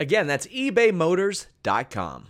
Again, 0.00 0.26
that's 0.26 0.46
ebaymotors.com. 0.46 2.28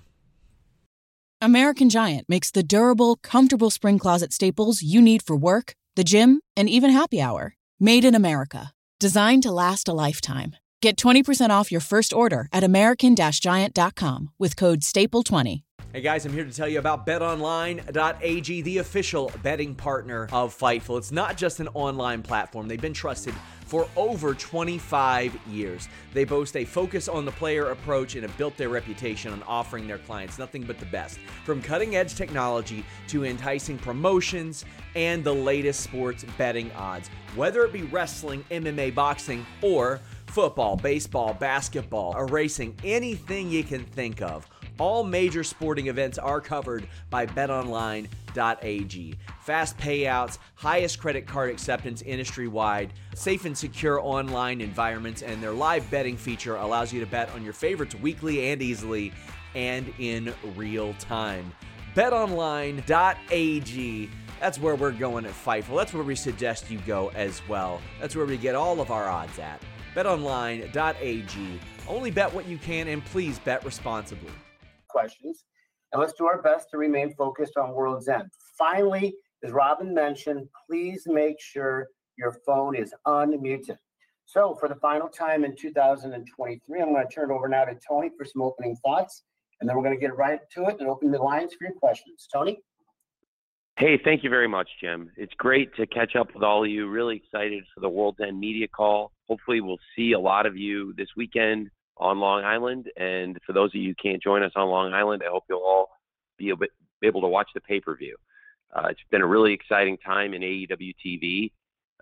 American 1.40 1.88
Giant 1.88 2.28
makes 2.28 2.50
the 2.50 2.64
durable, 2.64 3.16
comfortable 3.16 3.70
spring 3.70 3.98
closet 3.98 4.32
staples 4.32 4.82
you 4.82 5.00
need 5.00 5.22
for 5.22 5.36
work, 5.36 5.74
the 5.94 6.02
gym, 6.02 6.40
and 6.56 6.68
even 6.68 6.90
happy 6.90 7.20
hour. 7.20 7.54
Made 7.78 8.04
in 8.04 8.16
America, 8.16 8.72
designed 8.98 9.44
to 9.44 9.52
last 9.52 9.86
a 9.86 9.92
lifetime. 9.92 10.56
Get 10.80 10.96
20% 10.96 11.50
off 11.50 11.72
your 11.72 11.80
first 11.80 12.12
order 12.12 12.48
at 12.52 12.62
American 12.62 13.16
Giant.com 13.16 14.30
with 14.38 14.56
code 14.56 14.80
STAPLE20. 14.80 15.62
Hey 15.92 16.02
guys, 16.02 16.24
I'm 16.24 16.32
here 16.32 16.44
to 16.44 16.52
tell 16.52 16.68
you 16.68 16.78
about 16.78 17.04
betonline.ag, 17.06 18.62
the 18.62 18.78
official 18.78 19.32
betting 19.42 19.74
partner 19.74 20.28
of 20.30 20.56
Fightful. 20.56 20.98
It's 20.98 21.10
not 21.10 21.36
just 21.36 21.58
an 21.60 21.68
online 21.68 22.22
platform, 22.22 22.68
they've 22.68 22.80
been 22.80 22.92
trusted 22.92 23.34
for 23.66 23.88
over 23.96 24.34
25 24.34 25.38
years. 25.48 25.88
They 26.14 26.24
boast 26.24 26.56
a 26.56 26.64
focus 26.64 27.08
on 27.08 27.24
the 27.24 27.32
player 27.32 27.70
approach 27.70 28.14
and 28.14 28.22
have 28.22 28.36
built 28.38 28.56
their 28.56 28.68
reputation 28.70 29.32
on 29.32 29.42
offering 29.44 29.86
their 29.86 29.98
clients 29.98 30.38
nothing 30.38 30.62
but 30.62 30.78
the 30.78 30.86
best. 30.86 31.18
From 31.44 31.60
cutting 31.60 31.96
edge 31.96 32.14
technology 32.14 32.84
to 33.08 33.24
enticing 33.24 33.78
promotions 33.78 34.64
and 34.94 35.22
the 35.22 35.34
latest 35.34 35.80
sports 35.80 36.24
betting 36.38 36.70
odds. 36.72 37.10
Whether 37.34 37.62
it 37.64 37.72
be 37.72 37.82
wrestling, 37.82 38.44
MMA, 38.50 38.94
boxing, 38.94 39.44
or 39.60 40.00
football, 40.28 40.76
baseball, 40.76 41.34
basketball, 41.34 42.14
or 42.16 42.26
racing, 42.26 42.76
anything 42.84 43.50
you 43.50 43.64
can 43.64 43.84
think 43.84 44.22
of. 44.22 44.48
All 44.78 45.02
major 45.02 45.42
sporting 45.42 45.88
events 45.88 46.18
are 46.18 46.40
covered 46.40 46.86
by 47.10 47.26
betonline.ag. 47.26 49.14
Fast 49.40 49.76
payouts, 49.78 50.38
highest 50.54 51.00
credit 51.00 51.26
card 51.26 51.50
acceptance 51.50 52.02
industry 52.02 52.46
wide, 52.46 52.92
safe 53.14 53.44
and 53.44 53.58
secure 53.58 54.00
online 54.00 54.60
environments, 54.60 55.22
and 55.22 55.42
their 55.42 55.50
live 55.52 55.90
betting 55.90 56.16
feature 56.16 56.54
allows 56.56 56.92
you 56.92 57.00
to 57.00 57.06
bet 57.06 57.28
on 57.34 57.42
your 57.42 57.52
favorites 57.52 57.96
weekly 57.96 58.52
and 58.52 58.62
easily 58.62 59.12
and 59.56 59.92
in 59.98 60.32
real 60.54 60.94
time. 61.00 61.52
BetOnline.ag. 61.96 64.10
That's 64.38 64.60
where 64.60 64.76
we're 64.76 64.92
going 64.92 65.26
at 65.26 65.32
Fightful. 65.32 65.76
That's 65.76 65.92
where 65.92 66.04
we 66.04 66.14
suggest 66.14 66.70
you 66.70 66.78
go 66.86 67.10
as 67.16 67.42
well. 67.48 67.80
That's 68.00 68.14
where 68.14 68.26
we 68.26 68.36
get 68.36 68.54
all 68.54 68.80
of 68.80 68.92
our 68.92 69.08
odds 69.08 69.40
at. 69.40 69.60
BetOnline.ag. 69.98 71.60
Only 71.88 72.10
bet 72.12 72.32
what 72.32 72.46
you 72.46 72.56
can 72.58 72.86
and 72.86 73.04
please 73.06 73.40
bet 73.40 73.64
responsibly 73.64 74.30
questions, 74.88 75.44
and 75.92 76.00
let's 76.00 76.12
do 76.12 76.26
our 76.26 76.40
best 76.40 76.70
to 76.70 76.78
remain 76.78 77.14
focused 77.14 77.56
on 77.56 77.74
World's 77.74 78.08
End. 78.08 78.30
Finally, 78.56 79.14
as 79.44 79.50
Robin 79.52 79.92
mentioned, 79.92 80.48
please 80.68 81.02
make 81.06 81.40
sure 81.40 81.88
your 82.16 82.36
phone 82.46 82.76
is 82.76 82.94
unmuted. 83.06 83.76
So, 84.24 84.56
for 84.60 84.68
the 84.68 84.76
final 84.76 85.08
time 85.08 85.44
in 85.44 85.56
2023, 85.56 86.80
I'm 86.80 86.92
going 86.92 87.06
to 87.06 87.12
turn 87.12 87.30
it 87.30 87.34
over 87.34 87.48
now 87.48 87.64
to 87.64 87.76
Tony 87.86 88.10
for 88.16 88.24
some 88.24 88.42
opening 88.42 88.76
thoughts, 88.84 89.24
and 89.60 89.68
then 89.68 89.76
we're 89.76 89.82
going 89.82 89.96
to 89.96 90.00
get 90.00 90.16
right 90.16 90.40
to 90.54 90.66
it 90.66 90.76
and 90.78 90.88
open 90.88 91.10
the 91.10 91.18
lines 91.18 91.54
for 91.54 91.64
your 91.64 91.74
questions. 91.74 92.28
Tony? 92.32 92.58
Hey, 93.78 93.96
thank 94.04 94.24
you 94.24 94.30
very 94.30 94.48
much, 94.48 94.68
Jim. 94.80 95.08
It's 95.16 95.32
great 95.34 95.72
to 95.76 95.86
catch 95.86 96.16
up 96.16 96.34
with 96.34 96.42
all 96.42 96.64
of 96.64 96.68
you. 96.68 96.88
Really 96.88 97.14
excited 97.14 97.62
for 97.72 97.78
the 97.78 97.88
World's 97.88 98.18
End 98.18 98.40
Media 98.40 98.66
Call. 98.66 99.12
Hopefully, 99.28 99.60
we'll 99.60 99.78
see 99.94 100.14
a 100.14 100.18
lot 100.18 100.46
of 100.46 100.56
you 100.56 100.92
this 100.96 101.06
weekend 101.16 101.70
on 101.96 102.18
Long 102.18 102.42
Island. 102.42 102.90
And 102.96 103.38
for 103.46 103.52
those 103.52 103.70
of 103.70 103.76
you 103.76 103.90
who 103.90 103.94
can't 103.94 104.20
join 104.20 104.42
us 104.42 104.50
on 104.56 104.68
Long 104.68 104.92
Island, 104.92 105.22
I 105.24 105.30
hope 105.30 105.44
you'll 105.48 105.60
all 105.60 105.90
be 106.38 106.52
able 107.04 107.20
to 107.20 107.28
watch 107.28 107.50
the 107.54 107.60
pay 107.60 107.78
per 107.78 107.96
view. 107.96 108.16
Uh, 108.74 108.88
it's 108.90 108.98
been 109.12 109.22
a 109.22 109.26
really 109.26 109.52
exciting 109.52 109.96
time 109.98 110.34
in 110.34 110.42
AEW 110.42 110.94
TV. 111.06 111.52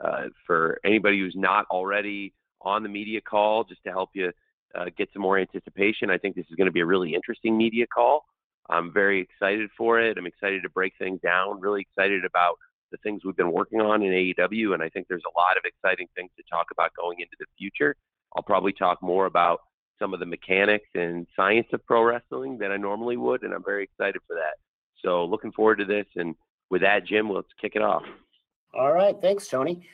Uh, 0.02 0.28
for 0.46 0.78
anybody 0.82 1.18
who's 1.18 1.36
not 1.36 1.66
already 1.70 2.32
on 2.62 2.84
the 2.84 2.88
media 2.88 3.20
call, 3.20 3.64
just 3.64 3.84
to 3.84 3.90
help 3.90 4.08
you 4.14 4.32
uh, 4.74 4.86
get 4.96 5.10
some 5.12 5.20
more 5.20 5.38
anticipation, 5.38 6.08
I 6.08 6.16
think 6.16 6.36
this 6.36 6.46
is 6.48 6.56
going 6.56 6.68
to 6.68 6.72
be 6.72 6.80
a 6.80 6.86
really 6.86 7.14
interesting 7.14 7.54
media 7.54 7.86
call. 7.86 8.24
I'm 8.68 8.92
very 8.92 9.20
excited 9.20 9.70
for 9.76 10.00
it. 10.00 10.18
I'm 10.18 10.26
excited 10.26 10.62
to 10.62 10.70
break 10.70 10.94
things 10.98 11.20
down, 11.20 11.60
really 11.60 11.82
excited 11.82 12.24
about 12.24 12.56
the 12.92 12.98
things 12.98 13.24
we've 13.24 13.36
been 13.36 13.52
working 13.52 13.80
on 13.80 14.02
in 14.02 14.12
AEW. 14.12 14.74
And 14.74 14.82
I 14.82 14.88
think 14.88 15.06
there's 15.08 15.22
a 15.26 15.38
lot 15.38 15.56
of 15.56 15.64
exciting 15.64 16.08
things 16.16 16.30
to 16.36 16.44
talk 16.50 16.66
about 16.72 16.90
going 16.94 17.20
into 17.20 17.36
the 17.38 17.46
future. 17.58 17.96
I'll 18.34 18.42
probably 18.42 18.72
talk 18.72 19.02
more 19.02 19.26
about 19.26 19.60
some 19.98 20.12
of 20.12 20.20
the 20.20 20.26
mechanics 20.26 20.88
and 20.94 21.26
science 21.34 21.66
of 21.72 21.84
pro 21.86 22.02
wrestling 22.02 22.58
than 22.58 22.70
I 22.70 22.76
normally 22.76 23.16
would, 23.16 23.42
and 23.42 23.54
I'm 23.54 23.64
very 23.64 23.84
excited 23.84 24.20
for 24.26 24.34
that. 24.34 24.56
So 25.02 25.24
looking 25.24 25.52
forward 25.52 25.76
to 25.76 25.84
this. 25.84 26.06
And 26.16 26.34
with 26.70 26.82
that, 26.82 27.06
Jim, 27.06 27.30
let's 27.30 27.48
kick 27.60 27.72
it 27.76 27.82
off. 27.82 28.02
All 28.74 28.92
right, 28.92 29.16
thanks, 29.20 29.48
Tony. 29.48 29.86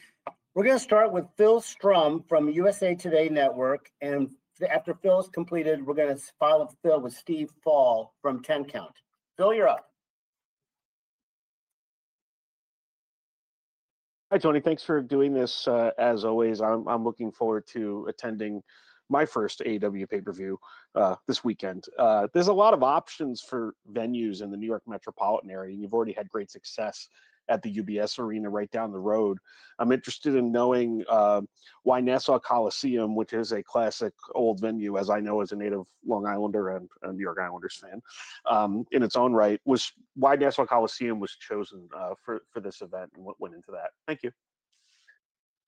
We're 0.55 0.65
going 0.65 0.77
to 0.77 0.83
start 0.83 1.13
with 1.13 1.25
Phil 1.37 1.61
Strum 1.61 2.25
from 2.29 2.51
USA 2.51 2.95
Today 2.95 3.29
Network, 3.29 3.91
and 4.01 4.31
after 4.71 4.95
Phil's 4.95 5.29
completed, 5.29 5.85
we're 5.85 5.95
going 5.95 6.15
to 6.15 6.23
follow 6.39 6.69
Phil 6.83 7.01
with 7.01 7.15
Steve 7.15 7.51
Fall 7.63 8.15
from 8.23 8.43
10 8.43 8.65
Count. 8.67 8.93
Phil, 9.37 9.55
you're 9.55 9.69
up. 9.69 9.89
Hi, 14.31 14.39
Tony. 14.39 14.61
Thanks 14.61 14.83
for 14.83 15.03
doing 15.03 15.35
this. 15.35 15.69
Uh, 15.69 15.91
as 15.99 16.25
always, 16.25 16.61
I'm, 16.63 16.89
I'm 16.89 17.05
looking 17.05 17.31
forward 17.31 17.67
to 17.69 18.07
attending 18.09 18.63
my 19.11 19.27
first 19.27 19.61
AEW 19.61 20.09
pay 20.09 20.21
per 20.21 20.33
view 20.33 20.59
uh, 20.95 21.17
this 21.27 21.45
weekend. 21.45 21.85
Uh, 21.99 22.29
there's 22.33 22.49
a 22.49 22.53
lot 22.53 22.73
of 22.73 22.83
options 22.83 23.43
for 23.43 23.75
venues 23.93 24.41
in 24.41 24.51
the 24.51 24.57
New 24.57 24.67
York 24.67 24.83
metropolitan 24.87 25.51
area, 25.51 25.73
and 25.73 25.83
you've 25.83 25.93
already 25.93 26.13
had 26.13 26.31
great 26.31 26.51
success 26.51 27.09
at 27.49 27.63
the 27.63 27.75
UBS 27.75 28.19
Arena 28.19 28.49
right 28.49 28.71
down 28.71 28.93
the 28.93 28.99
road. 28.99 29.39
I'm 29.79 29.93
interested 29.93 30.35
in 30.35 30.53
knowing 30.53 31.05
uh, 31.09 31.43
why 31.83 32.01
Nassau 32.01 32.39
Coliseum, 32.39 33.15
which 33.15 33.33
is 33.33 33.53
a 33.53 33.63
classic 33.63 34.13
old 34.35 34.61
venue, 34.61 34.99
as 34.99 35.11
I 35.11 35.21
know 35.21 35.41
as 35.41 35.53
a 35.53 35.57
native 35.57 35.83
Long 36.07 36.27
Islander 36.27 36.77
and 36.77 36.89
a 37.03 37.13
New 37.13 37.23
York 37.23 37.39
Islanders 37.41 37.81
fan, 37.83 38.01
um, 38.49 38.85
in 38.93 39.03
its 39.03 39.17
own 39.17 39.33
right, 39.33 39.61
was 39.65 39.91
why 40.15 40.37
Nassau 40.37 40.67
Coliseum 40.67 41.21
was 41.21 41.37
chosen 41.37 41.89
uh, 41.97 42.15
for 42.23 42.43
for 42.51 42.61
this 42.61 42.81
event 42.83 43.11
and 43.17 43.25
what 43.25 43.41
went 43.41 43.55
into 43.55 43.73
that. 43.73 43.91
Thank 44.07 44.23
you. 44.23 44.31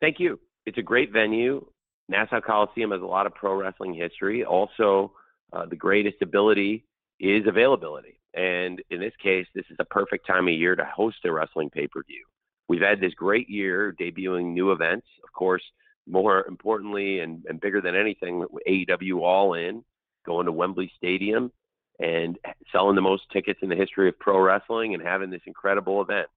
Thank 0.01 0.21
you. 0.21 0.39
It's 0.67 0.79
a 0.79 0.83
great 0.83 1.13
venue. 1.13 1.65
Nassau 2.09 2.41
Coliseum 2.41 2.91
has 2.91 3.01
a 3.01 3.07
lot 3.07 3.27
of 3.27 3.35
pro 3.35 3.55
wrestling 3.55 3.95
history. 3.95 4.45
Also, 4.45 5.13
uh, 5.53 5.67
the 5.67 5.77
greatest 5.77 6.21
ability 6.23 6.85
is 7.21 7.47
availability. 7.47 8.21
And 8.35 8.83
in 8.91 9.01
this 9.01 9.13
case, 9.23 9.47
this 9.55 9.65
is 9.71 9.77
a 9.79 9.85
perfect 9.85 10.27
time 10.27 10.49
of 10.49 10.55
year 10.55 10.75
to 10.75 10.85
host 10.85 11.19
a 11.25 11.33
wrestling 11.33 11.71
pay 11.71 11.87
per 11.87 12.03
view. 12.03 12.25
We've 12.69 12.81
had 12.81 13.01
this 13.01 13.15
great 13.15 13.49
year 13.49 13.95
debuting 14.01 14.53
new 14.53 14.73
events. 14.73 15.07
Of 15.23 15.33
course, 15.33 15.63
more 16.07 16.45
importantly 16.47 17.21
and, 17.21 17.45
and 17.49 17.61
bigger 17.61 17.81
than 17.81 17.95
anything, 17.95 18.45
AEW 18.69 19.21
All 19.21 19.55
In, 19.55 19.85
going 20.27 20.47
to 20.47 20.53
Wembley 20.53 20.91
Stadium 20.97 21.53
and 22.01 22.39
selling 22.73 22.97
the 22.97 23.03
most 23.03 23.23
tickets 23.33 23.61
in 23.63 23.69
the 23.69 23.77
history 23.77 24.09
of 24.09 24.19
pro 24.19 24.41
wrestling 24.41 24.95
and 24.95 25.03
having 25.03 25.31
this 25.31 25.43
incredible 25.47 26.03
event. 26.03 26.29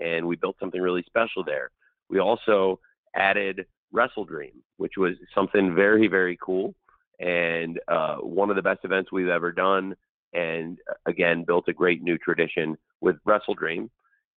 And 0.00 0.26
we 0.26 0.36
built 0.36 0.56
something 0.58 0.80
really 0.80 1.04
special 1.06 1.44
there. 1.44 1.70
We 2.10 2.18
also 2.18 2.80
added 3.14 3.66
Wrestle 3.92 4.24
Dream, 4.24 4.62
which 4.78 4.94
was 4.96 5.14
something 5.34 5.74
very, 5.74 6.08
very 6.08 6.36
cool 6.42 6.74
and 7.18 7.80
uh, 7.88 8.16
one 8.16 8.50
of 8.50 8.56
the 8.56 8.62
best 8.62 8.80
events 8.84 9.10
we've 9.10 9.28
ever 9.28 9.52
done. 9.52 9.94
And 10.32 10.78
uh, 10.90 10.94
again, 11.06 11.44
built 11.44 11.68
a 11.68 11.72
great 11.72 12.02
new 12.02 12.18
tradition 12.18 12.76
with 13.00 13.16
Wrestle 13.24 13.54
Dream. 13.54 13.90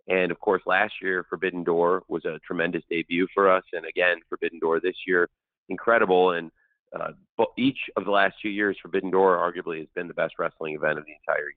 And 0.07 0.31
of 0.31 0.39
course, 0.39 0.61
last 0.65 0.93
year, 1.01 1.25
Forbidden 1.29 1.63
Door 1.63 2.03
was 2.07 2.25
a 2.25 2.39
tremendous 2.45 2.83
debut 2.89 3.27
for 3.33 3.51
us. 3.51 3.63
And 3.73 3.85
again, 3.85 4.17
Forbidden 4.27 4.59
Door 4.59 4.79
this 4.81 4.95
year, 5.05 5.29
incredible. 5.69 6.31
And 6.31 6.51
uh, 6.99 7.11
each 7.57 7.77
of 7.95 8.05
the 8.05 8.11
last 8.11 8.35
two 8.41 8.49
years, 8.49 8.77
Forbidden 8.81 9.11
Door 9.11 9.37
arguably 9.37 9.79
has 9.79 9.87
been 9.95 10.07
the 10.07 10.13
best 10.13 10.33
wrestling 10.39 10.75
event 10.75 10.97
of 10.97 11.05
the 11.05 11.13
entire 11.13 11.51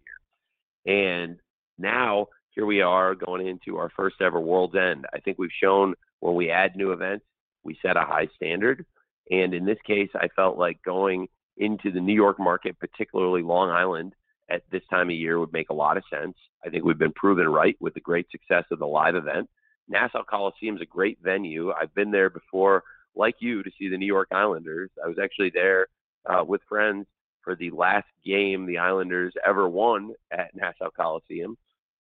year. 0.85 1.25
And 1.25 1.39
now 1.79 2.27
here 2.51 2.67
we 2.67 2.83
are 2.83 3.15
going 3.15 3.47
into 3.47 3.79
our 3.79 3.91
first 3.97 4.17
ever 4.21 4.39
World's 4.39 4.77
End. 4.77 5.07
I 5.15 5.21
think 5.21 5.39
we've 5.39 5.51
shown 5.63 5.95
when 6.21 6.35
we 6.35 6.51
add 6.51 6.77
new 6.77 6.93
events, 6.93 7.25
we 7.65 7.79
set 7.81 7.97
a 7.97 8.03
high 8.03 8.29
standard. 8.37 8.85
And 9.31 9.55
in 9.55 9.65
this 9.65 9.79
case, 9.87 10.11
I 10.15 10.29
felt 10.37 10.59
like 10.59 10.83
going 10.83 11.29
into 11.57 11.91
the 11.91 12.01
New 12.01 12.15
York 12.15 12.39
market, 12.39 12.79
particularly 12.79 13.43
Long 13.43 13.71
Island, 13.71 14.15
at 14.53 14.63
this 14.71 14.83
time 14.91 15.09
of 15.09 15.17
year 15.17 15.39
would 15.39 15.53
make 15.53 15.71
a 15.71 15.75
lot 15.75 15.97
of 15.97 16.05
sense. 16.11 16.37
I 16.65 16.69
think 16.69 16.85
we've 16.85 16.99
been 16.99 17.13
proven 17.13 17.49
right 17.49 17.77
with 17.81 17.95
the 17.95 18.01
great 18.01 18.27
success 18.31 18.65
of 18.71 18.79
the 18.79 18.87
live 18.87 19.17
event. 19.17 19.49
Nassau 19.89 20.23
Coliseum 20.23 20.77
is 20.77 20.83
a 20.83 20.87
great 20.87 21.19
venue. 21.23 21.73
I've 21.73 21.95
been 21.95 22.11
there 22.11 22.31
before, 22.31 22.85
like 23.17 23.37
you, 23.41 23.63
to 23.63 23.71
see 23.79 23.89
the 23.89 23.97
New 23.97 24.07
York 24.07 24.29
Islanders. 24.31 24.91
I 25.03 25.09
was 25.09 25.19
actually 25.23 25.51
there 25.51 25.87
uh, 26.27 26.45
with 26.45 26.61
friends 26.69 27.07
for 27.43 27.57
the 27.57 27.71
last 27.71 28.07
game 28.25 28.67
the 28.67 28.79
Islanders 28.79 29.35
ever 29.47 29.69
won 29.69 30.13
at 30.31 30.55
Nassau 30.55 30.91
Coliseum 30.97 31.57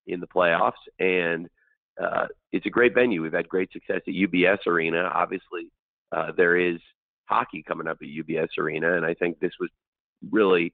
in 0.06 0.20
the 0.20 0.26
playoffs, 0.26 0.72
and 0.98 1.48
uh, 2.02 2.26
it's 2.52 2.66
a 2.66 2.70
great 2.70 2.94
venue. 2.94 3.22
We've 3.22 3.32
had 3.32 3.48
great 3.48 3.72
success 3.72 4.00
at 4.06 4.14
UBS 4.14 4.66
Arena. 4.66 5.10
Obviously, 5.12 5.68
uh, 6.12 6.32
there 6.36 6.56
is 6.56 6.78
hockey 7.26 7.62
coming 7.66 7.86
up 7.86 7.98
at 8.00 8.08
UBS 8.08 8.48
Arena, 8.58 8.96
and 8.96 9.04
I 9.04 9.14
think 9.14 9.40
this 9.40 9.52
was 9.60 9.70
really 10.30 10.72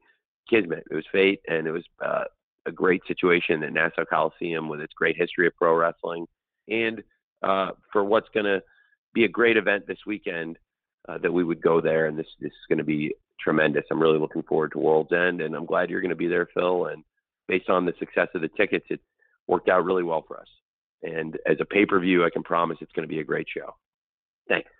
kismet. 0.48 0.84
It 0.90 0.94
was 0.94 1.04
fate, 1.12 1.40
and 1.48 1.66
it 1.66 1.72
was 1.72 1.84
uh, 2.04 2.24
a 2.66 2.72
great 2.72 3.02
situation 3.06 3.62
at 3.62 3.72
Nassau 3.72 4.04
Coliseum 4.04 4.68
with 4.68 4.80
its 4.80 4.92
great 4.94 5.16
history 5.16 5.46
of 5.46 5.56
pro 5.56 5.74
wrestling, 5.74 6.26
and 6.68 7.02
uh, 7.42 7.70
for 7.92 8.04
what's 8.04 8.28
going 8.34 8.46
to 8.46 8.62
be 9.14 9.24
a 9.24 9.28
great 9.28 9.56
event 9.56 9.86
this 9.86 9.98
weekend. 10.06 10.58
Uh, 11.08 11.16
that 11.16 11.32
we 11.32 11.42
would 11.42 11.62
go 11.62 11.80
there, 11.80 12.04
and 12.04 12.18
this 12.18 12.26
this 12.38 12.50
is 12.50 12.66
going 12.68 12.76
to 12.76 12.84
be 12.84 13.14
tremendous. 13.40 13.84
I'm 13.90 14.02
really 14.02 14.18
looking 14.18 14.42
forward 14.42 14.72
to 14.72 14.78
World's 14.78 15.12
End, 15.12 15.40
and 15.40 15.54
I'm 15.54 15.64
glad 15.64 15.88
you're 15.88 16.02
going 16.02 16.10
to 16.10 16.16
be 16.16 16.26
there, 16.26 16.48
Phil. 16.52 16.86
And 16.86 17.02
based 17.46 17.70
on 17.70 17.86
the 17.86 17.94
success 17.98 18.28
of 18.34 18.42
the 18.42 18.48
tickets, 18.48 18.84
it 18.90 19.00
worked 19.46 19.68
out 19.68 19.84
really 19.84 20.02
well 20.02 20.24
for 20.26 20.38
us. 20.38 20.48
And 21.02 21.38
as 21.46 21.56
a 21.60 21.64
pay 21.64 21.86
per 21.86 21.98
view, 22.00 22.24
I 22.24 22.30
can 22.30 22.42
promise 22.42 22.78
it's 22.80 22.92
going 22.92 23.08
to 23.08 23.12
be 23.12 23.20
a 23.20 23.24
great 23.24 23.46
show. 23.48 23.74
Thanks. 24.48 24.70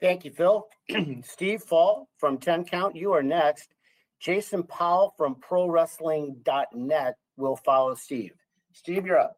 Thank 0.00 0.24
you, 0.24 0.32
Phil. 0.32 0.66
Steve 1.22 1.62
Fall 1.62 2.08
from 2.18 2.38
10 2.38 2.64
Count, 2.64 2.96
you 2.96 3.12
are 3.12 3.22
next. 3.22 3.74
Jason 4.20 4.64
Powell 4.64 5.14
from 5.16 5.36
ProWrestling.net 5.36 7.14
will 7.36 7.56
follow 7.56 7.94
Steve. 7.94 8.32
Steve, 8.72 9.06
you're 9.06 9.18
up. 9.18 9.36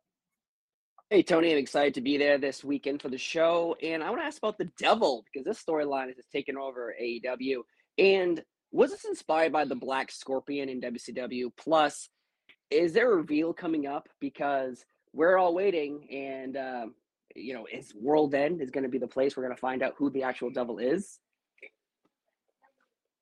Hey, 1.11 1.23
Tony, 1.23 1.53
I'm 1.53 1.59
excited 1.59 1.94
to 1.94 2.00
be 2.00 2.17
there 2.17 2.38
this 2.38 2.62
weekend 2.62 3.03
for 3.03 3.09
the 3.09 3.19
show. 3.19 3.77
And 3.82 4.03
I 4.03 4.11
want 4.11 4.23
to 4.23 4.27
ask 4.27 4.38
about 4.38 4.59
the 4.59 4.71
Devil 4.79 5.25
because 5.25 5.44
this 5.44 5.62
storyline 5.62 6.06
has 6.06 6.27
taken 6.32 6.56
over 6.56 6.94
AEW. 7.00 7.62
And 7.99 8.43
was 8.73 8.91
this 8.91 9.05
inspired 9.05 9.53
by 9.53 9.65
the 9.65 9.75
Black 9.75 10.12
Scorpion 10.12 10.69
in 10.69 10.81
WCW? 10.81 11.50
Plus, 11.56 12.09
is 12.71 12.93
there 12.93 13.12
a 13.12 13.17
reveal 13.17 13.53
coming 13.53 13.87
up? 13.87 14.09
Because 14.21 14.85
we're 15.12 15.37
all 15.37 15.55
waiting, 15.55 16.06
and 16.11 16.56
um, 16.56 16.94
you 17.35 17.55
know, 17.55 17.67
is 17.71 17.93
World 17.94 18.35
End 18.35 18.61
is 18.61 18.71
going 18.71 18.85
to 18.85 18.88
be 18.88 18.99
the 18.99 19.09
place 19.09 19.37
we're 19.37 19.43
going 19.43 19.56
to 19.56 19.61
find 19.61 19.83
out 19.83 19.94
who 19.99 20.11
the 20.11 20.23
actual 20.23 20.50
devil 20.50 20.79
is? 20.79 21.19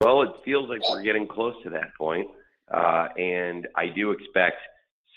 Well, 0.01 0.23
it 0.23 0.31
feels 0.45 0.69
like 0.69 0.81
we're 0.89 1.03
getting 1.03 1.27
close 1.27 1.55
to 1.65 1.71
that 1.71 1.95
point. 1.97 2.29
Uh, 2.73 3.09
and 3.17 3.67
I 3.77 3.87
do 3.87 4.13
expect 4.13 4.59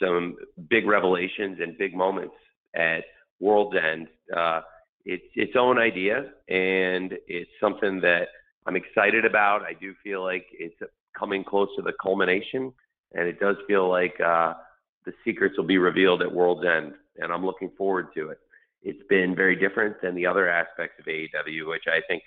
some 0.01 0.35
big 0.69 0.87
revelations 0.87 1.59
and 1.61 1.77
big 1.77 1.93
moments 1.93 2.33
at 2.75 3.03
World's 3.39 3.77
End. 3.77 4.07
Uh, 4.35 4.61
it's 5.05 5.25
its 5.35 5.53
own 5.55 5.77
idea, 5.77 6.31
and 6.47 7.13
it's 7.27 7.49
something 7.59 7.99
that 8.01 8.29
I'm 8.65 8.75
excited 8.75 9.25
about. 9.25 9.63
I 9.63 9.73
do 9.73 9.93
feel 10.03 10.23
like 10.23 10.45
it's 10.51 10.75
coming 11.17 11.43
close 11.43 11.69
to 11.75 11.81
the 11.81 11.93
culmination, 12.01 12.73
and 13.13 13.27
it 13.27 13.39
does 13.39 13.57
feel 13.67 13.89
like 13.89 14.19
uh, 14.19 14.53
the 15.05 15.13
secrets 15.23 15.57
will 15.57 15.65
be 15.65 15.77
revealed 15.77 16.21
at 16.21 16.31
World's 16.31 16.65
End, 16.65 16.93
and 17.17 17.31
I'm 17.31 17.45
looking 17.45 17.71
forward 17.77 18.07
to 18.15 18.29
it. 18.29 18.39
It's 18.83 19.01
been 19.09 19.35
very 19.35 19.55
different 19.55 20.01
than 20.01 20.15
the 20.15 20.25
other 20.25 20.49
aspects 20.49 20.99
of 20.99 21.05
AEW, 21.05 21.67
which 21.67 21.83
I 21.87 22.01
think 22.07 22.23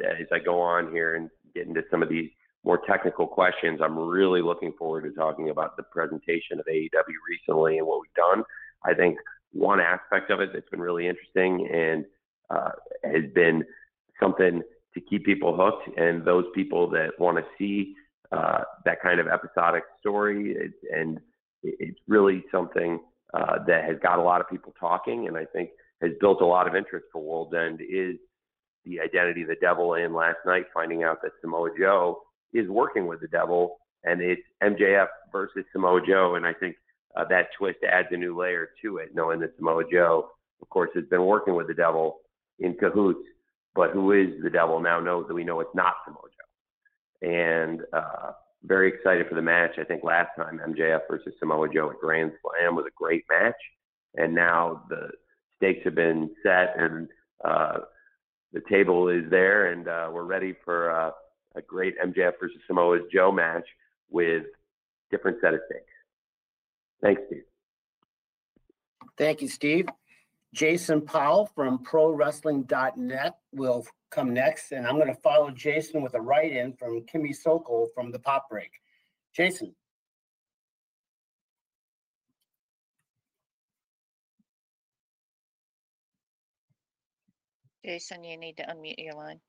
as 0.00 0.26
I 0.32 0.38
go 0.38 0.60
on 0.60 0.92
here 0.92 1.16
and 1.16 1.30
get 1.54 1.66
into 1.66 1.82
some 1.90 2.02
of 2.02 2.08
these 2.08 2.30
more 2.64 2.80
technical 2.86 3.26
questions, 3.26 3.80
I'm 3.82 3.98
really 3.98 4.42
looking 4.42 4.72
forward 4.78 5.02
to 5.02 5.10
talking 5.12 5.50
about 5.50 5.76
the 5.76 5.84
presentation 5.84 6.58
of 6.58 6.66
AEW 6.66 6.90
recently 7.28 7.78
and 7.78 7.86
what 7.86 8.00
we've 8.00 8.14
done. 8.14 8.44
I 8.84 8.94
think 8.94 9.18
one 9.52 9.80
aspect 9.80 10.30
of 10.30 10.40
it 10.40 10.50
that's 10.52 10.68
been 10.68 10.80
really 10.80 11.08
interesting 11.08 11.68
and 11.72 12.04
uh, 12.50 12.70
has 13.04 13.24
been 13.34 13.64
something 14.20 14.62
to 14.94 15.00
keep 15.00 15.24
people 15.24 15.56
hooked, 15.56 15.96
and 15.98 16.24
those 16.24 16.46
people 16.54 16.88
that 16.90 17.10
want 17.18 17.36
to 17.36 17.44
see 17.56 17.94
uh, 18.32 18.62
that 18.84 19.00
kind 19.02 19.20
of 19.20 19.28
episodic 19.28 19.84
story, 20.00 20.52
it, 20.52 20.72
and 20.94 21.20
it's 21.62 21.98
really 22.08 22.44
something 22.50 23.00
uh, 23.34 23.58
that 23.66 23.84
has 23.84 23.96
got 24.02 24.18
a 24.18 24.22
lot 24.22 24.40
of 24.40 24.48
people 24.48 24.74
talking, 24.78 25.28
and 25.28 25.36
I 25.36 25.44
think 25.44 25.70
has 26.00 26.12
built 26.20 26.40
a 26.40 26.46
lot 26.46 26.66
of 26.66 26.74
interest 26.74 27.06
for 27.12 27.22
World's 27.22 27.54
End 27.54 27.80
is 27.80 28.16
the 28.84 29.00
identity 29.00 29.42
of 29.42 29.48
the 29.48 29.56
devil. 29.60 29.94
And 29.94 30.14
last 30.14 30.38
night, 30.46 30.64
finding 30.72 31.02
out 31.02 31.22
that 31.22 31.32
Samoa 31.40 31.70
Joe 31.78 32.22
is 32.52 32.68
working 32.68 33.06
with 33.06 33.20
the 33.20 33.28
devil, 33.28 33.78
and 34.04 34.20
it's 34.20 34.42
MJF 34.62 35.08
versus 35.32 35.64
Samoa 35.72 36.00
Joe, 36.06 36.36
and 36.36 36.46
I 36.46 36.54
think 36.54 36.76
uh, 37.16 37.24
that 37.28 37.48
twist 37.58 37.78
adds 37.90 38.08
a 38.10 38.16
new 38.16 38.38
layer 38.38 38.70
to 38.82 38.98
it, 38.98 39.14
knowing 39.14 39.40
that 39.40 39.56
Samoa 39.56 39.82
Joe, 39.90 40.30
of 40.62 40.68
course, 40.70 40.90
has 40.94 41.04
been 41.06 41.24
working 41.24 41.54
with 41.54 41.66
the 41.66 41.74
devil 41.74 42.18
in 42.58 42.74
cahoots, 42.74 43.26
but 43.74 43.90
who 43.90 44.12
is 44.12 44.42
the 44.42 44.50
devil 44.50 44.80
now 44.80 45.00
knows 45.00 45.26
that 45.28 45.34
we 45.34 45.44
know 45.44 45.60
it's 45.60 45.74
not 45.74 45.94
Samoa 46.04 46.22
Joe. 46.22 47.28
And 47.28 47.80
uh, 47.92 48.32
very 48.64 48.88
excited 48.88 49.28
for 49.28 49.34
the 49.34 49.42
match. 49.42 49.72
I 49.78 49.84
think 49.84 50.04
last 50.04 50.30
time 50.36 50.60
MJF 50.66 51.00
versus 51.10 51.32
Samoa 51.38 51.68
Joe 51.72 51.90
at 51.90 52.00
Grand 52.00 52.32
Slam 52.42 52.74
was 52.74 52.86
a 52.86 52.94
great 52.96 53.24
match, 53.30 53.54
and 54.16 54.34
now 54.34 54.84
the 54.88 55.10
stakes 55.56 55.84
have 55.84 55.94
been 55.94 56.30
set 56.42 56.74
and 56.78 57.08
uh, 57.44 57.78
the 58.52 58.62
table 58.68 59.08
is 59.08 59.24
there, 59.30 59.72
and 59.72 59.88
uh, 59.88 60.08
we're 60.12 60.24
ready 60.24 60.54
for 60.64 60.90
uh, 60.90 61.10
a 61.54 61.62
great 61.62 61.94
MJF 61.98 62.32
versus 62.40 62.58
Samoa 62.66 63.00
Joe 63.12 63.30
match 63.30 63.66
with 64.10 64.44
different 65.10 65.38
set 65.40 65.54
of 65.54 65.60
stakes. 65.68 65.84
Thanks, 67.02 67.22
Steve. 67.26 67.42
Thank 69.16 69.42
you, 69.42 69.48
Steve. 69.48 69.88
Jason 70.54 71.02
Powell 71.02 71.50
from 71.54 71.84
ProWrestling.net 71.84 73.36
will 73.52 73.86
come 74.10 74.32
next, 74.32 74.72
and 74.72 74.86
I'm 74.86 74.96
going 74.96 75.14
to 75.14 75.20
follow 75.20 75.50
Jason 75.50 76.02
with 76.02 76.14
a 76.14 76.20
write-in 76.20 76.72
from 76.72 77.04
Kimmy 77.04 77.34
Sokol 77.34 77.88
from 77.94 78.10
the 78.10 78.18
Pop 78.18 78.48
Break. 78.48 78.70
Jason. 79.34 79.74
Jason, 87.88 88.22
you 88.22 88.36
need 88.36 88.54
to 88.58 88.64
unmute 88.64 88.98
your 88.98 89.14
line. 89.14 89.40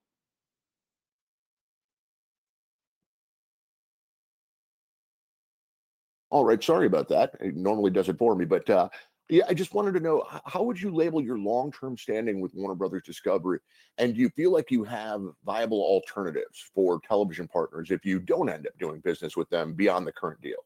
All 6.29 6.45
right, 6.45 6.63
sorry 6.63 6.87
about 6.87 7.09
that. 7.09 7.31
It 7.41 7.57
normally 7.57 7.91
does 7.91 8.07
it 8.07 8.17
for 8.17 8.35
me, 8.35 8.45
but 8.45 8.69
uh, 8.69 8.87
yeah, 9.27 9.43
I 9.49 9.53
just 9.53 9.73
wanted 9.73 9.93
to 9.95 9.99
know 9.99 10.23
how 10.45 10.63
would 10.63 10.81
you 10.81 10.89
label 10.89 11.21
your 11.21 11.37
long-term 11.37 11.97
standing 11.97 12.39
with 12.39 12.53
Warner 12.53 12.75
Brothers 12.75 13.03
Discovery, 13.05 13.59
and 13.97 14.15
do 14.15 14.21
you 14.21 14.29
feel 14.29 14.53
like 14.53 14.71
you 14.71 14.85
have 14.85 15.21
viable 15.43 15.81
alternatives 15.81 16.63
for 16.73 17.01
television 17.05 17.45
partners 17.45 17.91
if 17.91 18.05
you 18.05 18.19
don't 18.19 18.47
end 18.47 18.67
up 18.67 18.77
doing 18.79 19.01
business 19.01 19.35
with 19.35 19.49
them 19.49 19.73
beyond 19.73 20.07
the 20.07 20.13
current 20.13 20.39
deal? 20.39 20.63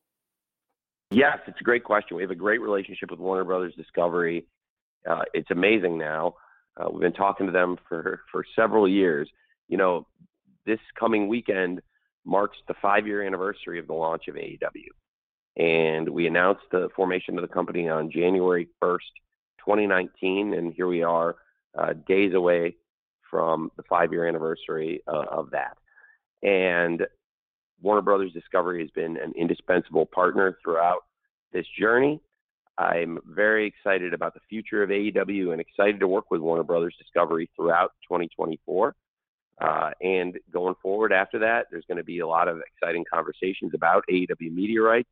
Yes, 1.10 1.40
it's 1.48 1.60
a 1.60 1.64
great 1.64 1.84
question. 1.84 2.18
We 2.18 2.24
have 2.24 2.30
a 2.30 2.36
great 2.36 2.62
relationship 2.62 3.10
with 3.10 3.20
Warner 3.20 3.46
Brothers 3.46 3.74
Discovery. 3.76 4.46
Uh, 5.10 5.24
it's 5.34 5.50
amazing 5.50 5.98
now. 5.98 6.36
Uh, 6.78 6.90
we've 6.92 7.02
been 7.02 7.14
talking 7.14 7.46
to 7.46 7.52
them 7.52 7.78
for 7.88 8.22
for 8.32 8.46
several 8.56 8.88
years. 8.88 9.30
You 9.68 9.78
know, 9.78 10.08
this 10.66 10.80
coming 11.00 11.28
weekend 11.28 11.82
marks 12.26 12.58
the 12.68 12.74
five 12.82 13.06
year 13.06 13.24
anniversary 13.24 13.80
of 13.80 13.88
the 13.88 13.94
launch 13.94 14.28
of 14.28 14.36
AEW. 14.36 14.90
And 15.56 16.10
we 16.10 16.26
announced 16.26 16.64
the 16.72 16.90
formation 16.96 17.38
of 17.38 17.44
the 17.44 17.54
company 17.54 17.88
on 17.88 18.10
January 18.10 18.68
1st, 18.82 18.98
2019. 19.60 20.54
And 20.56 20.74
here 20.74 20.88
we 20.88 21.04
are, 21.04 21.36
uh, 21.78 21.94
days 22.08 22.34
away 22.34 22.76
from 23.30 23.72
the 23.78 23.84
five 23.84 24.12
year 24.12 24.28
anniversary 24.28 25.04
uh, 25.08 25.26
of 25.30 25.52
that. 25.52 25.78
And 26.42 27.06
Warner 27.82 28.02
Brothers 28.02 28.34
Discovery 28.34 28.82
has 28.82 28.90
been 28.92 29.18
an 29.18 29.34
indispensable 29.36 30.06
partner 30.06 30.58
throughout 30.64 31.04
this 31.52 31.66
journey. 31.80 32.20
I'm 32.78 33.20
very 33.26 33.68
excited 33.68 34.14
about 34.14 34.34
the 34.34 34.40
future 34.50 34.82
of 34.84 34.90
AEW 34.90 35.52
and 35.52 35.62
excited 35.62 36.00
to 36.00 36.08
work 36.08 36.32
with 36.32 36.42
Warner 36.42 36.64
Brothers 36.64 36.96
Discovery 36.98 37.50
throughout 37.56 37.92
2024. 38.10 38.96
Uh, 39.62 39.92
and 40.02 40.40
going 40.52 40.74
forward 40.82 41.14
after 41.14 41.38
that, 41.40 41.68
there's 41.70 41.86
going 41.88 41.98
to 41.98 42.04
be 42.04 42.20
a 42.20 42.28
lot 42.28 42.48
of 42.48 42.60
exciting 42.76 43.06
conversations 43.12 43.72
about 43.76 44.04
AEW 44.10 44.52
media 44.52 44.82
rights 44.82 45.10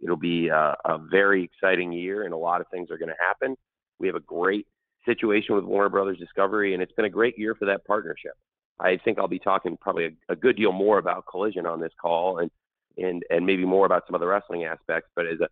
It'll 0.00 0.16
be 0.16 0.48
a, 0.48 0.76
a 0.84 0.98
very 0.98 1.44
exciting 1.44 1.92
year, 1.92 2.24
and 2.24 2.34
a 2.34 2.36
lot 2.36 2.60
of 2.60 2.66
things 2.68 2.90
are 2.90 2.98
going 2.98 3.08
to 3.08 3.14
happen. 3.18 3.56
We 3.98 4.06
have 4.06 4.16
a 4.16 4.20
great 4.20 4.66
situation 5.06 5.54
with 5.54 5.64
Warner 5.64 5.88
Brothers 5.88 6.18
Discovery, 6.18 6.74
and 6.74 6.82
it's 6.82 6.92
been 6.92 7.04
a 7.04 7.10
great 7.10 7.38
year 7.38 7.54
for 7.54 7.64
that 7.66 7.86
partnership. 7.86 8.32
I 8.80 8.98
think 9.04 9.18
I'll 9.18 9.28
be 9.28 9.38
talking 9.38 9.76
probably 9.80 10.06
a, 10.06 10.32
a 10.32 10.36
good 10.36 10.56
deal 10.56 10.72
more 10.72 10.98
about 10.98 11.24
Collision 11.30 11.64
on 11.64 11.80
this 11.80 11.92
call, 12.00 12.38
and 12.38 12.50
and 12.98 13.22
and 13.30 13.46
maybe 13.46 13.64
more 13.64 13.86
about 13.86 14.04
some 14.06 14.14
of 14.14 14.20
the 14.20 14.26
wrestling 14.26 14.64
aspects. 14.64 15.10
But 15.16 15.26
as 15.26 15.40
a 15.40 15.48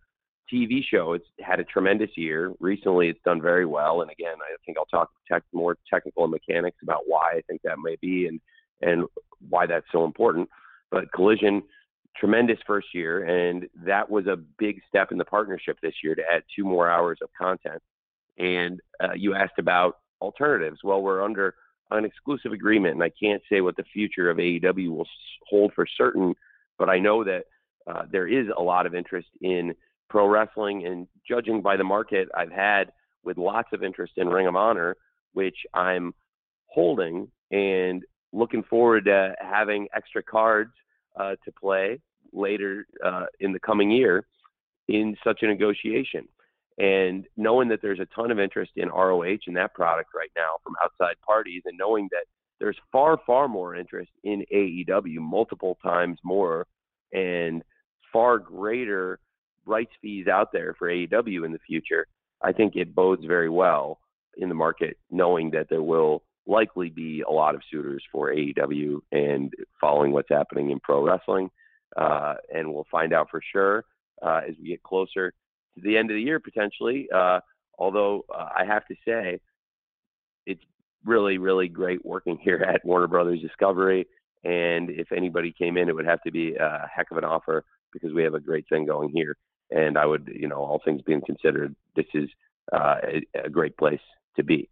TV 0.51 0.83
show, 0.83 1.13
it's 1.13 1.25
had 1.39 1.59
a 1.59 1.63
tremendous 1.63 2.11
year. 2.15 2.53
Recently, 2.59 3.09
it's 3.09 3.21
done 3.23 3.41
very 3.41 3.65
well. 3.65 4.01
And 4.01 4.11
again, 4.11 4.35
I 4.35 4.55
think 4.65 4.77
I'll 4.77 4.85
talk 4.85 5.11
tech, 5.31 5.43
more 5.53 5.77
technical 5.89 6.23
and 6.23 6.31
mechanics 6.31 6.77
about 6.83 7.03
why 7.07 7.33
I 7.35 7.41
think 7.47 7.61
that 7.63 7.77
may 7.83 7.97
be 8.01 8.27
and 8.27 8.39
and 8.81 9.05
why 9.49 9.65
that's 9.65 9.85
so 9.91 10.03
important. 10.03 10.49
But 10.91 11.11
Collision, 11.13 11.63
tremendous 12.17 12.59
first 12.67 12.87
year, 12.93 13.23
and 13.23 13.67
that 13.85 14.09
was 14.09 14.27
a 14.27 14.37
big 14.59 14.81
step 14.87 15.11
in 15.11 15.17
the 15.17 15.25
partnership 15.25 15.77
this 15.81 15.95
year 16.03 16.15
to 16.15 16.21
add 16.21 16.43
two 16.55 16.65
more 16.65 16.89
hours 16.89 17.19
of 17.21 17.29
content. 17.39 17.81
And 18.37 18.79
uh, 19.01 19.13
you 19.15 19.35
asked 19.35 19.59
about 19.59 19.97
alternatives. 20.21 20.79
Well, 20.83 21.01
we're 21.01 21.23
under 21.23 21.55
an 21.91 22.05
exclusive 22.05 22.51
agreement, 22.51 22.95
and 22.95 23.03
I 23.03 23.11
can't 23.21 23.41
say 23.49 23.61
what 23.61 23.77
the 23.77 23.83
future 23.93 24.29
of 24.29 24.37
AEW 24.37 24.89
will 24.89 25.07
hold 25.47 25.73
for 25.73 25.85
certain, 25.97 26.33
but 26.77 26.89
I 26.89 26.99
know 26.99 27.23
that 27.23 27.45
uh, 27.85 28.03
there 28.11 28.27
is 28.27 28.47
a 28.57 28.61
lot 28.61 28.85
of 28.85 28.95
interest 28.95 29.27
in 29.41 29.75
pro 30.13 30.27
wrestling, 30.27 30.85
and 30.85 31.07
judging 31.27 31.59
by 31.59 31.75
the 31.75 31.83
market 31.83 32.29
I've 32.37 32.51
had 32.51 32.91
with 33.23 33.39
lots 33.39 33.69
of 33.73 33.83
interest 33.83 34.13
in 34.17 34.29
Ring 34.29 34.45
of 34.45 34.55
Honor, 34.55 34.95
which 35.33 35.57
I'm 35.73 36.13
holding 36.67 37.31
and 37.49 38.03
looking 38.31 38.61
forward 38.61 39.05
to 39.05 39.33
having 39.41 39.87
extra 39.95 40.21
cards 40.21 40.69
uh, 41.19 41.31
to 41.43 41.51
play 41.59 41.99
later 42.31 42.85
uh, 43.03 43.25
in 43.39 43.53
the 43.53 43.59
coming 43.59 43.89
year 43.89 44.27
in 44.87 45.17
such 45.23 45.39
a 45.41 45.47
negotiation. 45.47 46.27
And 46.77 47.25
knowing 47.35 47.67
that 47.69 47.81
there's 47.81 47.99
a 47.99 48.07
ton 48.15 48.29
of 48.29 48.39
interest 48.39 48.73
in 48.75 48.89
ROH 48.89 49.47
and 49.47 49.57
that 49.57 49.73
product 49.73 50.11
right 50.15 50.31
now 50.37 50.57
from 50.63 50.75
outside 50.83 51.15
parties, 51.25 51.63
and 51.65 51.75
knowing 51.75 52.07
that 52.11 52.25
there's 52.59 52.77
far, 52.91 53.17
far 53.25 53.47
more 53.47 53.75
interest 53.75 54.11
in 54.23 54.45
AEW, 54.53 55.17
multiple 55.21 55.79
times 55.81 56.19
more, 56.23 56.67
and 57.13 57.63
far 58.11 58.37
greater 58.37 59.17
rights 59.65 59.91
fees 60.01 60.27
out 60.27 60.51
there 60.51 60.75
for 60.77 60.89
AEW 60.89 61.45
in 61.45 61.51
the 61.51 61.59
future, 61.65 62.07
I 62.41 62.51
think 62.51 62.75
it 62.75 62.93
bodes 62.93 63.25
very 63.25 63.49
well 63.49 63.99
in 64.37 64.49
the 64.49 64.55
market, 64.55 64.97
knowing 65.11 65.51
that 65.51 65.67
there 65.69 65.83
will 65.83 66.23
likely 66.45 66.89
be 66.89 67.23
a 67.27 67.31
lot 67.31 67.55
of 67.55 67.61
suitors 67.71 68.03
for 68.11 68.33
AEW 68.33 68.99
and 69.11 69.53
following 69.79 70.11
what's 70.11 70.29
happening 70.29 70.71
in 70.71 70.79
pro 70.79 71.05
wrestling. 71.05 71.49
Uh, 71.95 72.35
and 72.53 72.73
we'll 72.73 72.87
find 72.91 73.13
out 73.13 73.27
for 73.29 73.41
sure 73.51 73.85
uh, 74.21 74.41
as 74.47 74.55
we 74.61 74.69
get 74.69 74.83
closer 74.83 75.31
to 75.75 75.81
the 75.81 75.95
end 75.97 76.09
of 76.09 76.15
the 76.15 76.21
year 76.21 76.39
potentially. 76.39 77.07
Uh, 77.15 77.39
although 77.77 78.25
uh, 78.33 78.49
I 78.57 78.65
have 78.65 78.85
to 78.87 78.95
say, 79.07 79.39
it's 80.45 80.63
really, 81.05 81.37
really 81.37 81.67
great 81.67 82.03
working 82.05 82.37
here 82.41 82.65
at 82.67 82.83
Warner 82.85 83.07
Brothers 83.07 83.41
Discovery. 83.41 84.05
And 84.43 84.89
if 84.89 85.11
anybody 85.11 85.53
came 85.57 85.77
in, 85.77 85.87
it 85.87 85.95
would 85.95 86.05
have 86.05 86.21
to 86.23 86.31
be 86.31 86.55
a 86.55 86.89
heck 86.93 87.11
of 87.11 87.17
an 87.17 87.23
offer 87.23 87.63
because 87.93 88.11
we 88.11 88.23
have 88.23 88.33
a 88.33 88.39
great 88.39 88.65
thing 88.67 88.85
going 88.85 89.09
here. 89.13 89.37
And 89.71 89.97
I 89.97 90.05
would, 90.05 90.29
you 90.33 90.47
know, 90.47 90.57
all 90.57 90.81
things 90.83 91.01
being 91.01 91.21
considered, 91.21 91.75
this 91.95 92.05
is 92.13 92.29
uh, 92.71 92.95
a, 93.03 93.27
a, 93.45 93.49
great 93.49 93.75
place 93.77 93.99
to 94.35 94.43
be. 94.43 94.69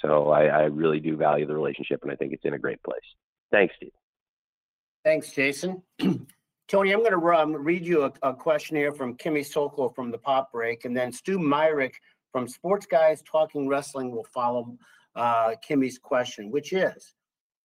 So 0.00 0.30
I, 0.30 0.44
I 0.46 0.62
really 0.64 1.00
do 1.00 1.16
value 1.16 1.46
the 1.46 1.54
relationship, 1.54 2.02
and 2.02 2.12
I 2.12 2.16
think 2.16 2.32
it's 2.32 2.44
in 2.44 2.54
a 2.54 2.58
great 2.58 2.82
place. 2.82 3.02
Thanks, 3.50 3.74
Steve. 3.76 3.92
Thanks, 5.04 5.32
Jason. 5.32 5.82
Tony, 6.68 6.92
I'm 6.92 7.00
going 7.00 7.12
to 7.12 7.38
um, 7.38 7.52
read 7.52 7.84
you 7.84 8.04
a, 8.04 8.12
a 8.22 8.34
question 8.34 8.76
here 8.76 8.92
from 8.92 9.16
Kimmy 9.16 9.44
Sokol 9.44 9.90
from 9.90 10.10
the 10.10 10.18
Pop 10.18 10.50
Break, 10.50 10.84
and 10.84 10.96
then 10.96 11.12
Stu 11.12 11.38
Myrick 11.38 12.00
from 12.32 12.48
Sports 12.48 12.86
Guys 12.86 13.22
Talking 13.30 13.68
Wrestling 13.68 14.10
will 14.10 14.26
follow 14.32 14.76
uh, 15.14 15.54
Kimmy's 15.68 15.98
question, 15.98 16.50
which 16.50 16.72
is, 16.72 17.14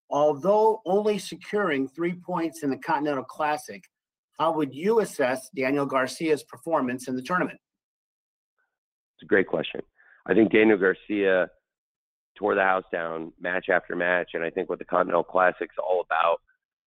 although 0.10 0.82
only 0.86 1.18
securing 1.18 1.88
three 1.88 2.14
points 2.14 2.64
in 2.64 2.70
the 2.70 2.78
Continental 2.78 3.24
Classic, 3.24 3.84
how 4.40 4.54
would 4.54 4.74
you 4.74 5.00
assess 5.00 5.50
Daniel 5.56 5.86
Garcia's 5.86 6.44
performance 6.44 7.08
in 7.08 7.16
the 7.16 7.22
tournament? 7.22 7.60
It's 9.16 9.24
a 9.24 9.28
great 9.28 9.48
question. 9.48 9.82
I 10.26 10.34
think 10.34 10.52
Daniel 10.52 10.78
Garcia 10.78 11.50
tore 12.38 12.56
the 12.56 12.64
house 12.64 12.86
down 12.92 13.34
match 13.40 13.70
after 13.70 13.96
match, 13.96 14.32
and 14.34 14.44
I 14.44 14.50
think 14.50 14.70
what 14.70 14.80
the 14.80 14.86
Continental 14.86 15.24
Classic's 15.24 15.76
all 15.78 16.02
about 16.02 16.40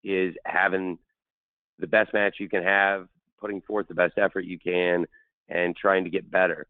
is 0.03 0.35
having– 0.47 0.99
the 1.79 1.87
best 1.87 2.15
match 2.15 2.37
you 2.39 2.49
can 2.49 2.63
have, 2.63 3.09
putting 3.41 3.61
forth 3.63 3.89
the 3.89 3.95
best 3.95 4.17
effort 4.17 4.45
you 4.45 4.59
can, 4.59 5.05
and 5.49 5.77
trying 5.77 6.05
to 6.05 6.11
get 6.11 6.31
better 6.31 6.67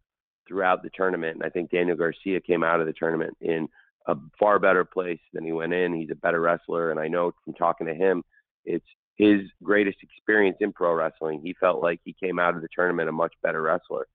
throughout 0.48 0.82
the 0.82 0.90
tournament. 0.94 1.36
And 1.36 1.44
I 1.44 1.50
think 1.50 1.70
Daniel 1.70 1.96
Garcia 1.96 2.40
came 2.40 2.64
out 2.64 2.80
of 2.80 2.86
the 2.86 2.94
tournament 2.94 3.36
in 3.40 3.68
a 4.06 4.16
far 4.38 4.58
better 4.58 4.84
place 4.84 5.20
than 5.32 5.44
he 5.44 5.52
went 5.52 5.74
in. 5.74 5.94
He's 5.94 6.10
a 6.10 6.16
better 6.16 6.40
wrestler, 6.40 6.90
and 6.90 6.98
I 6.98 7.08
know 7.08 7.32
from 7.44 7.52
talking 7.54 7.86
to 7.86 7.94
him, 7.94 8.22
it's 8.64 8.86
his 9.16 9.42
greatest 9.62 9.98
experience 10.02 10.56
in 10.60 10.72
pro 10.72 10.94
wrestling. 10.94 11.40
He 11.42 11.54
felt 11.54 11.82
like 11.82 12.00
he 12.04 12.14
came 12.14 12.38
out 12.38 12.56
of 12.56 12.62
the 12.62 12.68
tournament 12.74 13.08
a 13.08 13.12
much 13.12 13.34
better 13.42 13.62
wrestler. 13.62 14.06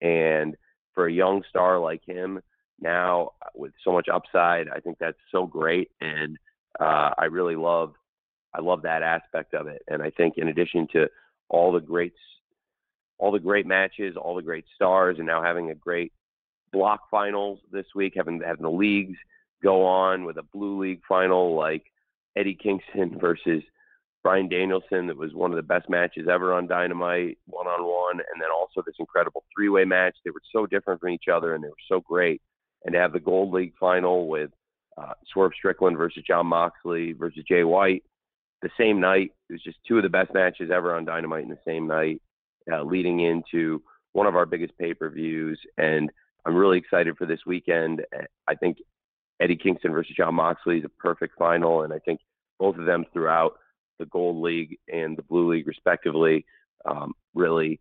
And 0.00 0.56
for 0.94 1.06
a 1.06 1.12
young 1.12 1.42
star 1.48 1.78
like 1.78 2.02
him, 2.06 2.40
now 2.80 3.30
with 3.54 3.72
so 3.84 3.92
much 3.92 4.08
upside, 4.12 4.68
I 4.68 4.80
think 4.80 4.98
that's 4.98 5.18
so 5.30 5.46
great. 5.46 5.90
And 6.00 6.36
uh, 6.80 7.10
I 7.16 7.26
really 7.26 7.56
love 7.56 7.94
I 8.56 8.60
love 8.60 8.82
that 8.82 9.02
aspect 9.02 9.52
of 9.52 9.66
it. 9.66 9.82
And 9.88 10.00
I 10.00 10.10
think 10.10 10.34
in 10.36 10.48
addition 10.48 10.86
to 10.92 11.08
all 11.48 11.72
the 11.72 11.80
greats, 11.80 12.18
all 13.18 13.32
the 13.32 13.40
great 13.40 13.66
matches, 13.66 14.16
all 14.16 14.36
the 14.36 14.42
great 14.42 14.64
stars, 14.74 15.16
and 15.18 15.26
now 15.26 15.42
having 15.42 15.70
a 15.70 15.74
great 15.74 16.12
block 16.72 17.10
finals 17.10 17.58
this 17.72 17.86
week, 17.94 18.14
having 18.16 18.40
having 18.44 18.62
the 18.62 18.70
leagues 18.70 19.18
go 19.62 19.84
on 19.84 20.24
with 20.24 20.36
a 20.36 20.42
blue 20.42 20.80
league 20.80 21.00
final 21.08 21.56
like 21.56 21.84
Eddie 22.36 22.58
Kingston 22.60 23.18
versus 23.20 23.62
Bryan 24.24 24.48
Danielson 24.48 25.06
that 25.06 25.16
was 25.16 25.34
one 25.34 25.52
of 25.52 25.56
the 25.56 25.62
best 25.62 25.88
matches 25.90 26.26
ever 26.32 26.54
on 26.54 26.66
Dynamite, 26.66 27.38
one 27.46 27.66
on 27.66 27.84
one, 27.84 28.24
and 28.32 28.40
then 28.40 28.48
also 28.50 28.82
this 28.84 28.96
incredible 28.98 29.44
three 29.54 29.68
way 29.68 29.84
match. 29.84 30.16
They 30.24 30.30
were 30.30 30.40
so 30.50 30.66
different 30.66 31.00
from 31.00 31.10
each 31.10 31.28
other 31.32 31.54
and 31.54 31.62
they 31.62 31.68
were 31.68 31.74
so 31.88 32.00
great. 32.00 32.40
And 32.84 32.94
to 32.94 32.98
have 32.98 33.12
the 33.12 33.20
Gold 33.20 33.52
League 33.52 33.74
final 33.78 34.26
with 34.26 34.50
uh, 34.96 35.12
Swerve 35.30 35.52
Strickland 35.56 35.98
versus 35.98 36.24
Jon 36.26 36.46
Moxley 36.46 37.12
versus 37.12 37.44
Jay 37.46 37.64
White 37.64 38.02
the 38.62 38.70
same 38.78 38.98
night. 38.98 39.32
It 39.50 39.52
was 39.52 39.62
just 39.62 39.78
two 39.86 39.98
of 39.98 40.02
the 40.02 40.08
best 40.08 40.32
matches 40.32 40.70
ever 40.72 40.94
on 40.94 41.04
Dynamite 41.04 41.44
in 41.44 41.50
the 41.50 41.58
same 41.66 41.86
night, 41.86 42.22
uh, 42.72 42.82
leading 42.82 43.20
into 43.20 43.82
one 44.12 44.26
of 44.26 44.36
our 44.36 44.46
biggest 44.46 44.76
pay 44.78 44.94
per 44.94 45.10
views. 45.10 45.60
And 45.76 46.10
I'm 46.46 46.54
really 46.54 46.78
excited 46.78 47.16
for 47.18 47.26
this 47.26 47.40
weekend. 47.46 48.02
I 48.48 48.54
think 48.54 48.78
Eddie 49.40 49.56
Kingston 49.56 49.92
versus 49.92 50.16
Jon 50.16 50.34
Moxley 50.34 50.78
is 50.78 50.84
a 50.84 50.88
perfect 50.88 51.36
final, 51.38 51.82
and 51.82 51.92
I 51.92 51.98
think 51.98 52.20
both 52.58 52.78
of 52.78 52.86
them 52.86 53.04
throughout 53.12 53.58
the 53.98 54.06
Gold 54.06 54.42
League 54.42 54.78
and 54.92 55.16
the 55.16 55.22
Blue 55.22 55.52
League, 55.52 55.66
respectively, 55.66 56.44
um, 56.84 57.12
really 57.34 57.80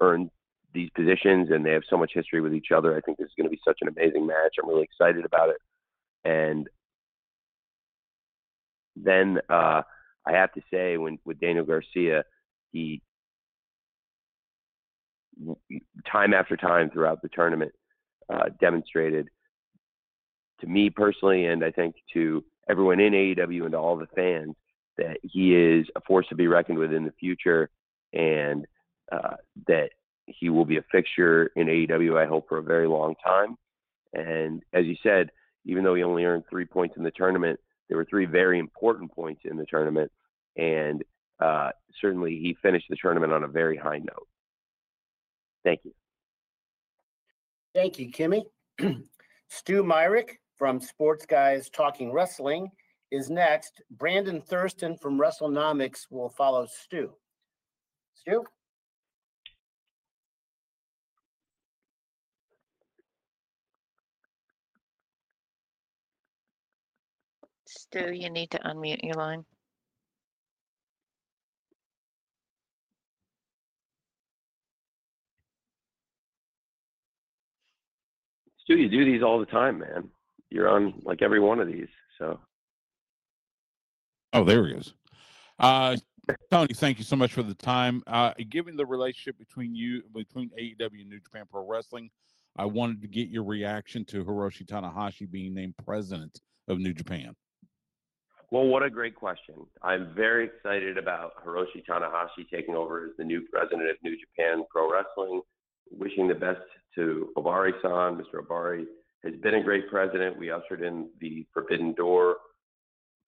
earned 0.00 0.30
these 0.72 0.90
positions, 0.94 1.48
and 1.50 1.64
they 1.64 1.72
have 1.72 1.82
so 1.90 1.96
much 1.96 2.12
history 2.14 2.40
with 2.40 2.54
each 2.54 2.70
other. 2.74 2.96
I 2.96 3.00
think 3.00 3.18
this 3.18 3.26
is 3.26 3.34
going 3.36 3.46
to 3.46 3.50
be 3.50 3.60
such 3.64 3.78
an 3.80 3.88
amazing 3.88 4.26
match. 4.26 4.56
I'm 4.62 4.68
really 4.68 4.84
excited 4.84 5.24
about 5.24 5.50
it, 5.50 5.58
and 6.24 6.68
then 8.96 9.38
uh, 9.48 9.82
I 10.26 10.32
have 10.32 10.52
to 10.52 10.62
say, 10.72 10.96
when 10.96 11.18
with 11.24 11.40
Daniel 11.40 11.64
Garcia, 11.64 12.24
he 12.72 13.02
time 16.10 16.34
after 16.34 16.56
time 16.56 16.90
throughout 16.90 17.22
the 17.22 17.28
tournament 17.28 17.72
uh, 18.32 18.50
demonstrated 18.60 19.28
to 20.60 20.66
me 20.66 20.90
personally, 20.90 21.46
and 21.46 21.64
I 21.64 21.70
think 21.70 21.94
to 22.12 22.44
everyone 22.68 23.00
in 23.00 23.12
AEW 23.12 23.62
and 23.62 23.72
to 23.72 23.78
all 23.78 23.96
the 23.96 24.06
fans, 24.14 24.54
that 25.00 25.18
he 25.22 25.54
is 25.54 25.86
a 25.96 26.00
force 26.02 26.26
to 26.28 26.34
be 26.34 26.46
reckoned 26.46 26.78
with 26.78 26.92
in 26.92 27.04
the 27.04 27.12
future, 27.12 27.70
and 28.12 28.66
uh, 29.10 29.36
that 29.66 29.90
he 30.26 30.50
will 30.50 30.66
be 30.66 30.76
a 30.76 30.84
fixture 30.92 31.50
in 31.56 31.66
AEW. 31.66 32.16
I 32.16 32.26
hope 32.26 32.48
for 32.48 32.58
a 32.58 32.62
very 32.62 32.86
long 32.86 33.14
time. 33.24 33.56
And 34.12 34.62
as 34.72 34.84
you 34.84 34.96
said, 35.02 35.30
even 35.64 35.82
though 35.82 35.94
he 35.94 36.02
only 36.02 36.24
earned 36.24 36.44
three 36.48 36.66
points 36.66 36.96
in 36.96 37.02
the 37.02 37.10
tournament, 37.10 37.58
there 37.88 37.96
were 37.96 38.04
three 38.04 38.26
very 38.26 38.58
important 38.58 39.10
points 39.12 39.42
in 39.44 39.56
the 39.56 39.66
tournament, 39.66 40.12
and 40.56 41.02
uh, 41.40 41.70
certainly 42.00 42.32
he 42.32 42.56
finished 42.62 42.86
the 42.90 42.96
tournament 43.00 43.32
on 43.32 43.42
a 43.42 43.48
very 43.48 43.76
high 43.76 43.98
note. 43.98 44.28
Thank 45.64 45.80
you. 45.84 45.92
Thank 47.74 47.98
you, 47.98 48.10
Kimmy. 48.12 48.44
Stu 49.48 49.82
Myrick 49.82 50.40
from 50.56 50.80
Sports 50.80 51.26
Guys 51.26 51.70
Talking 51.70 52.12
Wrestling 52.12 52.70
is 53.10 53.30
next. 53.30 53.82
Brandon 53.90 54.40
Thurston 54.40 54.96
from 54.96 55.18
WrestleNomics 55.18 56.06
will 56.10 56.28
follow 56.28 56.66
Stu. 56.66 57.12
Stu? 58.14 58.44
Stu, 67.66 68.12
you 68.12 68.30
need 68.30 68.50
to 68.50 68.58
unmute 68.58 69.02
your 69.02 69.14
line. 69.14 69.44
Stu, 78.58 78.76
you 78.76 78.88
do 78.88 79.04
these 79.04 79.22
all 79.22 79.40
the 79.40 79.46
time, 79.46 79.78
man. 79.78 80.10
You're 80.50 80.68
on 80.68 80.94
like 81.04 81.22
every 81.22 81.40
one 81.40 81.60
of 81.60 81.68
these. 81.68 81.88
So. 82.18 82.38
Oh, 84.32 84.44
there 84.44 84.66
he 84.66 84.74
is. 84.74 84.94
Uh, 85.58 85.96
Tony, 86.50 86.72
thank 86.74 86.98
you 86.98 87.04
so 87.04 87.16
much 87.16 87.32
for 87.32 87.42
the 87.42 87.54
time. 87.54 88.02
Uh, 88.06 88.32
given 88.48 88.76
the 88.76 88.86
relationship 88.86 89.38
between 89.38 89.74
you, 89.74 90.02
between 90.14 90.50
AEW 90.50 91.00
and 91.00 91.08
New 91.08 91.20
Japan 91.20 91.44
Pro 91.50 91.66
Wrestling, 91.66 92.10
I 92.56 92.64
wanted 92.64 93.02
to 93.02 93.08
get 93.08 93.28
your 93.28 93.44
reaction 93.44 94.04
to 94.06 94.24
Hiroshi 94.24 94.66
Tanahashi 94.66 95.30
being 95.30 95.54
named 95.54 95.74
president 95.84 96.40
of 96.68 96.78
New 96.78 96.92
Japan. 96.92 97.34
Well, 98.52 98.66
what 98.66 98.82
a 98.82 98.90
great 98.90 99.14
question. 99.14 99.54
I'm 99.82 100.12
very 100.14 100.46
excited 100.46 100.98
about 100.98 101.44
Hiroshi 101.44 101.84
Tanahashi 101.88 102.48
taking 102.52 102.74
over 102.74 103.06
as 103.06 103.12
the 103.16 103.24
new 103.24 103.42
president 103.52 103.90
of 103.90 103.96
New 104.02 104.16
Japan 104.18 104.64
Pro 104.70 104.90
Wrestling. 104.92 105.42
Wishing 105.92 106.28
the 106.28 106.34
best 106.34 106.60
to 106.94 107.30
Ohbari 107.36 107.72
san. 107.82 108.16
Mr. 108.16 108.44
Ohbari 108.44 108.84
has 109.24 109.34
been 109.42 109.56
a 109.56 109.62
great 109.62 109.88
president. 109.88 110.38
We 110.38 110.50
ushered 110.50 110.82
in 110.82 111.08
the 111.20 111.46
Forbidden 111.52 111.94
Door 111.94 112.36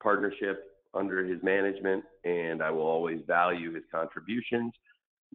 partnership 0.01 0.72
under 0.95 1.25
his 1.25 1.43
management, 1.43 2.05
and 2.25 2.63
I 2.63 2.71
will 2.71 2.87
always 2.87 3.21
value 3.27 3.73
his 3.75 3.85
contributions. 3.91 4.73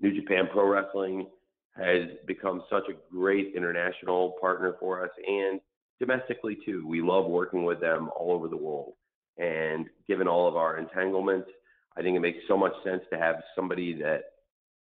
New 0.01 0.13
Japan 0.19 0.47
Pro 0.51 0.67
Wrestling 0.67 1.27
has 1.75 2.09
become 2.25 2.63
such 2.69 2.83
a 2.89 3.13
great 3.13 3.53
international 3.55 4.35
partner 4.41 4.75
for 4.79 5.03
us 5.03 5.11
and 5.27 5.59
domestically 5.99 6.57
too. 6.65 6.85
We 6.87 7.01
love 7.01 7.25
working 7.25 7.63
with 7.63 7.79
them 7.79 8.09
all 8.17 8.31
over 8.31 8.47
the 8.47 8.57
world. 8.57 8.93
And 9.37 9.87
given 10.07 10.27
all 10.27 10.47
of 10.47 10.55
our 10.55 10.77
entanglements, 10.77 11.49
I 11.97 12.01
think 12.01 12.15
it 12.15 12.21
makes 12.21 12.39
so 12.47 12.57
much 12.57 12.73
sense 12.83 13.01
to 13.11 13.17
have 13.17 13.37
somebody 13.55 13.93
that 14.01 14.23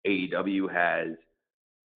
AEW 0.07 0.71
has 0.71 1.15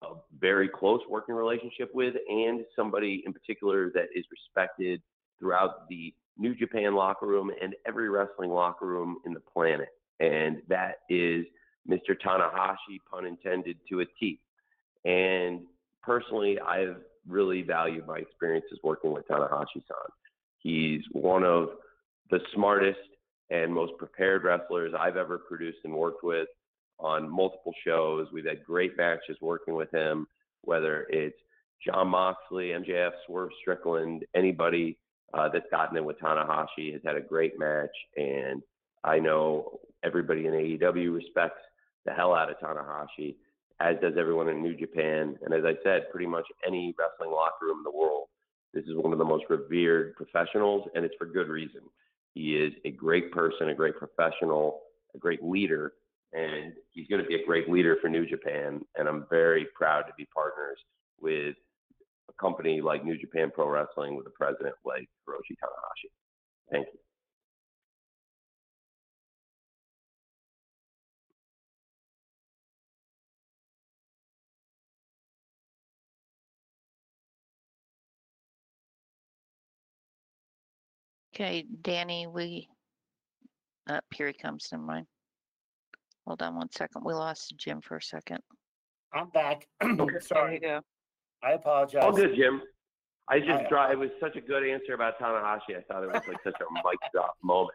a 0.04 0.16
very 0.40 0.70
close 0.70 1.02
working 1.10 1.36
relationship 1.36 1.90
with 1.94 2.16
and 2.30 2.64
somebody 2.76 3.24
in 3.26 3.34
particular 3.34 3.92
that 3.94 4.08
is 4.16 4.26
respected 4.32 5.02
throughout 5.40 5.88
the 5.90 6.14
New 6.38 6.56
Japan 6.56 6.96
locker 6.96 7.28
room 7.28 7.52
and 7.62 7.76
every 7.88 8.10
wrestling 8.10 8.50
locker 8.50 8.86
room 8.86 9.18
in 9.26 9.34
the 9.34 9.40
planet. 9.40 9.90
And 10.20 10.62
that 10.68 11.00
is 11.10 11.46
Mr. 11.90 12.16
Tanahashi, 12.24 13.00
pun 13.10 13.26
intended, 13.26 13.78
to 13.90 14.02
a 14.02 14.06
T. 14.20 14.40
And 15.06 15.62
personally, 16.02 16.60
I've 16.60 16.98
really 17.28 17.62
valued 17.62 18.08
my 18.08 18.18
experiences 18.18 18.80
working 18.84 19.12
with 19.12 19.28
Tanahashi 19.28 19.84
san. 19.88 20.12
He's 20.60 21.02
one 21.12 21.44
of 21.44 21.70
the 22.32 22.40
smartest 22.54 23.00
and 23.50 23.74
most 23.74 23.94
prepared 23.98 24.44
wrestlers 24.44 24.94
I've 24.98 25.18
ever 25.18 25.38
produced 25.38 25.80
and 25.84 25.94
worked 25.94 26.24
with 26.24 26.48
on 27.00 27.30
multiple 27.30 27.74
shows. 27.86 28.28
We've 28.34 28.46
had 28.46 28.64
great 28.64 28.98
matches 28.98 29.38
working 29.42 29.76
with 29.76 29.92
him, 29.92 30.28
whether 30.62 31.06
it's 31.10 31.38
Jon 31.86 32.08
Moxley, 32.08 32.70
MJF, 32.70 33.12
Swerve 33.28 33.52
Strickland, 33.62 34.26
anybody 34.36 34.98
uh, 35.36 35.50
that's 35.50 35.66
gotten 35.70 35.98
in 35.98 36.06
with 36.06 36.20
Tanahashi 36.20 36.94
has 36.94 37.02
had 37.04 37.16
a 37.16 37.22
great 37.22 37.60
match. 37.60 37.96
And 38.16 38.62
I 39.04 39.20
know 39.20 39.80
everybody 40.04 40.48
in 40.48 40.54
AEW 40.54 41.14
respects 41.14 41.62
the 42.06 42.12
hell 42.12 42.34
out 42.34 42.50
of 42.50 42.58
Tanahashi, 42.58 43.36
as 43.80 43.96
does 44.02 44.14
everyone 44.18 44.50
in 44.50 44.62
New 44.62 44.76
Japan. 44.76 45.38
And 45.44 45.54
as 45.54 45.64
I 45.66 45.74
said, 45.84 46.10
pretty 46.12 46.28
much 46.28 46.46
any 46.66 46.96
wrestling 46.98 47.34
locker 47.34 47.66
room 47.66 47.80
in 47.80 47.84
the 47.84 47.98
world. 47.98 48.28
This 48.74 48.86
is 48.86 48.96
one 48.96 49.14
of 49.14 49.20
the 49.20 49.26
most 49.26 49.46
revered 49.50 50.16
professionals, 50.16 50.88
and 50.96 51.06
it's 51.06 51.16
for 51.18 51.26
good 51.26 51.48
reason. 51.48 51.82
He 52.34 52.58
is 52.58 52.74
a 52.84 52.92
great 52.92 53.32
person, 53.32 53.70
a 53.70 53.76
great 53.76 53.96
professional, 53.98 54.82
a 55.14 55.18
great 55.18 55.42
leader, 55.42 55.94
and 56.34 56.74
he's 56.92 57.08
going 57.08 57.22
to 57.22 57.28
be 57.28 57.36
a 57.36 57.46
great 57.46 57.70
leader 57.70 57.98
for 58.02 58.10
New 58.10 58.26
Japan. 58.26 58.82
And 58.98 59.08
I'm 59.08 59.26
very 59.30 59.68
proud 59.74 60.02
to 60.04 60.14
be 60.18 60.28
partners 60.34 60.78
with 61.22 61.56
a 62.38 62.42
company 62.42 62.82
like 62.82 63.04
New 63.04 63.18
Japan 63.18 63.52
Pro 63.54 63.68
Wrestling 63.68 64.16
with 64.16 64.28
a 64.28 64.32
president 64.32 64.76
like 64.86 65.08
Hiroshi 65.28 65.56
Tanahashi. 65.64 66.10
Thank 66.72 66.88
you. 66.88 67.00
Okay, 81.36 81.66
Danny, 81.82 82.28
we, 82.28 82.70
up 83.90 84.06
here 84.16 84.28
he 84.28 84.34
comes, 84.34 84.70
never 84.72 84.84
mind. 84.84 85.06
Hold 86.26 86.42
on 86.42 86.56
one 86.56 86.72
second. 86.72 87.04
We 87.04 87.14
lost 87.14 87.54
Jim 87.58 87.82
for 87.82 87.98
a 87.98 88.02
second. 88.02 88.40
I'm 89.14 89.30
back. 89.32 89.68
Sorry. 89.82 89.96
There 89.98 90.12
you 90.14 90.20
Sorry, 90.22 90.60
go. 90.60 90.82
I 91.44 91.54
apologize. 91.54 92.04
All 92.04 92.12
good, 92.12 92.36
Jim. 92.36 92.62
I 93.30 93.36
I- 93.36 93.40
just 93.40 93.70
dry, 93.70 93.92
it 93.92 93.98
was 94.00 94.12
such 94.20 94.36
a 94.36 94.42
good 94.42 94.64
answer 94.68 94.94
about 94.94 95.20
Tanahashi. 95.20 95.78
I 95.78 95.82
thought 95.88 96.04
it 96.04 96.08
was 96.08 96.22
like 96.28 96.38
such 96.44 96.56
a 96.62 96.66
mic 96.74 97.00
drop 97.14 97.36
moment 97.44 97.72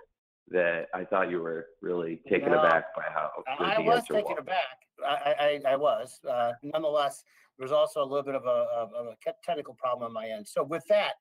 that 0.49 0.87
I 0.94 1.05
thought 1.05 1.31
you 1.31 1.40
were 1.40 1.66
really 1.81 2.20
taken 2.29 2.51
No. 2.53 2.61
aback 2.61 2.94
by 2.96 3.05
how 3.12 3.31
good 3.59 3.66
I 3.66 3.79
was 3.81 4.03
taken 4.07 4.23
was. 4.33 4.38
aback. 4.38 4.79
I, 5.07 5.61
I, 5.66 5.73
I 5.73 5.77
was. 5.77 6.18
Uh, 6.29 6.53
nonetheless, 6.62 7.23
there 7.59 7.64
was 7.64 7.73
also 7.73 8.03
a 8.03 8.05
little 8.05 8.25
bit 8.25 8.35
of 8.35 8.44
a, 8.44 8.66
of 8.77 8.92
of 8.94 9.07
a 9.07 9.16
technical 9.44 9.75
problem 9.75 10.07
on 10.09 10.12
my 10.12 10.29
end. 10.29 10.46
So 10.49 10.62
with 10.64 10.83
that, 10.88 11.12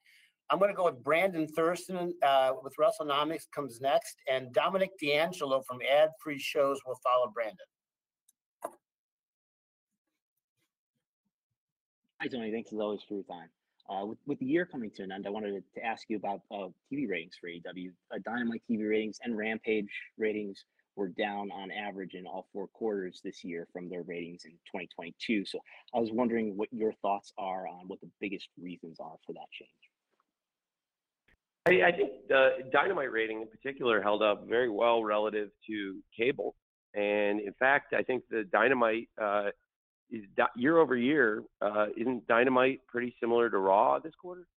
I'm 0.50 0.58
going 0.58 0.70
to 0.72 0.76
go 0.76 0.86
with 0.86 1.04
Brandon 1.04 1.48
Thurston 1.48 2.14
uh, 2.26 2.54
with 2.64 2.74
WrestleNomics 2.80 3.44
comes 3.54 3.80
next, 3.82 4.16
and 4.32 4.52
Dominic 4.54 4.90
D'Angelo 5.02 5.62
from 5.68 5.80
Ad 5.92 6.10
Free 6.24 6.40
Shows 6.40 6.80
will 6.86 7.00
follow 7.04 7.32
Brandon. 7.34 7.58
Hi, 12.22 12.28
Tony. 12.28 12.52
Thanks 12.52 12.74
as 12.74 12.80
always 12.80 13.00
for 13.08 13.14
your 13.14 13.24
time. 13.24 13.48
Uh, 13.90 14.06
with, 14.06 14.18
with 14.26 14.40
the 14.40 14.46
year 14.46 14.66
coming 14.66 14.92
to 14.92 15.04
an 15.04 15.12
end, 15.12 15.26
I 15.26 15.30
wanted 15.30 15.52
to, 15.54 15.80
to 15.80 15.86
ask 15.86 16.04
you 16.10 16.18
about 16.18 16.42
uh, 16.52 16.68
TV 16.92 17.08
ratings 17.10 17.36
for 17.40 17.48
AEW. 17.48 17.92
Uh, 18.14 18.20
Dynamite 18.26 18.62
TV 18.70 18.90
ratings 18.90 19.20
and 19.24 19.38
Rampage 19.38 19.90
ratings 20.18 20.66
were 20.98 21.08
down 21.08 21.50
on 21.50 21.72
average 21.72 22.16
in 22.16 22.28
all 22.28 22.50
four 22.52 22.68
quarters 22.68 23.22
this 23.24 23.42
year 23.46 23.70
from 23.72 23.90
their 23.90 24.02
ratings 24.02 24.44
in 24.44 24.52
2022. 24.52 25.46
So 25.46 25.60
I 25.96 26.00
was 26.00 26.12
wondering 26.12 26.58
what 26.58 26.68
your 26.74 26.92
thoughts 27.02 27.32
are 27.38 27.68
on 27.70 27.88
what 27.88 28.02
the 28.02 28.10
biggest 28.20 28.50
reasons 28.62 28.98
are 29.00 29.16
for 29.26 29.32
that 29.32 29.48
change. 29.54 29.70
I, 31.68 31.88
I 31.88 31.92
think 31.94 32.28
the 32.28 32.70
Dynamite 32.70 33.14
rating 33.14 33.42
in 33.42 33.48
particular 33.48 34.02
held 34.02 34.22
up 34.22 34.46
very 34.46 34.70
well 34.70 35.06
relative 35.06 35.52
to 35.68 36.02
cable. 36.16 36.58
And 36.96 37.40
in 37.40 37.54
fact, 37.54 37.94
I 37.94 38.04
think 38.04 38.24
the 38.30 38.44
Dynamite 38.44 39.08
uh, 39.22 39.52
is 40.12 40.24
year 40.56 40.78
over 40.78 40.96
year. 40.96 41.44
Uh, 41.62 41.88
isn't 41.98 42.28
Dynamite 42.28 42.82
pretty 42.88 43.16
similar 43.20 43.50
to 43.50 43.58
Raw 43.58 44.00
this 44.00 44.14
quarter? 44.20 44.48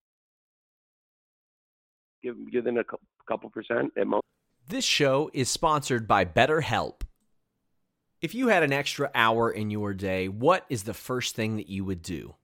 Give, 2.23 2.37
give 2.51 2.65
them 2.65 2.79
a 2.79 2.85
couple 3.29 3.51
percent 3.51 3.93
at 3.97 4.07
most. 4.07 4.23
This 4.69 4.85
show 4.85 5.31
is 5.35 5.49
sponsored 5.49 6.07
by 6.07 6.25
BetterHelp. 6.25 7.03
If 8.21 8.35
you 8.35 8.49
had 8.49 8.62
an 8.62 8.73
extra 8.73 9.11
hour 9.15 9.51
in 9.51 9.71
your 9.71 9.93
day, 9.93 10.29
what 10.29 10.65
is 10.69 10.85
the 10.85 10.95
first 10.95 11.35
thing 11.35 11.57
that 11.57 11.69
you 11.69 11.85
would 11.85 12.03
do? 12.03 12.37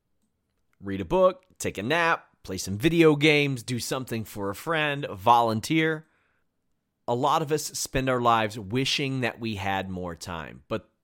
Read 0.83 1.01
a 1.01 1.05
book, 1.05 1.44
take 1.59 1.79
a 1.79 1.83
nap, 1.85 2.27
play 2.42 2.59
some 2.59 2.77
video 2.77 3.14
games, 3.14 3.62
do 3.62 3.79
something 3.79 4.25
for 4.25 4.51
a 4.51 4.55
friend, 4.57 5.07
volunteer. 5.12 6.07
A 7.07 7.14
lot 7.14 7.42
of 7.42 7.53
us 7.53 7.64
spend 7.64 8.11
our 8.11 8.21
lives 8.21 8.59
wishing 8.59 9.21
that 9.21 9.38
we 9.38 9.55
had 9.55 9.88
more 9.88 10.16
time. 10.16 10.62
But 10.68 10.88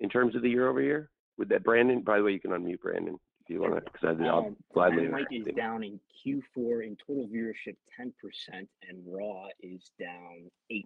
In 0.00 0.08
terms 0.08 0.34
of 0.34 0.42
the 0.42 0.50
year 0.50 0.68
over 0.68 0.80
year? 0.80 1.10
With 1.38 1.48
that, 1.50 1.64
Brandon, 1.64 2.00
by 2.02 2.18
the 2.18 2.24
way, 2.24 2.32
you 2.32 2.40
can 2.40 2.50
unmute 2.50 2.80
Brandon 2.80 3.18
if 3.44 3.48
you 3.50 3.60
want 3.60 3.74
to, 3.76 3.80
because 3.92 4.20
I'll 4.20 4.38
Um, 4.46 4.56
gladly. 4.74 5.04
Dynamite 5.04 5.26
is 5.30 5.46
down 5.56 5.82
in 5.82 5.98
Q4 6.24 6.86
in 6.86 6.96
total 7.06 7.26
viewership 7.28 7.76
10%, 7.98 8.12
and 8.88 9.02
Raw 9.06 9.46
is 9.60 9.90
down 9.98 10.50
8%. 10.70 10.84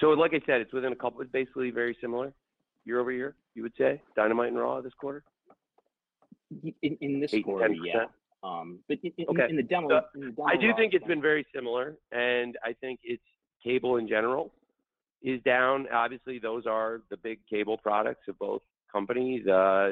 So, 0.00 0.10
like 0.10 0.34
I 0.34 0.40
said, 0.46 0.60
it's 0.60 0.72
within 0.72 0.92
a 0.92 0.96
couple. 0.96 1.20
It's 1.22 1.30
basically 1.30 1.70
very 1.70 1.96
similar 2.00 2.32
year 2.84 3.00
over 3.00 3.12
year. 3.12 3.34
You 3.54 3.62
would 3.62 3.74
say 3.78 4.02
Dynamite 4.16 4.48
and 4.48 4.58
Raw 4.58 4.80
this 4.80 4.94
quarter. 4.94 5.22
In, 6.82 6.96
in 7.00 7.20
this 7.20 7.32
Eight 7.32 7.44
quarter, 7.44 7.68
10%? 7.68 7.76
yeah. 7.84 8.04
Um, 8.42 8.80
but 8.88 8.98
in, 9.02 9.12
Okay. 9.28 9.46
in 9.48 9.56
the 9.56 9.62
demo, 9.62 9.88
So, 9.88 10.00
in 10.16 10.20
the 10.22 10.30
demo 10.32 10.48
I 10.48 10.56
do 10.56 10.74
think 10.76 10.92
it's 10.94 11.06
been 11.06 11.22
very 11.22 11.46
similar, 11.54 11.96
and 12.10 12.58
I 12.64 12.72
think 12.74 13.00
it's 13.04 13.22
cable 13.64 13.96
in 13.96 14.08
general 14.08 14.52
is 15.22 15.40
down. 15.42 15.86
Obviously, 15.92 16.38
those 16.38 16.66
are 16.66 17.00
the 17.10 17.16
big 17.16 17.38
cable 17.48 17.78
products 17.78 18.28
of 18.28 18.38
both 18.38 18.62
companies 18.90 19.46
uh, 19.46 19.90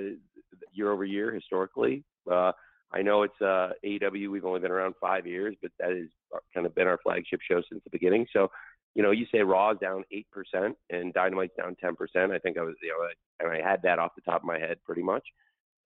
year 0.72 0.90
over 0.92 1.04
year 1.04 1.32
historically. 1.32 2.04
Uh, 2.30 2.52
I 2.92 3.02
know 3.02 3.22
it's 3.22 3.40
uh, 3.40 3.70
AEW. 3.84 4.30
We've 4.30 4.44
only 4.44 4.60
been 4.60 4.72
around 4.72 4.94
five 5.00 5.26
years, 5.26 5.56
but 5.62 5.70
that 5.78 5.90
has 5.90 6.08
kind 6.52 6.66
of 6.66 6.74
been 6.74 6.88
our 6.88 6.98
flagship 7.02 7.40
show 7.48 7.62
since 7.68 7.82
the 7.84 7.90
beginning. 7.90 8.26
So, 8.32 8.50
you 8.94 9.02
know, 9.02 9.12
you 9.12 9.26
say 9.32 9.40
Raw 9.40 9.70
is 9.70 9.78
down 9.78 10.04
eight 10.10 10.26
percent 10.32 10.76
and 10.90 11.14
Dynamite's 11.14 11.54
down 11.56 11.76
ten 11.80 11.94
percent. 11.94 12.32
I 12.32 12.38
think 12.38 12.58
I 12.58 12.62
was, 12.62 12.74
you 12.82 12.88
know, 12.88 13.06
and 13.38 13.50
I 13.52 13.66
had 13.66 13.82
that 13.82 14.00
off 14.00 14.14
the 14.16 14.22
top 14.22 14.42
of 14.42 14.46
my 14.46 14.58
head 14.58 14.78
pretty 14.84 15.02
much, 15.02 15.22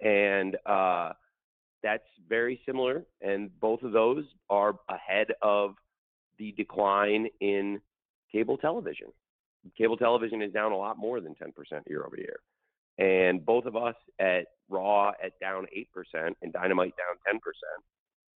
and 0.01 0.57
uh, 0.65 1.13
that's 1.83 2.09
very 2.27 2.61
similar. 2.65 3.05
And 3.21 3.51
both 3.61 3.83
of 3.83 3.93
those 3.93 4.25
are 4.49 4.77
ahead 4.89 5.29
of 5.43 5.75
the 6.39 6.53
decline 6.53 7.29
in 7.41 7.81
cable 8.33 8.57
television. 8.57 9.09
Cable 9.77 9.97
television 9.97 10.43
is 10.43 10.53
down 10.53 10.73
a 10.73 10.77
lot 10.77 10.99
more 10.99 11.21
than 11.21 11.35
10% 11.35 11.53
year 11.87 12.05
over 12.05 12.17
year. 12.17 12.37
And 12.99 13.45
both 13.45 13.67
of 13.67 13.77
us 13.77 13.97
at 14.21 14.47
Raw 14.69 15.13
at 15.23 15.33
down 15.41 15.67
8% 16.15 16.35
and 16.43 16.53
Dynamite 16.53 16.95
down 16.97 17.35
10% 17.35 17.41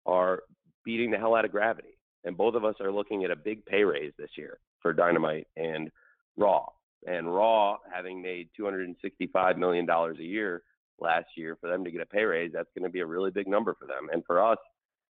are 0.06 0.42
beating 0.84 1.10
the 1.10 1.18
hell 1.18 1.34
out 1.34 1.44
of 1.44 1.52
gravity. 1.52 1.98
And 2.24 2.36
both 2.36 2.54
of 2.54 2.64
us 2.64 2.74
are 2.80 2.90
looking 2.90 3.24
at 3.24 3.30
a 3.30 3.36
big 3.36 3.64
pay 3.66 3.84
raise 3.84 4.12
this 4.18 4.30
year 4.36 4.58
for 4.80 4.92
Dynamite 4.92 5.46
and 5.56 5.90
Raw. 6.36 6.66
And 7.06 7.32
Raw, 7.32 7.76
having 7.92 8.20
made 8.20 8.48
$265 8.58 9.56
million 9.56 9.88
a 9.88 10.14
year 10.22 10.62
last 10.98 11.26
year, 11.36 11.56
for 11.60 11.70
them 11.70 11.84
to 11.84 11.90
get 11.92 12.00
a 12.00 12.06
pay 12.06 12.24
raise, 12.24 12.50
that's 12.52 12.68
going 12.76 12.88
to 12.88 12.92
be 12.92 13.00
a 13.00 13.06
really 13.06 13.30
big 13.30 13.46
number 13.46 13.74
for 13.78 13.86
them. 13.86 14.08
And 14.12 14.24
for 14.26 14.44
us, 14.44 14.58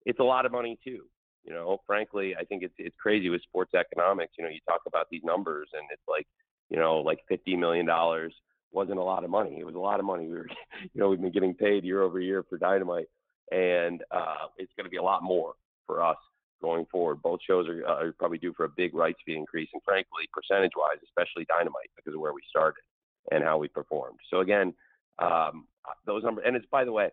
it's 0.04 0.20
a 0.20 0.24
lot 0.24 0.44
of 0.44 0.52
money 0.52 0.78
too. 0.84 1.04
You 1.48 1.54
know, 1.54 1.78
frankly, 1.86 2.36
I 2.38 2.44
think 2.44 2.62
it's 2.62 2.74
it's 2.76 2.94
crazy 3.00 3.30
with 3.30 3.40
sports 3.42 3.72
economics. 3.72 4.34
You 4.36 4.44
know, 4.44 4.50
you 4.50 4.60
talk 4.68 4.82
about 4.86 5.06
these 5.10 5.22
numbers, 5.24 5.68
and 5.72 5.82
it's 5.90 6.02
like, 6.06 6.26
you 6.68 6.76
know, 6.76 6.98
like 6.98 7.20
fifty 7.26 7.56
million 7.56 7.86
dollars 7.86 8.34
wasn't 8.70 8.98
a 8.98 9.02
lot 9.02 9.24
of 9.24 9.30
money. 9.30 9.56
It 9.58 9.64
was 9.64 9.74
a 9.74 9.78
lot 9.78 9.98
of 9.98 10.04
money. 10.04 10.26
We 10.26 10.34
were, 10.34 10.48
you 10.82 11.00
know, 11.00 11.08
we've 11.08 11.20
been 11.20 11.32
getting 11.32 11.54
paid 11.54 11.84
year 11.84 12.02
over 12.02 12.20
year 12.20 12.44
for 12.50 12.58
Dynamite, 12.58 13.08
and 13.50 14.02
uh, 14.10 14.48
it's 14.58 14.72
going 14.76 14.84
to 14.84 14.90
be 14.90 14.98
a 14.98 15.02
lot 15.02 15.22
more 15.22 15.54
for 15.86 16.02
us 16.04 16.18
going 16.60 16.84
forward. 16.92 17.22
Both 17.22 17.40
shows 17.46 17.66
are, 17.66 17.82
uh, 17.88 18.04
are 18.04 18.12
probably 18.18 18.36
due 18.36 18.52
for 18.54 18.66
a 18.66 18.70
big 18.76 18.94
rights 18.94 19.20
fee 19.24 19.34
increase, 19.34 19.70
and 19.72 19.82
frankly, 19.82 20.28
percentage 20.34 20.72
wise, 20.76 20.98
especially 21.02 21.46
Dynamite 21.48 21.88
because 21.96 22.12
of 22.12 22.20
where 22.20 22.34
we 22.34 22.42
started 22.50 22.82
and 23.30 23.42
how 23.42 23.56
we 23.56 23.68
performed. 23.68 24.18
So 24.30 24.40
again, 24.40 24.74
um, 25.18 25.66
those 26.04 26.24
numbers, 26.24 26.44
and 26.46 26.56
it's 26.56 26.66
by 26.70 26.84
the 26.84 26.92
way, 26.92 27.08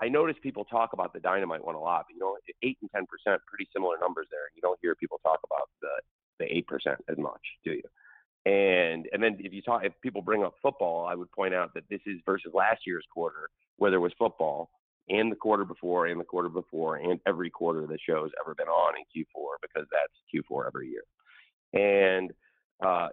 I 0.00 0.08
notice 0.08 0.36
people 0.42 0.64
talk 0.64 0.92
about 0.92 1.12
the 1.12 1.20
dynamite 1.20 1.64
one 1.64 1.74
a 1.74 1.80
lot, 1.80 2.04
but 2.08 2.14
you 2.14 2.20
know, 2.20 2.36
eight 2.62 2.78
and 2.82 2.90
ten 2.90 3.06
percent, 3.06 3.40
pretty 3.46 3.68
similar 3.72 3.96
numbers 4.00 4.26
there. 4.30 4.50
You 4.54 4.60
don't 4.60 4.78
hear 4.82 4.94
people 4.94 5.18
talk 5.22 5.40
about 5.44 5.68
the 5.80 5.88
the 6.38 6.54
eight 6.54 6.66
percent 6.66 6.98
as 7.08 7.16
much, 7.16 7.40
do 7.64 7.72
you? 7.72 7.82
And 8.44 9.08
and 9.12 9.22
then 9.22 9.38
if 9.40 9.52
you 9.52 9.62
talk, 9.62 9.84
if 9.84 9.92
people 10.02 10.22
bring 10.22 10.44
up 10.44 10.54
football, 10.62 11.06
I 11.06 11.14
would 11.14 11.30
point 11.32 11.54
out 11.54 11.72
that 11.74 11.84
this 11.88 12.00
is 12.06 12.18
versus 12.26 12.52
last 12.54 12.82
year's 12.86 13.06
quarter, 13.12 13.48
where 13.76 13.90
there 13.90 14.00
was 14.00 14.12
football, 14.18 14.70
and 15.08 15.32
the 15.32 15.36
quarter 15.36 15.64
before, 15.64 16.06
and 16.06 16.20
the 16.20 16.24
quarter 16.24 16.50
before, 16.50 16.96
and 16.96 17.18
every 17.26 17.48
quarter 17.48 17.86
the 17.86 17.98
show's 18.06 18.30
ever 18.44 18.54
been 18.54 18.68
on 18.68 18.94
in 18.98 19.04
Q4 19.04 19.56
because 19.62 19.88
that's 19.90 20.44
Q4 20.50 20.66
every 20.66 20.90
year. 20.90 21.04
And 21.72 22.32
uh, 22.84 23.08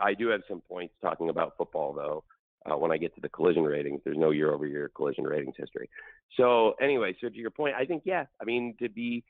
I 0.00 0.14
do 0.14 0.28
have 0.28 0.42
some 0.48 0.60
points 0.60 0.94
talking 1.02 1.28
about 1.28 1.56
football 1.58 1.92
though 1.92 2.24
uh, 2.66 2.76
when 2.76 2.92
I 2.92 2.96
get 2.96 3.14
to 3.14 3.20
the 3.20 3.28
collision 3.28 3.64
ratings. 3.64 4.00
There's 4.04 4.18
no 4.18 4.30
year 4.30 4.52
over 4.52 4.66
year 4.66 4.90
collision 4.94 5.24
ratings 5.24 5.54
history. 5.56 5.88
So 6.36 6.74
anyway, 6.80 7.16
so 7.20 7.28
to 7.28 7.36
your 7.36 7.50
point, 7.50 7.74
I 7.74 7.84
think 7.84 8.02
yeah, 8.04 8.26
I 8.40 8.44
mean 8.44 8.74
to 8.80 8.88
be 8.88 9.24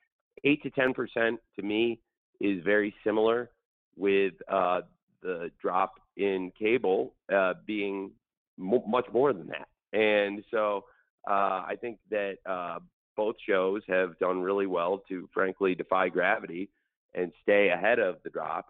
eight 0.45 0.63
to 0.63 0.71
ten 0.71 0.95
percent 0.95 1.41
to 1.57 1.63
me 1.63 2.01
is 2.41 2.63
very 2.65 2.95
similar 3.05 3.51
with 3.97 4.35
uh, 4.49 4.83
the 5.23 5.51
drop 5.61 5.95
in 6.17 6.53
cable 6.59 7.15
uh, 7.33 7.55
being 7.67 8.13
mo- 8.57 8.85
much 8.87 9.07
more 9.13 9.33
than 9.33 9.49
that. 9.49 9.69
And 9.93 10.45
so 10.51 10.85
uh, 11.29 11.65
I 11.67 11.75
think 11.81 11.99
that 12.11 12.37
uh, 12.47 12.79
both 13.17 13.37
shows 13.47 13.83
have 13.89 14.19
done 14.19 14.41
really 14.41 14.67
well 14.67 15.03
to 15.09 15.29
frankly 15.33 15.75
defy 15.75 16.09
gravity 16.09 16.71
and 17.15 17.33
stay 17.43 17.71
ahead 17.71 17.99
of 17.99 18.17
the 18.23 18.31
drop, 18.31 18.67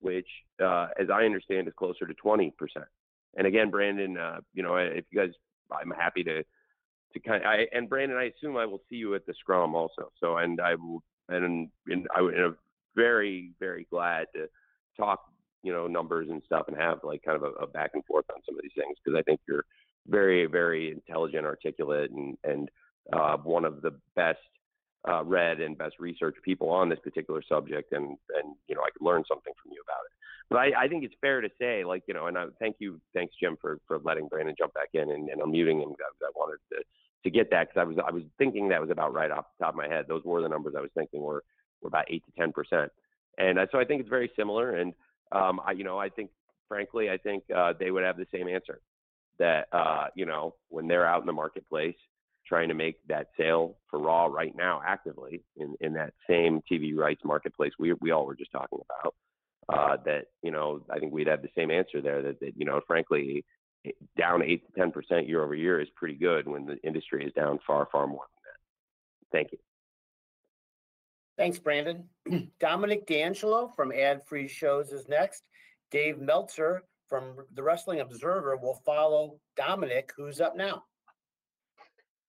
which, 0.00 0.28
uh, 0.62 0.88
as 1.00 1.08
I 1.12 1.24
understand, 1.24 1.66
is 1.66 1.74
closer 1.76 2.06
to 2.06 2.14
20%. 2.14 2.52
And 3.36 3.46
again, 3.46 3.70
Brandon, 3.70 4.16
uh, 4.16 4.40
you 4.54 4.62
know, 4.62 4.76
if 4.76 5.04
you 5.10 5.20
guys, 5.20 5.30
I'm 5.70 5.90
happy 5.90 6.24
to 6.24 6.42
to 7.12 7.20
kind. 7.20 7.42
Of, 7.42 7.48
I 7.48 7.66
and 7.72 7.88
Brandon, 7.88 8.18
I 8.18 8.32
assume 8.36 8.56
I 8.56 8.66
will 8.66 8.82
see 8.88 8.96
you 8.96 9.14
at 9.14 9.26
the 9.26 9.34
scrum 9.38 9.74
also. 9.74 10.10
So, 10.20 10.38
and 10.38 10.60
I 10.60 10.74
will, 10.74 11.02
and 11.28 11.68
and 11.86 12.08
I 12.16 12.22
would, 12.22 12.34
very 12.96 13.52
very 13.60 13.86
glad 13.90 14.26
to 14.34 14.46
talk, 14.96 15.20
you 15.62 15.72
know, 15.72 15.86
numbers 15.86 16.28
and 16.30 16.42
stuff, 16.44 16.64
and 16.68 16.76
have 16.76 16.98
like 17.04 17.22
kind 17.22 17.36
of 17.36 17.42
a, 17.42 17.62
a 17.62 17.66
back 17.66 17.90
and 17.94 18.04
forth 18.04 18.24
on 18.34 18.42
some 18.46 18.56
of 18.56 18.62
these 18.62 18.72
things 18.76 18.96
because 19.02 19.18
I 19.18 19.22
think 19.22 19.40
you're 19.48 19.64
very 20.06 20.46
very 20.46 20.90
intelligent, 20.90 21.44
articulate, 21.46 22.10
and 22.10 22.36
and 22.44 22.70
uh, 23.12 23.36
one 23.36 23.64
of 23.64 23.82
the 23.82 23.92
best 24.16 24.38
uh, 25.08 25.22
read 25.24 25.60
and 25.60 25.78
best 25.78 25.94
researched 25.98 26.42
people 26.42 26.68
on 26.70 26.88
this 26.88 26.98
particular 27.00 27.42
subject, 27.48 27.92
and 27.92 28.16
and 28.36 28.54
you 28.68 28.74
know 28.74 28.82
I 28.82 28.90
could 28.90 29.04
learn 29.04 29.22
something 29.28 29.52
from 29.62 29.72
you 29.72 29.82
about 29.82 30.04
it. 30.06 30.17
But 30.50 30.58
I, 30.58 30.84
I 30.84 30.88
think 30.88 31.04
it's 31.04 31.14
fair 31.20 31.40
to 31.40 31.48
say, 31.60 31.84
like 31.84 32.04
you 32.06 32.14
know, 32.14 32.26
and 32.26 32.38
I 32.38 32.46
thank 32.58 32.76
you, 32.78 33.00
thanks 33.14 33.34
Jim 33.40 33.56
for 33.60 33.78
for 33.86 33.98
letting 34.02 34.28
Brandon 34.28 34.54
jump 34.58 34.74
back 34.74 34.88
in 34.94 35.10
and, 35.10 35.28
and 35.28 35.42
unmuting 35.42 35.82
him. 35.82 35.90
I, 35.90 36.26
I 36.26 36.30
wanted 36.34 36.58
to 36.72 36.82
to 37.24 37.30
get 37.30 37.50
that 37.50 37.68
because 37.68 37.80
I 37.80 37.84
was 37.84 37.96
I 38.06 38.10
was 38.10 38.22
thinking 38.38 38.68
that 38.68 38.80
was 38.80 38.90
about 38.90 39.12
right 39.12 39.30
off 39.30 39.46
the 39.58 39.64
top 39.64 39.74
of 39.74 39.78
my 39.78 39.88
head. 39.88 40.06
Those 40.08 40.24
were 40.24 40.42
the 40.42 40.48
numbers 40.48 40.74
I 40.76 40.80
was 40.80 40.90
thinking 40.94 41.20
were 41.20 41.42
were 41.82 41.88
about 41.88 42.06
eight 42.08 42.24
to 42.24 42.32
ten 42.40 42.52
percent, 42.52 42.90
and 43.36 43.58
uh, 43.58 43.66
so 43.70 43.78
I 43.78 43.84
think 43.84 44.00
it's 44.00 44.08
very 44.08 44.30
similar. 44.36 44.76
And 44.76 44.94
um, 45.32 45.60
I, 45.66 45.72
you 45.72 45.84
know, 45.84 45.98
I 45.98 46.08
think, 46.08 46.30
frankly, 46.68 47.10
I 47.10 47.18
think 47.18 47.44
uh, 47.54 47.74
they 47.78 47.90
would 47.90 48.04
have 48.04 48.16
the 48.16 48.26
same 48.32 48.48
answer. 48.48 48.80
That 49.38 49.68
uh, 49.72 50.06
you 50.14 50.26
know, 50.26 50.54
when 50.68 50.88
they're 50.88 51.06
out 51.06 51.20
in 51.20 51.26
the 51.26 51.32
marketplace 51.32 51.96
trying 52.46 52.68
to 52.68 52.74
make 52.74 52.96
that 53.08 53.28
sale 53.38 53.76
for 53.90 53.98
Raw 53.98 54.26
right 54.26 54.56
now, 54.56 54.80
actively 54.86 55.42
in, 55.56 55.74
in 55.80 55.92
that 55.92 56.14
same 56.28 56.62
TV 56.70 56.96
rights 56.96 57.20
marketplace 57.24 57.72
we 57.78 57.92
we 58.00 58.10
all 58.10 58.24
were 58.24 58.34
just 58.34 58.52
talking 58.52 58.78
about. 59.02 59.14
Uh, 59.70 59.96
that 60.04 60.26
you 60.42 60.50
know, 60.50 60.80
I 60.90 60.98
think 60.98 61.12
we'd 61.12 61.26
have 61.26 61.42
the 61.42 61.50
same 61.56 61.70
answer 61.70 62.00
there. 62.00 62.22
That, 62.22 62.40
that 62.40 62.52
you 62.56 62.64
know, 62.64 62.80
frankly, 62.86 63.44
down 64.16 64.42
eight 64.42 64.66
to 64.66 64.80
ten 64.80 64.90
percent 64.90 65.28
year 65.28 65.42
over 65.42 65.54
year 65.54 65.80
is 65.80 65.88
pretty 65.94 66.14
good 66.14 66.48
when 66.48 66.64
the 66.64 66.78
industry 66.78 67.24
is 67.24 67.32
down 67.34 67.58
far 67.66 67.86
far 67.92 68.06
more 68.06 68.24
than 68.34 68.42
that. 68.44 69.38
Thank 69.38 69.52
you. 69.52 69.58
Thanks, 71.36 71.58
Brandon. 71.58 72.04
Dominic 72.60 73.06
D'Angelo 73.06 73.70
from 73.76 73.92
Ad 73.92 74.22
Free 74.26 74.48
Shows 74.48 74.90
is 74.90 75.08
next. 75.08 75.44
Dave 75.90 76.18
Meltzer 76.18 76.82
from 77.08 77.36
the 77.54 77.62
Wrestling 77.62 78.00
Observer 78.00 78.56
will 78.56 78.82
follow 78.84 79.38
Dominic, 79.56 80.12
who's 80.16 80.40
up 80.40 80.56
now. 80.56 80.82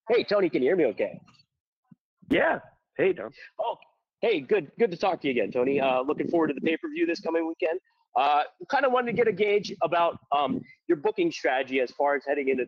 Hey, 0.09 0.23
Tony, 0.23 0.49
can 0.49 0.61
you 0.61 0.69
hear 0.69 0.75
me 0.75 0.85
okay? 0.85 1.19
Yeah. 2.29 2.59
Hey, 2.97 3.13
Dom. 3.13 3.31
Oh, 3.59 3.77
hey, 4.21 4.41
good. 4.41 4.71
Good 4.77 4.91
to 4.91 4.97
talk 4.97 5.21
to 5.21 5.27
you 5.27 5.31
again, 5.31 5.51
Tony. 5.51 5.79
Uh, 5.79 6.01
looking 6.01 6.27
forward 6.27 6.47
to 6.47 6.53
the 6.53 6.61
pay 6.61 6.77
per 6.77 6.89
view 6.89 7.05
this 7.05 7.19
coming 7.19 7.47
weekend. 7.47 7.79
Uh, 8.15 8.43
kind 8.69 8.85
of 8.85 8.91
wanted 8.91 9.07
to 9.07 9.13
get 9.13 9.27
a 9.27 9.31
gauge 9.31 9.73
about 9.83 10.17
um, 10.31 10.61
your 10.87 10.97
booking 10.97 11.31
strategy 11.31 11.79
as 11.79 11.91
far 11.91 12.15
as 12.15 12.23
heading 12.27 12.49
into 12.49 12.65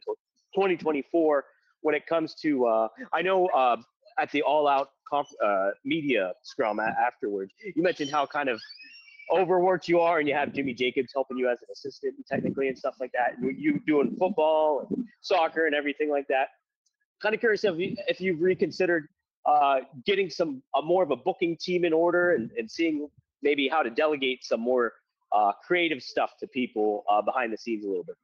2024 0.55 1.43
when 1.81 1.95
it 1.95 2.05
comes 2.05 2.35
to. 2.35 2.65
Uh, 2.65 2.87
I 3.13 3.21
know 3.21 3.47
uh, 3.47 3.77
at 4.19 4.31
the 4.31 4.41
All 4.43 4.67
Out 4.67 4.89
conf- 5.11 5.27
uh, 5.43 5.71
media 5.83 6.33
scrum 6.43 6.79
afterwards. 6.79 7.53
You 7.75 7.83
mentioned 7.83 8.11
how 8.11 8.25
kind 8.25 8.49
of 8.49 8.59
overworked 9.31 9.87
you 9.87 9.99
are, 9.99 10.19
and 10.19 10.27
you 10.27 10.33
have 10.35 10.53
Jimmy 10.53 10.73
Jacobs 10.73 11.11
helping 11.13 11.37
you 11.37 11.49
as 11.49 11.57
an 11.61 11.67
assistant, 11.73 12.15
technically, 12.29 12.67
and 12.67 12.77
stuff 12.77 12.95
like 12.99 13.11
that. 13.13 13.35
You 13.41 13.79
doing 13.87 14.15
football 14.19 14.87
and 14.89 15.05
soccer 15.21 15.65
and 15.65 15.75
everything 15.75 16.09
like 16.09 16.27
that. 16.27 16.49
Kind 17.21 17.33
of 17.35 17.39
curious 17.39 17.63
if, 17.63 17.77
you, 17.77 17.95
if 18.07 18.19
you've 18.19 18.41
reconsidered 18.41 19.07
uh, 19.45 19.77
getting 20.05 20.29
some 20.29 20.61
a 20.75 20.81
more 20.81 21.03
of 21.03 21.11
a 21.11 21.15
booking 21.15 21.57
team 21.57 21.85
in 21.85 21.93
order 21.93 22.35
and, 22.35 22.51
and 22.57 22.69
seeing 22.69 23.07
maybe 23.41 23.67
how 23.67 23.81
to 23.81 23.89
delegate 23.89 24.43
some 24.43 24.61
more 24.61 24.93
uh, 25.31 25.51
creative 25.65 26.01
stuff 26.01 26.31
to 26.39 26.47
people 26.47 27.03
uh, 27.09 27.21
behind 27.21 27.51
the 27.51 27.57
scenes 27.57 27.85
a 27.85 27.87
little 27.87 28.03
bit. 28.03 28.15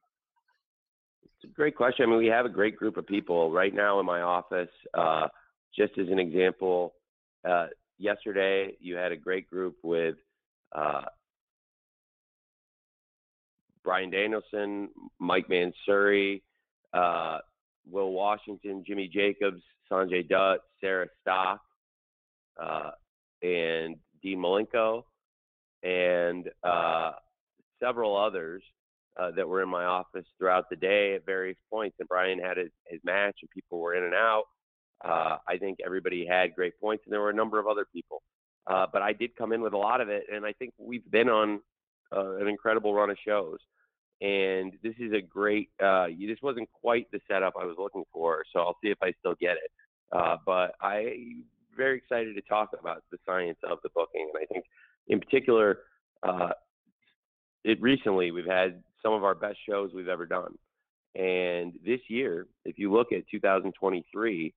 It's 1.24 1.50
a 1.50 1.54
great 1.54 1.76
question. 1.76 2.04
I 2.04 2.08
mean, 2.08 2.18
we 2.18 2.26
have 2.26 2.46
a 2.46 2.50
great 2.50 2.76
group 2.76 2.96
of 2.96 3.06
people 3.06 3.50
right 3.50 3.74
now 3.74 4.00
in 4.00 4.06
my 4.06 4.22
office. 4.22 4.70
Uh, 4.94 5.28
just 5.76 5.96
as 5.98 6.08
an 6.08 6.18
example, 6.18 6.94
uh, 7.48 7.66
yesterday 7.98 8.76
you 8.80 8.96
had 8.96 9.12
a 9.12 9.16
great 9.16 9.48
group 9.48 9.76
with 9.82 10.16
uh, 10.74 11.02
Bryan 13.84 14.10
Danielson, 14.10 14.88
Mike 15.18 15.46
Mansury, 15.48 16.42
uh, 16.92 17.38
Will 17.90 18.12
Washington, 18.12 18.84
Jimmy 18.86 19.08
Jacobs, 19.08 19.62
Sanjay 19.90 20.28
Dutt, 20.28 20.60
Sarah 20.80 21.08
Stock, 21.20 21.60
uh, 22.60 22.90
and 23.42 23.96
Dean 24.22 24.38
Malenko, 24.38 25.04
and 25.82 26.48
uh, 26.62 27.12
several 27.80 28.16
others 28.16 28.62
uh, 29.18 29.30
that 29.32 29.48
were 29.48 29.62
in 29.62 29.68
my 29.68 29.84
office 29.84 30.26
throughout 30.38 30.70
the 30.70 30.76
day 30.76 31.14
at 31.14 31.26
various 31.26 31.56
points. 31.70 31.96
And 31.98 32.08
Bryan 32.08 32.38
had 32.38 32.56
his, 32.56 32.70
his 32.86 33.00
match, 33.04 33.36
and 33.42 33.50
people 33.50 33.78
were 33.78 33.94
in 33.94 34.04
and 34.04 34.14
out. 34.14 34.44
Uh, 35.04 35.36
I 35.46 35.56
think 35.58 35.78
everybody 35.84 36.26
had 36.26 36.54
great 36.54 36.80
points, 36.80 37.04
and 37.06 37.12
there 37.12 37.20
were 37.20 37.30
a 37.30 37.34
number 37.34 37.58
of 37.58 37.66
other 37.66 37.86
people. 37.92 38.22
Uh, 38.66 38.86
but 38.92 39.00
I 39.00 39.12
did 39.12 39.34
come 39.36 39.52
in 39.52 39.62
with 39.62 39.72
a 39.72 39.78
lot 39.78 40.00
of 40.00 40.08
it, 40.08 40.24
and 40.32 40.44
I 40.44 40.52
think 40.52 40.72
we've 40.78 41.08
been 41.10 41.28
on 41.28 41.60
uh, 42.14 42.36
an 42.36 42.48
incredible 42.48 42.92
run 42.92 43.10
of 43.10 43.16
shows. 43.24 43.58
And 44.20 44.72
this 44.82 44.94
is 44.98 45.12
a 45.12 45.20
great. 45.20 45.70
Uh, 45.82 46.06
this 46.08 46.38
wasn't 46.42 46.68
quite 46.72 47.10
the 47.12 47.20
setup 47.28 47.54
I 47.60 47.64
was 47.64 47.76
looking 47.78 48.04
for, 48.12 48.42
so 48.52 48.60
I'll 48.60 48.76
see 48.82 48.90
if 48.90 48.98
I 49.02 49.12
still 49.20 49.34
get 49.40 49.52
it. 49.52 49.70
Uh, 50.10 50.36
but 50.44 50.74
I 50.80 51.34
very 51.76 51.98
excited 51.98 52.34
to 52.34 52.42
talk 52.42 52.70
about 52.78 53.04
the 53.12 53.18
science 53.24 53.58
of 53.68 53.78
the 53.84 53.90
booking, 53.94 54.30
and 54.34 54.42
I 54.42 54.52
think, 54.52 54.64
in 55.06 55.20
particular, 55.20 55.80
uh, 56.24 56.50
it 57.64 57.80
recently 57.80 58.32
we've 58.32 58.44
had 58.44 58.82
some 59.02 59.12
of 59.12 59.22
our 59.22 59.34
best 59.36 59.58
shows 59.68 59.90
we've 59.94 60.08
ever 60.08 60.26
done. 60.26 60.58
And 61.14 61.74
this 61.86 62.00
year, 62.08 62.46
if 62.64 62.78
you 62.78 62.92
look 62.92 63.12
at 63.12 63.22
2023, 63.30 64.52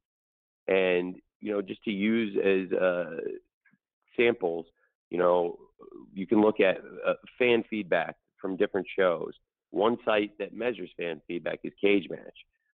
and 0.68 1.16
you 1.40 1.52
know 1.52 1.62
just 1.62 1.84
to 1.84 1.92
use 1.92 2.36
as 2.38 2.78
uh, 2.78 3.18
samples 4.16 4.66
you 5.10 5.18
know 5.18 5.58
you 6.14 6.28
can 6.28 6.42
look 6.42 6.60
at 6.60 6.78
uh, 7.06 7.14
fan 7.38 7.64
feedback 7.70 8.16
from 8.40 8.56
different 8.56 8.88
shows 8.98 9.34
one 9.72 9.98
site 10.06 10.38
that 10.38 10.54
measures 10.54 10.90
fan 10.98 11.22
feedback 11.28 11.60
is 11.64 11.74
Cagematch. 11.84 12.30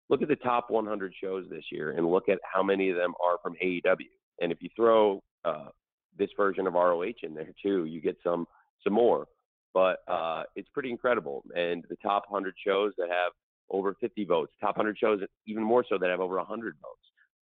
Look 0.09 0.21
at 0.21 0.27
the 0.27 0.35
top 0.35 0.69
100 0.69 1.13
shows 1.21 1.45
this 1.49 1.65
year 1.71 1.91
and 1.91 2.09
look 2.09 2.29
at 2.29 2.39
how 2.43 2.63
many 2.63 2.89
of 2.89 2.97
them 2.97 3.13
are 3.23 3.37
from 3.41 3.55
aew 3.63 3.95
and 4.41 4.51
if 4.51 4.57
you 4.61 4.69
throw 4.75 5.21
uh, 5.45 5.69
this 6.17 6.29
version 6.37 6.67
of 6.67 6.73
roh 6.73 7.01
in 7.01 7.33
there 7.33 7.53
too 7.61 7.85
you 7.85 8.01
get 8.01 8.17
some 8.23 8.47
some 8.83 8.93
more. 8.93 9.27
But 9.73 9.99
uh, 10.07 10.43
it's 10.55 10.69
pretty 10.69 10.89
incredible. 10.89 11.43
And 11.55 11.83
the 11.89 11.97
top 11.97 12.23
100 12.29 12.55
shows 12.65 12.93
that 12.97 13.09
have 13.09 13.33
over 13.69 13.95
50 13.99 14.25
votes 14.25 14.53
top 14.59 14.77
100 14.77 14.97
shows 14.97 15.19
even 15.45 15.61
more 15.61 15.85
so 15.87 15.97
that 15.97 16.09
have 16.09 16.21
over 16.21 16.37
100 16.37 16.75
votes. 16.81 16.93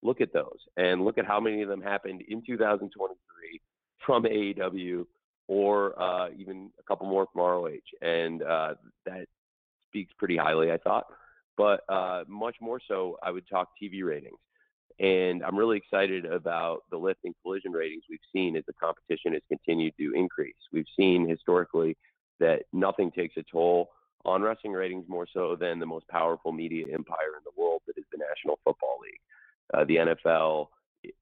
Look 0.03 0.21
at 0.21 0.33
those 0.33 0.59
and 0.77 1.05
look 1.05 1.19
at 1.19 1.27
how 1.27 1.39
many 1.39 1.63
of 1.63 1.69
them 1.69 1.81
happened 1.81 2.23
in 2.29 2.43
2023 2.47 3.61
from 4.05 4.25
AEW 4.25 5.07
or 5.49 6.01
uh, 6.01 6.29
even 6.37 6.71
a 6.79 6.83
couple 6.83 7.07
more 7.07 7.27
from 7.33 7.43
ROH. 7.43 7.69
And 8.01 8.43
uh, 8.43 8.75
that 9.07 9.27
speaks 9.95 10.13
pretty 10.19 10.37
highly, 10.37 10.73
I 10.73 10.79
thought. 10.79 11.07
But 11.57 11.83
uh, 11.89 12.25
much 12.27 12.57
more 12.61 12.81
so, 12.87 13.17
I 13.23 13.31
would 13.31 13.49
talk 13.49 13.69
TV 13.81 14.05
ratings. 14.05 14.39
And 14.99 15.43
I'm 15.45 15.57
really 15.57 15.77
excited 15.77 16.25
about 16.25 16.83
the 16.91 16.97
lift 16.97 17.21
in 17.25 17.35
collision 17.43 17.73
ratings 17.73 18.05
we've 18.11 18.19
seen 18.33 18.57
as 18.57 18.65
the 18.67 18.73
competition 18.75 19.33
has 19.33 19.43
continued 19.49 19.95
to 19.99 20.13
increase. 20.15 20.55
We've 20.73 20.87
seen 20.97 21.29
historically 21.29 21.97
that 22.41 22.63
nothing 22.73 23.11
takes 23.11 23.37
a 23.37 23.45
toll 23.51 23.91
on 24.25 24.43
wrestling 24.43 24.73
ratings 24.73 25.05
more 25.09 25.27
so 25.33 25.57
than 25.57 25.79
the 25.79 25.87
most 25.87 26.09
powerful 26.09 26.53
media 26.53 26.87
empire 26.93 27.37
in 27.37 27.45
the 27.45 27.61
world 27.61 27.83
that 27.87 27.99
is 27.99 28.05
the 28.13 28.19
National 28.19 28.59
Football 28.65 28.99
League 29.03 29.21
uh, 29.73 29.85
the 29.85 29.97
NFL. 29.97 30.69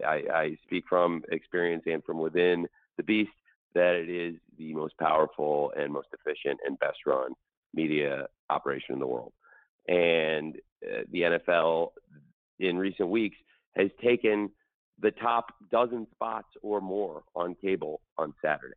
I, 0.07 0.23
I 0.33 0.57
speak 0.63 0.85
from 0.89 1.23
experience 1.31 1.83
and 1.87 2.05
from 2.05 2.19
within 2.19 2.67
the 2.97 3.03
beast 3.03 3.33
that 3.75 3.95
it 3.95 4.09
is 4.09 4.37
the 4.59 4.75
most 4.75 4.97
powerful 4.99 5.73
and 5.77 5.93
most 5.93 6.09
efficient 6.13 6.61
and 6.65 6.79
best 6.79 6.99
run 7.07 7.33
media 7.75 8.27
operation 8.51 8.95
in 8.95 8.99
the 8.99 9.07
world. 9.07 9.33
And 9.89 10.57
uh, 10.85 11.03
the 11.11 11.21
NFL 11.21 11.91
in 12.59 12.77
recent 12.77 13.09
weeks 13.09 13.37
has 13.77 13.91
taken 14.03 14.51
the 15.01 15.11
top 15.11 15.53
dozen 15.71 16.07
spots 16.13 16.49
or 16.63 16.81
more 16.81 17.23
on 17.35 17.57
cable 17.61 18.01
on 18.19 18.35
Saturday, 18.45 18.75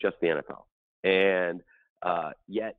just 0.00 0.16
the 0.20 0.28
NFL. 0.28 0.64
And 1.04 1.60
uh, 2.02 2.30
yet 2.48 2.76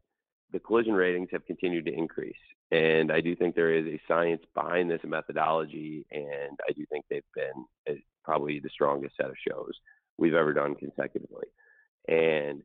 the 0.52 0.60
collision 0.60 0.94
ratings 0.94 1.30
have 1.32 1.46
continued 1.46 1.86
to 1.86 1.94
increase. 1.94 2.34
And 2.72 3.12
I 3.12 3.20
do 3.20 3.36
think 3.36 3.54
there 3.54 3.76
is 3.76 3.86
a 3.86 4.02
science 4.08 4.42
behind 4.56 4.90
this 4.90 5.02
methodology, 5.04 6.06
and 6.10 6.58
I 6.68 6.72
do 6.72 6.86
think 6.90 7.06
they've 7.10 7.22
been 7.36 7.66
uh, 7.90 8.00
probably 8.24 8.60
the 8.60 8.70
strongest 8.70 9.18
set 9.18 9.30
of 9.30 9.36
shows 9.46 9.74
we've 10.18 10.34
ever 10.34 10.54
done 10.54 10.76
consecutively. 10.76 11.48
And 12.08 12.64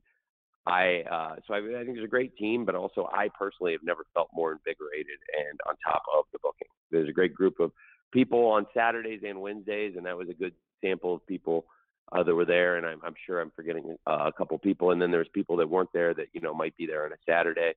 I, 0.66 1.02
uh, 1.10 1.36
so 1.46 1.54
I, 1.54 1.58
I 1.58 1.84
think 1.84 1.94
there's 1.94 2.04
a 2.04 2.08
great 2.08 2.36
team, 2.36 2.64
but 2.64 2.74
also 2.74 3.08
I 3.12 3.28
personally 3.38 3.72
have 3.72 3.84
never 3.84 4.04
felt 4.14 4.28
more 4.34 4.52
invigorated 4.52 5.18
and 5.38 5.58
on 5.68 5.74
top 5.84 6.02
of 6.16 6.24
the 6.32 6.38
booking. 6.42 6.68
There's 6.90 7.08
a 7.08 7.12
great 7.12 7.34
group 7.34 7.60
of 7.60 7.70
people 8.12 8.46
on 8.46 8.66
Saturdays 8.74 9.20
and 9.26 9.40
Wednesdays, 9.40 9.94
and 9.96 10.06
that 10.06 10.16
was 10.16 10.28
a 10.28 10.34
good 10.34 10.54
sample 10.82 11.14
of 11.14 11.26
people 11.26 11.66
uh, 12.12 12.22
that 12.22 12.34
were 12.34 12.44
there. 12.44 12.76
And 12.76 12.86
I'm, 12.86 13.00
I'm 13.04 13.14
sure 13.26 13.40
I'm 13.40 13.52
forgetting 13.54 13.96
uh, 14.06 14.24
a 14.26 14.32
couple 14.32 14.58
people. 14.58 14.90
And 14.90 15.00
then 15.00 15.10
there's 15.10 15.28
people 15.32 15.56
that 15.58 15.68
weren't 15.68 15.92
there 15.92 16.14
that 16.14 16.26
you 16.32 16.40
know 16.40 16.54
might 16.54 16.76
be 16.76 16.86
there 16.86 17.04
on 17.04 17.12
a 17.12 17.16
Saturday. 17.28 17.74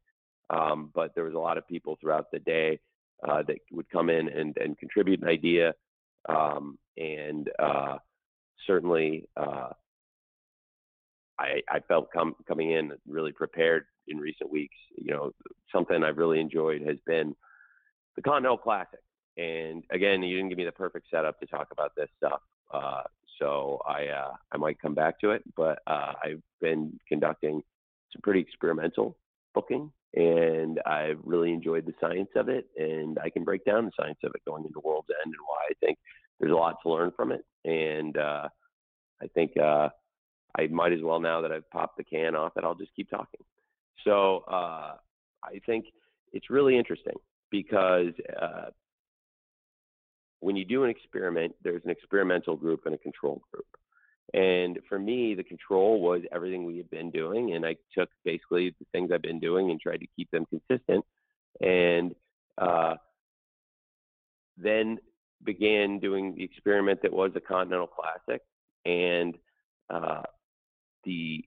Um, 0.49 0.91
but 0.95 1.13
there 1.13 1.23
was 1.23 1.35
a 1.35 1.39
lot 1.39 1.57
of 1.59 1.67
people 1.67 1.97
throughout 2.01 2.31
the 2.31 2.39
day 2.39 2.79
uh, 3.27 3.43
that 3.43 3.57
would 3.71 3.89
come 3.89 4.09
in 4.09 4.29
and, 4.29 4.57
and 4.57 4.77
contribute 4.77 5.21
an 5.21 5.27
idea. 5.27 5.73
Um, 6.27 6.77
and 6.97 7.49
uh, 7.59 7.97
certainly, 8.65 9.27
uh, 9.37 9.69
I, 11.39 11.61
I 11.69 11.79
felt 11.79 12.11
com- 12.11 12.35
coming 12.47 12.71
in 12.71 12.91
really 13.07 13.31
prepared 13.31 13.85
in 14.07 14.17
recent 14.17 14.51
weeks. 14.51 14.75
You 14.97 15.11
know, 15.11 15.31
something 15.71 16.03
I've 16.03 16.17
really 16.17 16.39
enjoyed 16.39 16.81
has 16.81 16.97
been 17.05 17.35
the 18.15 18.21
Continental 18.21 18.57
Classic. 18.57 18.99
And 19.37 19.83
again, 19.91 20.21
you 20.21 20.35
didn't 20.35 20.49
give 20.49 20.57
me 20.57 20.65
the 20.65 20.71
perfect 20.71 21.07
setup 21.09 21.39
to 21.39 21.45
talk 21.45 21.69
about 21.71 21.93
this 21.95 22.09
stuff. 22.17 22.41
Uh, 22.73 23.03
so 23.39 23.81
I 23.87 24.07
uh, 24.07 24.33
I 24.51 24.57
might 24.57 24.81
come 24.81 24.93
back 24.93 25.19
to 25.21 25.31
it, 25.31 25.43
but 25.55 25.79
uh, 25.87 26.13
I've 26.21 26.41
been 26.59 26.99
conducting 27.07 27.63
some 28.11 28.21
pretty 28.21 28.41
experimental 28.41 29.17
booking 29.53 29.91
and 30.15 30.79
I've 30.85 31.19
really 31.23 31.53
enjoyed 31.53 31.85
the 31.85 31.93
science 32.01 32.29
of 32.35 32.49
it, 32.49 32.65
and 32.77 33.19
I 33.19 33.29
can 33.29 33.43
break 33.43 33.63
down 33.65 33.85
the 33.85 33.91
science 33.99 34.17
of 34.23 34.31
it 34.33 34.41
going 34.45 34.65
into 34.65 34.79
World's 34.83 35.09
End 35.23 35.33
and 35.33 35.45
why 35.45 35.67
I 35.69 35.73
think 35.85 35.99
there's 36.39 36.51
a 36.51 36.55
lot 36.55 36.77
to 36.83 36.89
learn 36.89 37.11
from 37.15 37.31
it, 37.31 37.45
and 37.65 38.17
uh, 38.17 38.47
I 39.21 39.27
think 39.35 39.55
uh, 39.57 39.89
I 40.57 40.67
might 40.67 40.93
as 40.93 41.01
well 41.01 41.19
now 41.19 41.41
that 41.41 41.51
I've 41.51 41.69
popped 41.69 41.97
the 41.97 42.03
can 42.03 42.35
off 42.35 42.53
that 42.55 42.63
I'll 42.63 42.75
just 42.75 42.95
keep 42.95 43.09
talking. 43.09 43.41
So 44.03 44.43
uh, 44.47 44.95
I 45.43 45.59
think 45.65 45.85
it's 46.33 46.49
really 46.49 46.77
interesting 46.77 47.15
because 47.51 48.13
uh, 48.41 48.69
when 50.39 50.55
you 50.55 50.65
do 50.65 50.83
an 50.83 50.89
experiment, 50.89 51.55
there's 51.63 51.83
an 51.83 51.91
experimental 51.91 52.55
group 52.55 52.85
and 52.85 52.95
a 52.95 52.97
control 52.97 53.41
group. 53.51 53.65
And 54.33 54.79
for 54.87 54.99
me, 54.99 55.33
the 55.33 55.43
control 55.43 56.01
was 56.01 56.21
everything 56.31 56.65
we 56.65 56.77
had 56.77 56.89
been 56.89 57.09
doing, 57.09 57.53
and 57.55 57.65
I 57.65 57.75
took 57.97 58.09
basically 58.23 58.75
the 58.79 58.85
things 58.91 59.11
I've 59.11 59.23
been 59.23 59.39
doing 59.39 59.71
and 59.71 59.81
tried 59.81 60.01
to 60.01 60.07
keep 60.15 60.29
them 60.29 60.45
consistent. 60.45 61.03
And 61.61 62.13
uh, 62.57 62.95
then 64.55 64.99
began 65.43 65.99
doing 65.99 66.35
the 66.35 66.43
experiment 66.43 67.01
that 67.01 67.11
was 67.11 67.31
the 67.33 67.39
Continental 67.39 67.87
Classic, 67.87 68.41
and 68.85 69.35
uh, 69.89 70.21
the 71.09 71.43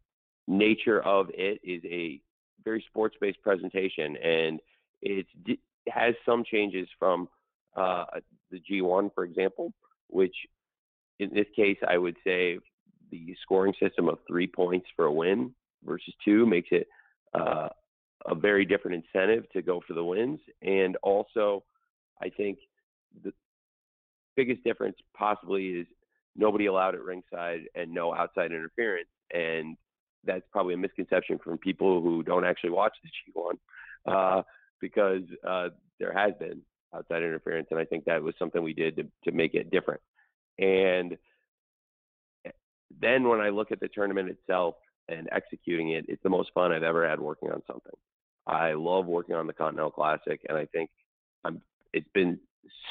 nature 0.48 1.00
of 1.02 1.28
it 1.32 1.60
is 1.62 1.82
a 1.84 2.20
very 2.64 2.84
sports-based 2.88 3.40
presentation, 3.42 4.16
and 4.16 4.60
it 5.00 5.26
has 5.88 6.14
some 6.26 6.42
changes 6.44 6.88
from 6.98 7.28
uh, 7.76 8.04
the 8.50 8.60
G1, 8.68 9.14
for 9.14 9.22
example, 9.24 9.72
which 10.08 10.34
in 11.20 11.30
this 11.32 11.46
case 11.54 11.78
I 11.88 11.96
would 11.96 12.16
say 12.24 12.58
the 13.12 13.36
scoring 13.42 13.74
system 13.80 14.08
of 14.08 14.18
three 14.26 14.48
points 14.48 14.86
for 14.96 15.04
a 15.04 15.12
win 15.12 15.54
versus 15.84 16.14
two 16.24 16.44
makes 16.44 16.68
it 16.72 16.88
uh, 17.34 17.68
a 18.26 18.34
very 18.34 18.64
different 18.64 19.04
incentive 19.04 19.48
to 19.52 19.62
go 19.62 19.80
for 19.86 19.94
the 19.94 20.04
wins, 20.04 20.40
and 20.62 20.96
also 21.04 21.62
I 22.20 22.30
think 22.30 22.58
the 23.22 23.32
biggest 24.36 24.64
difference 24.64 24.96
possibly 25.16 25.66
is 25.68 25.86
nobody 26.36 26.66
allowed 26.66 26.94
at 26.94 27.02
ringside 27.02 27.62
and 27.74 27.92
no 27.92 28.14
outside 28.14 28.52
interference. 28.52 29.08
And 29.32 29.76
that's 30.24 30.44
probably 30.52 30.74
a 30.74 30.78
misconception 30.78 31.38
from 31.42 31.58
people 31.58 32.00
who 32.00 32.22
don't 32.22 32.44
actually 32.44 32.70
watch 32.70 32.94
the 33.02 33.32
G1 34.08 34.38
uh, 34.38 34.42
because 34.80 35.22
uh, 35.46 35.68
there 35.98 36.12
has 36.12 36.32
been 36.38 36.60
outside 36.94 37.22
interference. 37.22 37.68
And 37.70 37.80
I 37.80 37.84
think 37.84 38.04
that 38.04 38.22
was 38.22 38.34
something 38.38 38.62
we 38.62 38.74
did 38.74 38.96
to, 38.96 39.06
to 39.24 39.32
make 39.32 39.54
it 39.54 39.70
different. 39.70 40.00
And 40.58 41.16
then 43.00 43.28
when 43.28 43.40
I 43.40 43.48
look 43.48 43.72
at 43.72 43.80
the 43.80 43.88
tournament 43.88 44.28
itself 44.28 44.74
and 45.08 45.28
executing 45.32 45.90
it, 45.90 46.04
it's 46.08 46.22
the 46.22 46.28
most 46.28 46.50
fun 46.54 46.72
I've 46.72 46.82
ever 46.82 47.08
had 47.08 47.20
working 47.20 47.50
on 47.50 47.62
something. 47.66 47.92
I 48.46 48.72
love 48.72 49.06
working 49.06 49.34
on 49.34 49.46
the 49.46 49.52
Continental 49.52 49.90
Classic, 49.90 50.40
and 50.48 50.58
I 50.58 50.66
think 50.66 50.90
I'm. 51.44 51.62
It's 51.92 52.08
been 52.12 52.38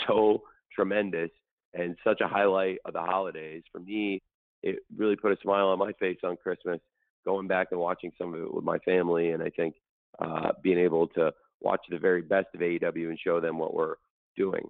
so 0.07 0.43
tremendous 0.73 1.31
and 1.73 1.95
such 2.03 2.21
a 2.21 2.27
highlight 2.27 2.79
of 2.85 2.93
the 2.93 3.01
holidays. 3.01 3.63
For 3.71 3.79
me, 3.79 4.21
it 4.63 4.79
really 4.95 5.15
put 5.15 5.31
a 5.31 5.37
smile 5.41 5.67
on 5.67 5.79
my 5.79 5.91
face 5.93 6.19
on 6.23 6.37
Christmas, 6.37 6.79
going 7.25 7.47
back 7.47 7.67
and 7.71 7.79
watching 7.79 8.11
some 8.17 8.33
of 8.33 8.41
it 8.41 8.53
with 8.53 8.63
my 8.63 8.77
family. 8.79 9.31
And 9.31 9.41
I 9.41 9.49
think 9.49 9.75
uh, 10.19 10.51
being 10.61 10.77
able 10.77 11.07
to 11.07 11.31
watch 11.61 11.81
the 11.89 11.97
very 11.97 12.21
best 12.21 12.47
of 12.53 12.61
AEW 12.61 13.09
and 13.09 13.19
show 13.19 13.39
them 13.39 13.57
what 13.57 13.73
we're 13.73 13.95
doing. 14.35 14.67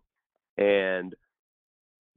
And 0.57 1.13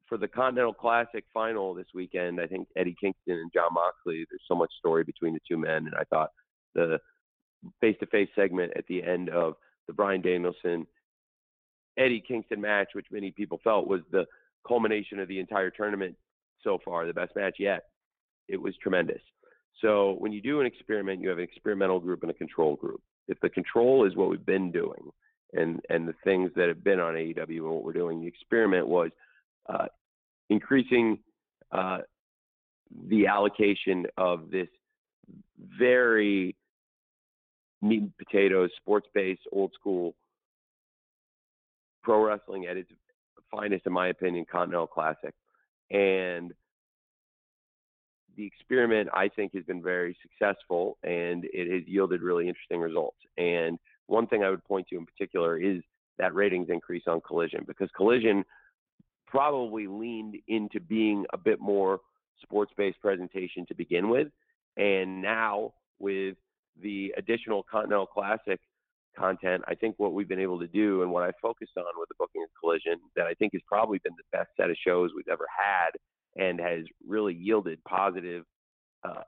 for 0.09 0.19
the 0.19 0.29
Continental 0.29 0.75
Classic 0.75 1.25
final 1.33 1.75
this 1.75 1.87
weekend, 1.95 2.41
I 2.41 2.47
think 2.47 2.69
Eddie 2.77 2.97
Kingston 3.01 3.39
and 3.39 3.53
Jon 3.53 3.73
Moxley, 3.73 4.27
there's 4.31 4.43
so 4.47 4.55
much 4.55 4.71
story 4.79 5.05
between 5.05 5.35
the 5.35 5.41
two 5.49 5.57
men. 5.57 5.87
And 5.87 5.95
I 5.95 6.05
thought 6.05 6.31
the 6.75 6.99
face 7.81 7.97
to 8.01 8.07
face 8.07 8.29
segment 8.35 8.73
at 8.77 8.87
the 8.89 9.03
end 9.03 9.31
of 9.31 9.55
the 9.87 9.95
Bryan 9.95 10.21
Danielson 10.21 10.87
Eddie 11.97 12.23
Kingston 12.27 12.61
match, 12.61 12.89
which 12.93 13.07
many 13.11 13.31
people 13.31 13.61
felt 13.63 13.87
was 13.87 14.01
the 14.11 14.27
culmination 14.67 15.19
of 15.19 15.29
the 15.29 15.39
entire 15.39 15.71
tournament 15.71 16.17
so 16.63 16.79
far, 16.85 17.07
the 17.07 17.13
best 17.13 17.37
match 17.37 17.57
yet. 17.59 17.85
It 18.49 18.61
was 18.61 18.75
tremendous. 18.83 19.21
So 19.81 20.15
when 20.19 20.33
you 20.33 20.41
do 20.41 20.61
an 20.61 20.67
experiment, 20.67 21.21
you 21.21 21.29
have 21.29 21.39
an 21.39 21.45
experimental 21.45 22.01
group 22.01 22.23
and 22.23 22.31
a 22.31 22.35
control 22.35 22.77
group. 22.77 23.03
If 23.29 23.39
the 23.41 23.49
control 23.49 24.07
is 24.07 24.17
what 24.17 24.31
we've 24.31 24.45
been 24.45 24.71
doing 24.71 25.11
and 25.53 25.81
and 25.89 26.07
the 26.07 26.15
things 26.25 26.51
that 26.57 26.69
have 26.69 26.85
been 26.85 27.01
on 27.01 27.15
AEW 27.15 27.49
and 27.49 27.71
what 27.71 27.85
we're 27.85 27.93
doing, 27.93 28.21
the 28.21 28.27
experiment 28.27 28.87
was 28.87 29.11
uh, 29.69 29.87
increasing 30.51 31.19
uh, 31.73 31.99
the 33.09 33.27
allocation 33.27 34.07
of 34.17 34.51
this 34.51 34.69
very 35.79 36.55
meat 37.83 38.03
and 38.03 38.17
potatoes, 38.17 38.71
sports 38.77 39.09
based, 39.15 39.43
old 39.53 39.73
school 39.79 40.15
pro 42.03 42.23
wrestling 42.25 42.67
at 42.67 42.77
its 42.77 42.91
finest, 43.51 43.87
in 43.87 43.93
my 43.93 44.09
opinion, 44.09 44.45
Continental 44.51 44.87
Classic. 44.87 45.35
And 45.91 46.53
the 48.37 48.47
experiment, 48.47 49.09
I 49.13 49.29
think, 49.29 49.55
has 49.55 49.65
been 49.65 49.83
very 49.83 50.17
successful 50.23 50.99
and 51.03 51.45
it 51.53 51.73
has 51.73 51.87
yielded 51.87 52.23
really 52.23 52.49
interesting 52.49 52.81
results. 52.81 53.19
And 53.37 53.79
one 54.07 54.27
thing 54.27 54.43
I 54.43 54.51
would 54.51 54.65
point 54.65 54.89
to 54.89 54.97
in 54.97 55.07
particular 55.07 55.59
is 55.59 55.83
that 56.19 56.35
ratings 56.35 56.69
increase 56.71 57.05
on 57.07 57.21
Collision 57.21 57.65
because 57.67 57.89
Collision 57.97 58.45
probably 59.27 59.87
leaned 59.87 60.37
into 60.49 60.81
being 60.81 61.25
a 61.33 61.39
bit 61.39 61.61
more 61.61 62.01
sports 62.43 62.73
based 62.77 63.01
presentation 63.01 63.67
to 63.67 63.75
begin 63.75 64.09
with. 64.09 64.29
And 64.77 65.23
now, 65.23 65.73
with 65.99 66.37
the 66.81 67.15
additional 67.17 67.65
Continental 67.71 68.07
Classic 68.07 68.61
content, 69.17 69.63
I 69.69 69.75
think 69.75 69.95
what 69.99 70.13
we've 70.13 70.29
been 70.29 70.41
able 70.41 70.59
to 70.61 70.67
do 70.67 71.03
and 71.03 71.11
what 71.11 71.23
I 71.23 71.33
focused 71.41 71.73
on 71.77 71.85
with 71.99 72.09
the 72.09 72.15
booking 72.19 72.43
of 72.43 72.49
Collision 72.61 73.01
that 73.17 73.27
I 73.27 73.35
think 73.35 73.53
has 73.53 73.63
probably 73.67 73.99
been 74.03 74.15
the 74.17 74.39
best 74.39 74.51
set 74.57 74.71
of 74.71 74.77
shows 74.87 75.11
we've 75.17 75.29
ever 75.29 75.47
had 75.57 75.91
and 76.37 76.61
has 76.61 76.85
really 77.07 77.35
yielded 77.35 77.83
positive, 77.85 78.45
uh, 79.05 79.23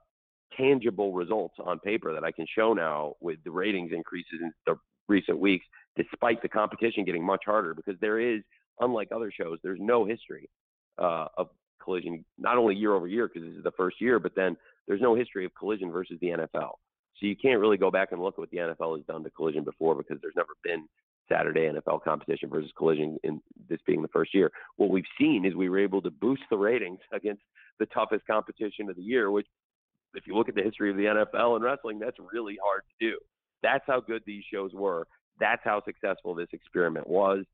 tangible 0.57 1.13
results 1.13 1.55
on 1.63 1.79
paper 1.79 2.13
that 2.13 2.23
I 2.23 2.31
can 2.31 2.45
show 2.53 2.73
now 2.73 3.13
with 3.21 3.37
the 3.43 3.51
ratings 3.51 3.91
increases 3.93 4.39
in 4.41 4.51
the 4.65 4.75
recent 5.07 5.39
weeks, 5.39 5.65
despite 5.95 6.41
the 6.41 6.49
competition 6.49 7.05
getting 7.05 7.25
much 7.25 7.43
harder 7.45 7.73
because 7.73 7.95
there 8.01 8.19
is, 8.19 8.41
unlike 8.79 9.09
other 9.13 9.31
shows, 9.31 9.59
there's 9.63 9.79
no 9.81 10.05
history 10.05 10.49
uh, 10.97 11.27
of 11.37 11.49
Collision, 11.81 12.25
not 12.37 12.57
only 12.57 12.75
year 12.75 12.93
over 12.93 13.07
year 13.07 13.27
because 13.27 13.47
this 13.47 13.57
is 13.57 13.63
the 13.63 13.71
first 13.77 14.01
year, 14.01 14.19
but 14.19 14.33
then 14.35 14.57
there's 14.87 15.01
no 15.01 15.15
history 15.15 15.45
of 15.45 15.51
Collision 15.55 15.91
versus 15.91 16.17
the 16.21 16.27
NFL. 16.27 16.71
So 17.19 17.25
you 17.25 17.35
can't 17.35 17.59
really 17.59 17.77
go 17.77 17.91
back 17.91 18.11
and 18.11 18.21
look 18.21 18.35
at 18.35 18.39
what 18.39 18.51
the 18.51 18.57
NFL 18.57 18.97
has 18.97 19.05
done 19.05 19.23
to 19.23 19.29
collision 19.29 19.63
before 19.63 19.95
because 19.95 20.17
there's 20.21 20.35
never 20.35 20.53
been 20.63 20.87
Saturday 21.29 21.69
NFL 21.69 22.03
competition 22.03 22.49
versus 22.49 22.71
collision 22.77 23.17
in 23.23 23.41
this 23.69 23.79
being 23.85 24.01
the 24.01 24.07
first 24.09 24.33
year. 24.33 24.51
What 24.77 24.89
we've 24.89 25.03
seen 25.19 25.45
is 25.45 25.55
we 25.55 25.69
were 25.69 25.79
able 25.79 26.01
to 26.01 26.11
boost 26.11 26.43
the 26.49 26.57
ratings 26.57 26.99
against 27.11 27.41
the 27.79 27.87
toughest 27.87 28.25
competition 28.27 28.89
of 28.89 28.95
the 28.95 29.01
year, 29.01 29.31
which 29.31 29.47
if 30.13 30.25
you 30.25 30.35
look 30.35 30.49
at 30.49 30.55
the 30.55 30.63
history 30.63 30.89
of 30.89 30.97
the 30.97 31.03
NFL 31.03 31.55
and 31.55 31.63
wrestling, 31.63 31.99
that's 31.99 32.17
really 32.31 32.57
hard 32.63 32.81
to 32.99 33.09
do. 33.09 33.17
That's 33.61 33.83
how 33.87 33.99
good 33.99 34.23
these 34.25 34.43
shows 34.51 34.71
were. 34.73 35.07
That's 35.39 35.61
how 35.63 35.83
successful 35.83 36.33
this 36.33 36.47
experiment 36.53 37.07
was. 37.07 37.45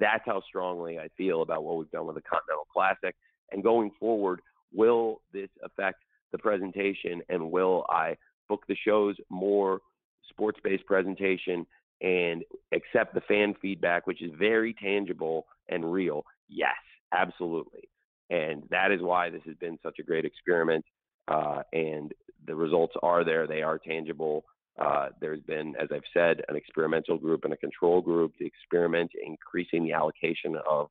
That's 0.00 0.22
how 0.26 0.42
strongly 0.46 0.98
I 0.98 1.08
feel 1.16 1.42
about 1.42 1.64
what 1.64 1.76
we've 1.76 1.90
done 1.90 2.06
with 2.06 2.16
the 2.16 2.22
Continental 2.22 2.66
Classic. 2.72 3.14
And 3.52 3.62
going 3.62 3.90
forward, 3.98 4.40
will 4.72 5.20
this 5.32 5.48
affect 5.62 5.98
the 6.32 6.38
presentation 6.38 7.22
and 7.28 7.50
will 7.50 7.86
I 7.88 8.16
book 8.48 8.64
the 8.68 8.76
shows 8.76 9.16
more 9.30 9.80
sports 10.28 10.58
based 10.62 10.86
presentation 10.86 11.66
and 12.00 12.44
accept 12.72 13.14
the 13.14 13.20
fan 13.22 13.54
feedback, 13.60 14.06
which 14.06 14.22
is 14.22 14.30
very 14.38 14.74
tangible 14.74 15.46
and 15.68 15.92
real. 15.92 16.24
Yes, 16.48 16.76
absolutely. 17.12 17.88
And 18.30 18.62
that 18.70 18.92
is 18.92 19.00
why 19.00 19.30
this 19.30 19.42
has 19.46 19.56
been 19.56 19.78
such 19.82 19.98
a 19.98 20.02
great 20.02 20.24
experiment. 20.24 20.84
Uh, 21.26 21.62
and 21.72 22.12
the 22.46 22.54
results 22.54 22.94
are 23.02 23.24
there, 23.24 23.46
they 23.46 23.62
are 23.62 23.78
tangible. 23.78 24.44
Uh, 24.80 25.08
there's 25.20 25.40
been, 25.40 25.74
as 25.80 25.88
I've 25.92 26.02
said, 26.14 26.42
an 26.48 26.56
experimental 26.56 27.18
group 27.18 27.44
and 27.44 27.52
a 27.52 27.56
control 27.56 28.00
group. 28.00 28.32
The 28.38 28.46
experiment 28.46 29.10
increasing 29.26 29.82
the 29.82 29.92
allocation 29.92 30.56
of 30.70 30.88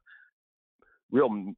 real, 1.09 1.53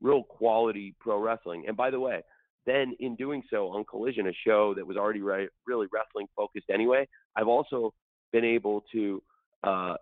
real 0.00 0.24
quality 0.24 0.94
pro 0.98 1.18
wrestling. 1.18 1.64
And 1.68 1.76
by 1.76 1.90
the 1.90 2.00
way, 2.00 2.22
then 2.70 2.94
in 3.00 3.16
doing 3.16 3.42
so 3.50 3.68
on 3.68 3.84
Collision, 3.84 4.28
a 4.28 4.32
show 4.46 4.74
that 4.74 4.86
was 4.86 4.96
already 4.96 5.22
re- 5.22 5.48
really 5.66 5.88
wrestling 5.92 6.26
focused 6.36 6.70
anyway, 6.72 7.06
I've 7.36 7.48
also 7.48 7.92
been 8.32 8.44
able 8.44 8.84
to 8.92 9.22
uh, 9.64 9.94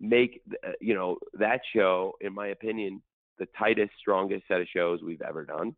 make 0.00 0.42
uh, 0.66 0.72
you 0.80 0.94
know 0.94 1.18
that 1.34 1.60
show, 1.74 2.14
in 2.20 2.34
my 2.34 2.48
opinion, 2.48 3.02
the 3.38 3.46
tightest, 3.58 3.92
strongest 3.98 4.46
set 4.48 4.60
of 4.60 4.66
shows 4.74 5.00
we've 5.02 5.22
ever 5.22 5.44
done. 5.44 5.74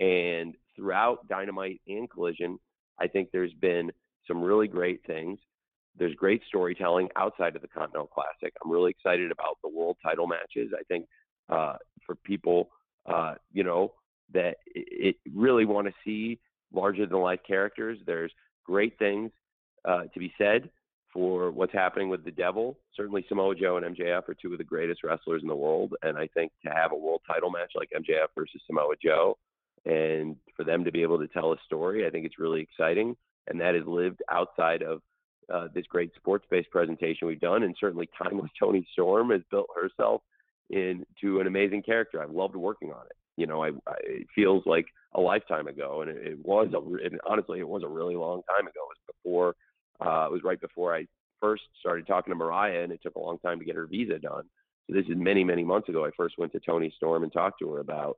And 0.00 0.54
throughout 0.74 1.28
Dynamite 1.28 1.80
and 1.86 2.10
Collision, 2.10 2.58
I 2.98 3.06
think 3.06 3.28
there's 3.32 3.52
been 3.54 3.90
some 4.26 4.42
really 4.42 4.68
great 4.68 5.00
things. 5.06 5.38
There's 5.98 6.14
great 6.14 6.42
storytelling 6.48 7.08
outside 7.16 7.54
of 7.54 7.62
the 7.62 7.68
Continental 7.68 8.06
Classic. 8.06 8.54
I'm 8.64 8.70
really 8.70 8.90
excited 8.90 9.30
about 9.30 9.58
the 9.62 9.68
world 9.68 9.96
title 10.02 10.26
matches. 10.26 10.72
I 10.78 10.82
think 10.84 11.06
uh, 11.50 11.76
for 12.06 12.14
people, 12.14 12.70
uh, 13.06 13.34
you 13.52 13.62
know, 13.62 13.92
that 14.32 14.56
it 14.66 15.16
really 15.34 15.64
want 15.64 15.86
to 15.86 15.94
see 16.04 16.38
larger 16.72 17.06
than 17.06 17.18
life 17.18 17.40
characters. 17.46 17.98
There's 18.06 18.32
great 18.64 18.98
things 18.98 19.30
uh, 19.84 20.04
to 20.12 20.18
be 20.18 20.32
said 20.38 20.70
for 21.12 21.50
what's 21.50 21.72
happening 21.72 22.08
with 22.08 22.24
the 22.24 22.30
Devil. 22.30 22.78
Certainly, 22.96 23.26
Samoa 23.28 23.54
Joe 23.54 23.76
and 23.76 23.96
MJF 23.96 24.28
are 24.28 24.34
two 24.34 24.52
of 24.52 24.58
the 24.58 24.64
greatest 24.64 25.04
wrestlers 25.04 25.42
in 25.42 25.48
the 25.48 25.54
world, 25.54 25.94
and 26.02 26.16
I 26.16 26.26
think 26.28 26.52
to 26.64 26.72
have 26.72 26.92
a 26.92 26.96
world 26.96 27.20
title 27.26 27.50
match 27.50 27.72
like 27.74 27.90
MJF 27.94 28.28
versus 28.34 28.62
Samoa 28.66 28.94
Joe 29.02 29.36
and 29.84 30.36
for 30.56 30.64
them 30.64 30.84
to 30.84 30.92
be 30.92 31.02
able 31.02 31.18
to 31.18 31.28
tell 31.28 31.52
a 31.52 31.56
story, 31.66 32.06
I 32.06 32.10
think 32.10 32.24
it's 32.24 32.38
really 32.38 32.60
exciting, 32.60 33.16
and 33.48 33.60
that 33.60 33.74
has 33.74 33.84
lived 33.86 34.22
outside 34.30 34.82
of 34.82 35.02
uh, 35.52 35.68
this 35.74 35.84
great 35.88 36.12
sports-based 36.16 36.70
presentation 36.70 37.26
we've 37.26 37.40
done, 37.40 37.64
and 37.64 37.74
certainly 37.78 38.08
Timeless 38.16 38.50
Toni 38.58 38.86
Storm 38.92 39.30
has 39.30 39.42
built 39.50 39.66
herself 39.74 40.22
into 40.70 41.40
an 41.40 41.46
amazing 41.46 41.82
character. 41.82 42.22
I've 42.22 42.30
loved 42.30 42.54
working 42.54 42.92
on 42.92 43.04
it. 43.06 43.16
You 43.36 43.46
know, 43.46 43.64
I, 43.64 43.68
I 43.86 43.94
it 44.04 44.26
feels 44.34 44.62
like 44.66 44.86
a 45.14 45.20
lifetime 45.20 45.66
ago, 45.66 46.02
and 46.02 46.10
it, 46.10 46.26
it 46.26 46.38
was 46.44 46.68
a, 46.74 47.04
and 47.04 47.20
honestly, 47.26 47.60
it 47.60 47.68
was 47.68 47.82
a 47.82 47.88
really 47.88 48.16
long 48.16 48.42
time 48.48 48.66
ago. 48.66 48.80
It 48.90 48.96
was 48.96 49.14
before, 49.22 49.54
uh, 50.00 50.26
it 50.26 50.32
was 50.32 50.42
right 50.44 50.60
before 50.60 50.94
I 50.94 51.06
first 51.40 51.62
started 51.80 52.06
talking 52.06 52.30
to 52.30 52.36
Mariah, 52.36 52.82
and 52.82 52.92
it 52.92 53.00
took 53.02 53.16
a 53.16 53.20
long 53.20 53.38
time 53.38 53.58
to 53.58 53.64
get 53.64 53.76
her 53.76 53.86
visa 53.86 54.18
done. 54.18 54.44
So 54.86 54.94
this 54.94 55.06
is 55.06 55.16
many, 55.16 55.44
many 55.44 55.64
months 55.64 55.88
ago. 55.88 56.04
I 56.04 56.10
first 56.16 56.36
went 56.38 56.52
to 56.52 56.60
Toni 56.60 56.92
Storm 56.96 57.22
and 57.22 57.32
talked 57.32 57.58
to 57.60 57.70
her 57.72 57.80
about 57.80 58.16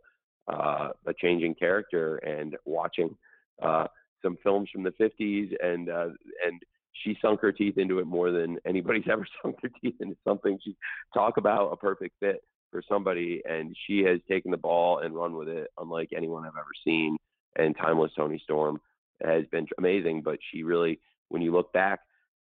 uh, 0.48 0.90
a 1.06 1.14
changing 1.20 1.54
character 1.54 2.16
and 2.18 2.56
watching 2.64 3.16
uh, 3.62 3.86
some 4.22 4.36
films 4.42 4.68
from 4.72 4.82
the 4.82 4.90
50s, 4.90 5.54
and 5.62 5.88
uh, 5.88 6.08
and 6.46 6.62
she 7.02 7.16
sunk 7.20 7.40
her 7.40 7.52
teeth 7.52 7.76
into 7.76 7.98
it 7.98 8.06
more 8.06 8.30
than 8.30 8.58
anybody's 8.66 9.04
ever 9.10 9.26
sunk 9.42 9.60
their 9.60 9.70
teeth 9.80 9.96
into 10.00 10.16
something. 10.26 10.58
She 10.64 10.76
talk 11.12 11.36
about 11.36 11.72
a 11.72 11.76
perfect 11.76 12.14
fit 12.20 12.42
for 12.74 12.82
somebody, 12.88 13.40
and 13.48 13.76
she 13.86 14.02
has 14.02 14.18
taken 14.28 14.50
the 14.50 14.56
ball 14.56 14.98
and 14.98 15.14
run 15.14 15.36
with 15.36 15.46
it, 15.46 15.68
unlike 15.78 16.10
anyone 16.14 16.44
I've 16.44 16.56
ever 16.58 16.66
seen. 16.84 17.16
And 17.54 17.76
timeless 17.76 18.10
Toni 18.16 18.40
Storm 18.42 18.80
has 19.24 19.44
been 19.52 19.68
amazing, 19.78 20.22
but 20.22 20.40
she 20.50 20.64
really, 20.64 20.98
when 21.28 21.40
you 21.40 21.52
look 21.52 21.72
back 21.72 22.00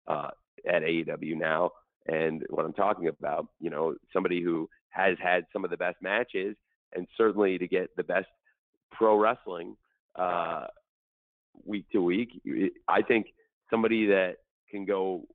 uh, 0.08 0.30
at 0.66 0.84
AEW 0.84 1.36
now, 1.36 1.72
and 2.06 2.46
what 2.48 2.64
I'm 2.64 2.72
talking 2.72 3.08
about, 3.08 3.46
you 3.60 3.68
know, 3.68 3.94
somebody 4.10 4.40
who 4.40 4.70
has 4.88 5.18
had 5.22 5.44
some 5.52 5.64
of 5.66 5.70
the 5.70 5.76
best 5.76 5.98
matches, 6.00 6.56
and 6.96 7.06
certainly 7.14 7.58
to 7.58 7.68
get 7.68 7.94
the 7.98 8.02
best 8.02 8.28
pro 8.90 9.18
wrestling 9.18 9.76
uh, 10.16 10.64
week 11.66 11.84
to 11.92 12.00
week, 12.00 12.40
I 12.88 13.02
think 13.02 13.26
somebody 13.68 14.06
that 14.06 14.36
can 14.70 14.86
go 14.86 15.26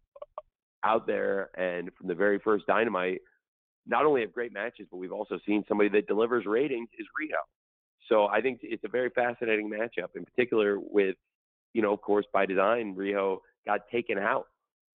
out 0.83 1.05
there 1.05 1.51
and 1.55 1.91
from 1.95 2.07
the 2.07 2.15
very 2.15 2.39
first 2.39 2.65
Dynamite, 2.65 3.21
not 3.87 4.05
only 4.05 4.21
have 4.21 4.33
great 4.33 4.53
matches, 4.53 4.87
but 4.91 4.97
we've 4.97 5.11
also 5.11 5.39
seen 5.45 5.63
somebody 5.67 5.89
that 5.89 6.07
delivers 6.07 6.45
ratings 6.45 6.89
is 6.99 7.07
Riho. 7.19 7.41
So 8.09 8.27
I 8.27 8.41
think 8.41 8.59
it's 8.63 8.83
a 8.83 8.89
very 8.89 9.09
fascinating 9.09 9.69
matchup, 9.69 10.15
in 10.15 10.25
particular 10.25 10.77
with, 10.79 11.15
you 11.73 11.81
know, 11.81 11.93
of 11.93 12.01
course, 12.01 12.25
by 12.33 12.45
design, 12.45 12.95
Riho 12.95 13.39
got 13.65 13.81
taken 13.91 14.17
out 14.17 14.47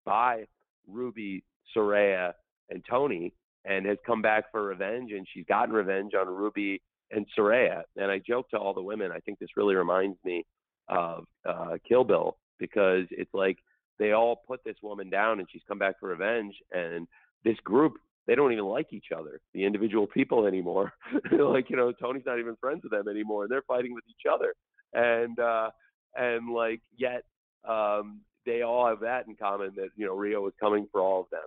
by 0.06 0.46
Ruby, 0.88 1.44
Saraya, 1.76 2.34
and 2.70 2.84
Toni, 2.90 3.34
and 3.66 3.86
has 3.86 3.98
come 4.06 4.22
back 4.22 4.46
for 4.52 4.64
revenge, 4.64 5.12
and 5.12 5.28
she's 5.34 5.46
gotten 5.46 5.74
revenge 5.74 6.14
on 6.14 6.28
Ruby 6.28 6.82
and 7.12 7.26
Saraya. 7.38 7.84
And 7.98 8.10
I 8.10 8.20
joke 8.20 8.50
to 8.52 8.58
all 8.58 8.74
the 8.74 8.82
women, 8.82 9.12
I 9.12 9.20
think 9.20 9.40
this 9.40 9.50
really 9.56 9.76
reminds 9.76 10.18
me 10.24 10.46
of 10.88 11.26
uh, 11.48 11.78
Kill 11.88 12.04
Bill 12.04 12.38
because 12.60 13.06
it's 13.12 13.34
like 13.34 13.58
they 14.00 14.14
all 14.14 14.42
put 14.48 14.64
this 14.64 14.78
woman 14.82 15.10
down 15.10 15.40
and 15.40 15.48
she's 15.52 15.62
come 15.68 15.80
back 15.80 16.00
for 16.00 16.10
revenge 16.10 16.56
and 16.72 17.08
this 17.44 17.58
group 17.64 17.94
they 18.28 18.36
don't 18.36 18.52
even 18.52 18.66
like 18.66 18.88
each 18.92 19.08
other 19.16 19.40
the 19.54 19.66
individual 19.66 20.08
people 20.08 20.46
anymore. 20.46 20.94
Like 21.32 21.70
you 21.70 21.76
know 21.76 21.92
Toni's 21.92 22.26
not 22.26 22.40
even 22.40 22.56
friends 22.60 22.84
with 22.84 22.92
them 22.92 23.08
anymore 23.08 23.44
and 23.44 23.52
they're 23.52 23.64
fighting 23.68 23.94
with 23.94 24.04
each 24.10 24.32
other. 24.32 24.54
And 24.94 25.38
uh 25.40 25.70
and 26.16 26.54
like 26.54 26.82
yet 26.98 27.24
um 27.68 28.22
they 28.46 28.62
all 28.62 28.88
have 28.88 29.02
that 29.02 29.28
in 29.28 29.36
common 29.36 29.74
that 29.76 29.90
you 29.96 30.06
know 30.06 30.16
Riho 30.16 30.48
is 30.48 30.54
coming 30.60 30.88
for 30.92 31.02
all 31.02 31.22
of 31.22 31.28
them. 31.32 31.42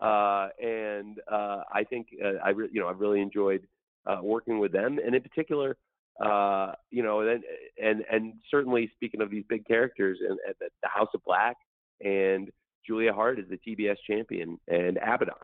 Uh 0.00 0.48
and 0.64 1.18
uh 1.30 1.62
i 1.72 1.84
think 1.84 2.08
uh, 2.24 2.38
i 2.44 2.50
re- 2.50 2.68
you 2.72 2.80
know 2.80 2.88
i've 2.88 3.00
really 3.00 3.20
enjoyed 3.20 3.66
uh 4.06 4.20
working 4.22 4.58
with 4.58 4.72
them. 4.72 4.98
And 5.04 5.14
in 5.14 5.22
particular 5.22 5.76
uh, 6.24 6.72
you 6.90 7.02
know, 7.02 7.20
and 7.20 7.44
and 7.82 8.04
and 8.10 8.34
certainly 8.50 8.90
speaking 8.94 9.20
of 9.20 9.30
these 9.30 9.44
big 9.48 9.64
characters, 9.66 10.18
and, 10.20 10.38
and 10.46 10.54
the 10.60 10.88
House 10.88 11.08
of 11.14 11.22
Black 11.24 11.56
and 12.00 12.50
Julia 12.86 13.12
Hart 13.12 13.38
is 13.38 13.44
the 13.48 13.58
TBS 13.58 13.96
champion 14.06 14.58
and 14.66 14.98
Abaddon. 14.98 15.34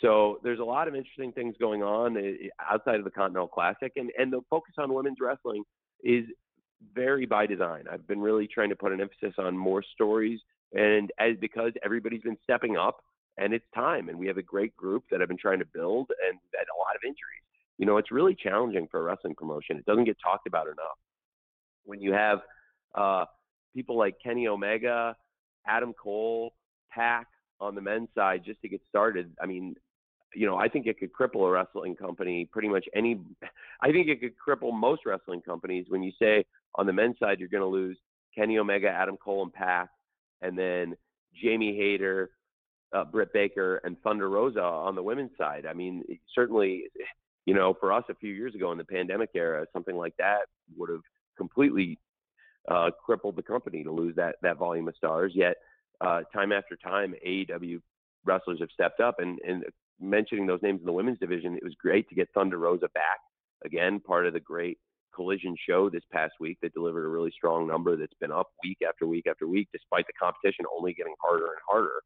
So 0.00 0.38
there's 0.44 0.60
a 0.60 0.64
lot 0.64 0.86
of 0.86 0.94
interesting 0.94 1.32
things 1.32 1.56
going 1.58 1.82
on 1.82 2.16
eh, 2.16 2.20
eh, 2.20 2.48
outside 2.70 2.96
of 2.96 3.04
the 3.04 3.10
Continental 3.10 3.48
Classic, 3.48 3.92
and 3.96 4.10
and 4.18 4.32
the 4.32 4.40
focus 4.48 4.74
on 4.78 4.92
women's 4.92 5.18
wrestling 5.20 5.64
is 6.04 6.24
very 6.94 7.26
by 7.26 7.46
design. 7.46 7.84
I've 7.90 8.06
been 8.06 8.20
really 8.20 8.46
trying 8.46 8.68
to 8.68 8.76
put 8.76 8.92
an 8.92 9.00
emphasis 9.00 9.34
on 9.38 9.56
more 9.56 9.82
stories, 9.82 10.40
and 10.72 11.10
as 11.18 11.36
because 11.40 11.72
everybody's 11.84 12.22
been 12.22 12.38
stepping 12.44 12.76
up, 12.76 12.98
and 13.38 13.52
it's 13.52 13.64
time, 13.74 14.08
and 14.08 14.18
we 14.18 14.28
have 14.28 14.36
a 14.36 14.42
great 14.42 14.76
group 14.76 15.04
that 15.10 15.20
I've 15.20 15.28
been 15.28 15.38
trying 15.38 15.58
to 15.58 15.66
build, 15.66 16.10
and 16.28 16.38
had 16.54 16.66
a 16.74 16.78
lot 16.78 16.94
of 16.94 17.02
injuries. 17.04 17.42
You 17.78 17.86
know, 17.86 17.96
it's 17.96 18.12
really 18.12 18.36
challenging 18.36 18.86
for 18.90 19.00
a 19.00 19.02
wrestling 19.02 19.34
promotion. 19.36 19.78
It 19.78 19.86
doesn't 19.86 20.04
get 20.04 20.16
talked 20.22 20.46
about 20.46 20.66
enough. 20.66 20.98
When 21.84 22.00
you 22.00 22.12
have 22.12 22.38
uh, 22.94 23.24
people 23.74 23.98
like 23.98 24.16
Kenny 24.22 24.46
Omega, 24.46 25.16
Adam 25.66 25.92
Cole, 25.92 26.52
Pac 26.90 27.26
on 27.60 27.74
the 27.74 27.80
men's 27.80 28.08
side 28.14 28.42
just 28.44 28.60
to 28.62 28.68
get 28.68 28.80
started. 28.88 29.32
I 29.40 29.46
mean, 29.46 29.74
you 30.38 30.46
know, 30.46 30.56
I 30.56 30.68
think 30.68 30.86
it 30.86 31.00
could 31.00 31.12
cripple 31.12 31.48
a 31.48 31.50
wrestling 31.50 31.96
company 31.96 32.48
pretty 32.50 32.68
much 32.68 32.86
any. 32.94 33.20
I 33.82 33.90
think 33.90 34.08
it 34.08 34.20
could 34.20 34.34
cripple 34.38 34.72
most 34.72 35.02
wrestling 35.04 35.42
companies 35.42 35.86
when 35.88 36.02
you 36.02 36.12
say 36.16 36.44
on 36.76 36.86
the 36.86 36.92
men's 36.92 37.18
side 37.18 37.40
you're 37.40 37.48
going 37.48 37.62
to 37.62 37.66
lose 37.66 37.98
Kenny 38.36 38.56
Omega, 38.58 38.88
Adam 38.88 39.16
Cole, 39.16 39.42
and 39.42 39.52
Pac, 39.52 39.88
and 40.40 40.56
then 40.56 40.96
Jamie 41.42 41.76
Hayter, 41.76 42.30
uh, 42.94 43.04
Britt 43.04 43.32
Baker, 43.32 43.80
and 43.84 44.00
Thunder 44.02 44.30
Rosa 44.30 44.62
on 44.62 44.94
the 44.94 45.02
women's 45.02 45.32
side. 45.36 45.66
I 45.66 45.72
mean, 45.72 46.04
certainly, 46.32 46.84
you 47.44 47.54
know, 47.54 47.74
for 47.80 47.92
us 47.92 48.04
a 48.08 48.14
few 48.14 48.32
years 48.32 48.54
ago 48.54 48.70
in 48.70 48.78
the 48.78 48.84
pandemic 48.84 49.30
era, 49.34 49.66
something 49.72 49.96
like 49.96 50.14
that 50.18 50.42
would 50.76 50.90
have 50.90 51.02
completely 51.36 51.98
uh, 52.70 52.90
crippled 53.04 53.34
the 53.34 53.42
company 53.42 53.82
to 53.82 53.90
lose 53.90 54.14
that 54.14 54.36
that 54.42 54.56
volume 54.56 54.86
of 54.86 54.94
stars. 54.94 55.32
Yet, 55.34 55.56
uh, 56.00 56.20
time 56.32 56.52
after 56.52 56.76
time, 56.76 57.14
AEW 57.26 57.80
wrestlers 58.24 58.60
have 58.60 58.70
stepped 58.72 59.00
up. 59.00 59.16
And, 59.18 59.40
and 59.46 59.64
mentioning 60.00 60.46
those 60.46 60.62
names 60.62 60.80
in 60.80 60.86
the 60.86 60.92
women's 60.92 61.18
division, 61.18 61.56
it 61.56 61.64
was 61.64 61.74
great 61.80 62.08
to 62.08 62.14
get 62.14 62.28
Thunder 62.34 62.58
Rosa 62.58 62.88
back 62.94 63.18
again, 63.64 64.00
part 64.00 64.26
of 64.26 64.32
the 64.32 64.40
great 64.40 64.78
collision 65.14 65.56
show 65.68 65.90
this 65.90 66.02
past 66.12 66.34
week 66.38 66.58
that 66.62 66.72
delivered 66.74 67.04
a 67.04 67.08
really 67.08 67.32
strong 67.36 67.66
number 67.66 67.96
that's 67.96 68.14
been 68.20 68.30
up 68.30 68.48
week 68.62 68.78
after 68.86 69.06
week 69.06 69.26
after 69.28 69.48
week, 69.48 69.68
despite 69.72 70.06
the 70.06 70.12
competition 70.20 70.64
only 70.76 70.94
getting 70.94 71.14
harder 71.20 71.46
and 71.46 71.60
harder 71.68 72.02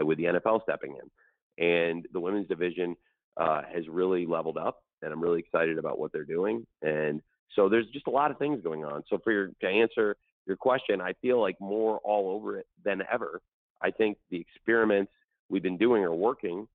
uh, 0.00 0.06
with 0.06 0.18
the 0.18 0.24
NFL 0.24 0.62
stepping 0.62 0.96
in. 0.96 1.64
And 1.64 2.06
the 2.12 2.20
women's 2.20 2.48
division 2.48 2.96
uh, 3.36 3.62
has 3.72 3.88
really 3.88 4.26
leveled 4.26 4.58
up, 4.58 4.78
and 5.02 5.12
I'm 5.12 5.20
really 5.20 5.40
excited 5.40 5.78
about 5.78 5.98
what 5.98 6.12
they're 6.12 6.24
doing. 6.24 6.64
And 6.82 7.20
so 7.56 7.68
there's 7.68 7.86
just 7.92 8.06
a 8.06 8.10
lot 8.10 8.30
of 8.30 8.38
things 8.38 8.62
going 8.62 8.84
on. 8.84 9.02
So 9.08 9.18
for 9.22 9.32
your 9.32 9.50
to 9.60 9.66
answer 9.66 10.16
your 10.46 10.56
question, 10.56 11.00
I 11.00 11.12
feel 11.22 11.40
like 11.40 11.56
more 11.60 11.98
all 12.04 12.30
over 12.30 12.58
it 12.58 12.66
than 12.84 13.02
ever. 13.12 13.40
I 13.82 13.90
think 13.90 14.18
the 14.30 14.40
experiments 14.40 15.12
we've 15.48 15.62
been 15.62 15.76
doing 15.78 16.02
are 16.04 16.14
working, 16.14 16.66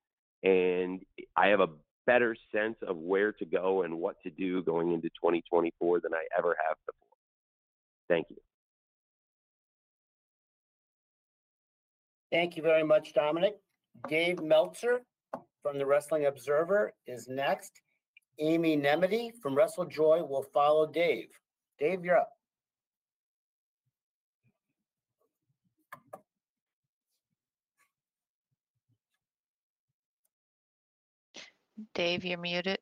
and 0.44 1.02
I 1.36 1.48
have 1.48 1.60
a 1.60 1.70
better 2.06 2.36
sense 2.54 2.78
of 2.88 2.98
where 2.98 3.32
to 3.34 3.46
go 3.46 3.84
and 3.84 4.00
what 4.00 4.16
to 4.24 4.30
do 4.30 4.64
going 4.64 4.94
into 4.94 5.10
2024 5.10 6.00
than 6.02 6.14
I 6.14 6.24
ever 6.38 6.56
have 6.68 6.78
before. 6.86 7.18
Thank 8.10 8.28
you. 8.30 8.38
Thank 12.32 12.58
you 12.58 12.64
very 12.64 12.84
much, 12.84 13.14
Dominic. 13.14 13.56
Dave 14.08 14.42
Meltzer 14.42 15.02
from 15.62 15.78
the 15.78 15.86
Wrestling 15.86 16.26
Observer 16.26 16.94
is 17.08 17.28
next. 17.28 17.82
Amy 18.40 18.78
Nemmity 18.78 19.32
from 19.42 19.56
WrestleJoy 19.56 20.28
will 20.28 20.46
follow 20.54 20.88
Dave. 20.88 21.28
Dave, 21.80 22.06
you're 22.06 22.18
up. 22.18 22.32
Dave, 32.00 32.24
you're 32.24 32.38
muted. 32.38 32.78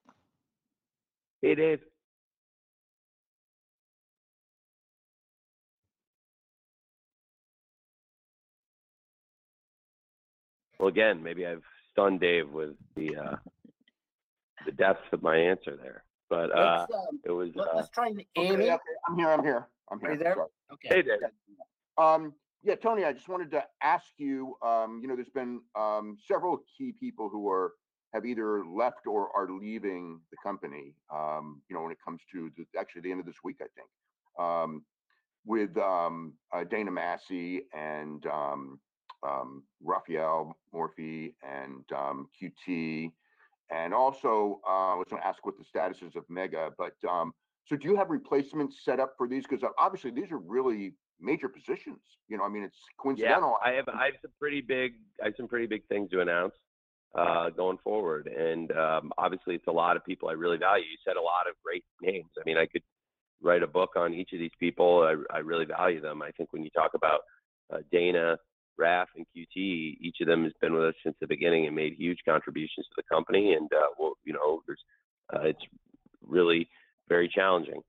Hey, 1.42 1.56
Dave. 1.56 1.80
Well, 10.78 10.90
again, 10.90 11.24
maybe 11.24 11.48
I've 11.48 11.64
stunned 11.92 12.20
Dave 12.20 12.52
with 12.52 12.76
the 12.96 13.16
uh, 13.16 13.36
the 14.68 14.72
depth 14.72 15.12
of 15.12 15.24
my 15.24 15.36
answer 15.36 15.76
there, 15.76 16.04
but 16.30 16.56
uh, 16.56 16.86
um, 16.94 17.20
it 17.26 17.32
was. 17.32 17.50
let- 17.56 17.70
Uh, 17.70 17.78
Let's 17.78 17.90
try 17.90 18.10
Okay, 18.10 18.28
Amy. 18.36 18.54
okay, 18.70 18.70
I'm 19.10 19.16
here, 19.18 19.30
I'm 19.32 19.44
here, 19.44 19.68
I'm 19.92 19.98
Are 19.98 20.02
here. 20.02 20.12
you 20.12 20.24
there? 20.24 20.36
sorry. 20.36 20.48
Okay. 20.74 20.90
hey, 20.90 21.02
Dave. 21.02 21.20
Um, 21.98 22.36
yeah, 22.62 22.76
Tony, 22.76 23.04
I 23.04 23.14
just 23.14 23.28
wanted 23.28 23.50
to 23.50 23.64
ask 23.82 24.06
you, 24.18 24.58
um, 24.62 25.00
you 25.02 25.08
know, 25.08 25.16
there's 25.16 25.30
been, 25.30 25.62
um, 25.76 26.18
several 26.28 26.62
key 26.78 26.92
people 26.92 27.30
who 27.30 27.50
are, 27.50 27.72
have 28.18 28.26
either 28.26 28.66
left 28.66 29.04
or 29.08 29.22
are 29.36 29.50
leaving 29.50 30.20
the 30.32 30.38
company, 30.50 30.86
um, 31.14 31.62
you 31.68 31.76
know, 31.76 31.84
when 31.84 31.92
it 31.92 32.02
comes 32.04 32.22
to 32.34 32.52
the, 32.58 32.64
actually 32.80 33.02
the 33.02 33.12
end 33.12 33.20
of 33.20 33.26
this 33.26 33.42
week, 33.44 33.58
I 33.62 33.70
think. 33.78 33.90
Um, 34.46 34.72
with, 35.46 35.78
um, 35.78 36.34
uh, 36.54 36.64
Dana 36.74 36.92
Massey 36.92 37.52
and, 37.74 38.26
um, 38.28 38.80
um, 39.24 39.64
Rafael 39.82 40.58
Morffi 40.74 41.34
and, 41.42 41.84
um, 41.94 42.28
QT. 42.36 43.12
And 43.70 43.94
also, 43.94 44.60
uh, 44.68 44.94
I 44.94 44.96
was 44.96 45.08
gonna 45.10 45.24
ask 45.32 45.46
what 45.46 45.58
the 45.58 45.64
status 45.64 46.02
is 46.02 46.16
of 46.16 46.26
Megha, 46.28 46.72
but, 46.78 46.96
um, 47.10 47.34
So 47.70 47.76
do 47.76 47.86
you 47.90 47.98
have 47.98 48.10
replacements 48.10 48.76
set 48.88 48.98
up 49.04 49.12
for 49.18 49.28
these? 49.28 49.46
Because 49.46 49.64
obviously 49.78 50.12
these 50.12 50.32
are 50.32 50.38
really 50.38 50.94
major 51.20 51.50
positions. 51.50 52.00
You 52.30 52.38
know, 52.38 52.46
I 52.48 52.50
mean, 52.50 52.64
it's 52.64 52.80
coincidental. 52.98 53.58
Yeah, 53.62 53.70
I 53.70 53.74
have 53.74 53.90
I 53.90 54.06
have 54.06 54.18
some 54.22 54.32
pretty 54.40 54.62
big 54.62 54.94
I 55.22 55.26
have 55.26 55.36
some 55.36 55.50
pretty 55.50 55.68
big 55.68 55.84
things 55.88 56.10
to 56.12 56.22
announce 56.22 56.56
uh, 57.16 57.50
going 57.50 57.78
forward, 57.84 58.28
and 58.28 58.72
um, 58.74 59.12
obviously 59.18 59.56
it's 59.56 59.68
a 59.68 59.72
lot 59.72 59.96
of 59.96 60.06
people 60.06 60.30
I 60.30 60.34
really 60.34 60.58
value. 60.58 60.86
You 60.86 60.98
said 61.06 61.18
a 61.18 61.22
lot 61.22 61.48
of 61.50 61.56
great 61.64 61.84
names. 62.02 62.30
I 62.40 62.44
mean, 62.46 62.58
I 62.58 62.66
could 62.66 62.84
write 63.42 63.64
a 63.64 63.68
book 63.68 63.92
on 63.96 64.14
each 64.14 64.34
of 64.34 64.40
these 64.40 64.52
people. 64.60 65.04
I, 65.04 65.36
I 65.36 65.40
really 65.40 65.66
value 65.66 66.02
them. 66.02 66.22
I 66.22 66.32
think 66.32 66.54
when 66.54 66.64
you 66.64 66.70
talk 66.72 66.92
about 66.96 67.22
uh, 67.74 67.80
Dana, 67.92 68.38
Raf, 68.78 69.10
and 69.16 69.26
QT, 69.36 69.98
each 70.02 70.18
of 70.22 70.28
them 70.28 70.44
has 70.44 70.54
been 70.62 70.74
with 70.74 70.84
us 70.84 70.94
since 71.04 71.16
the 71.20 71.28
beginning 71.28 71.66
and 71.66 71.76
made 71.76 71.96
huge 71.98 72.20
contributions 72.28 72.86
to 72.88 72.94
the 72.98 73.16
company. 73.16 73.54
And 73.54 73.70
uh, 73.74 73.90
well, 73.98 74.14
you 74.24 74.34
know, 74.34 74.62
there's 74.68 74.82
uh, 75.34 75.48
it's 75.48 75.64
really 76.26 76.70
very 77.10 77.30
challenging 77.30 77.82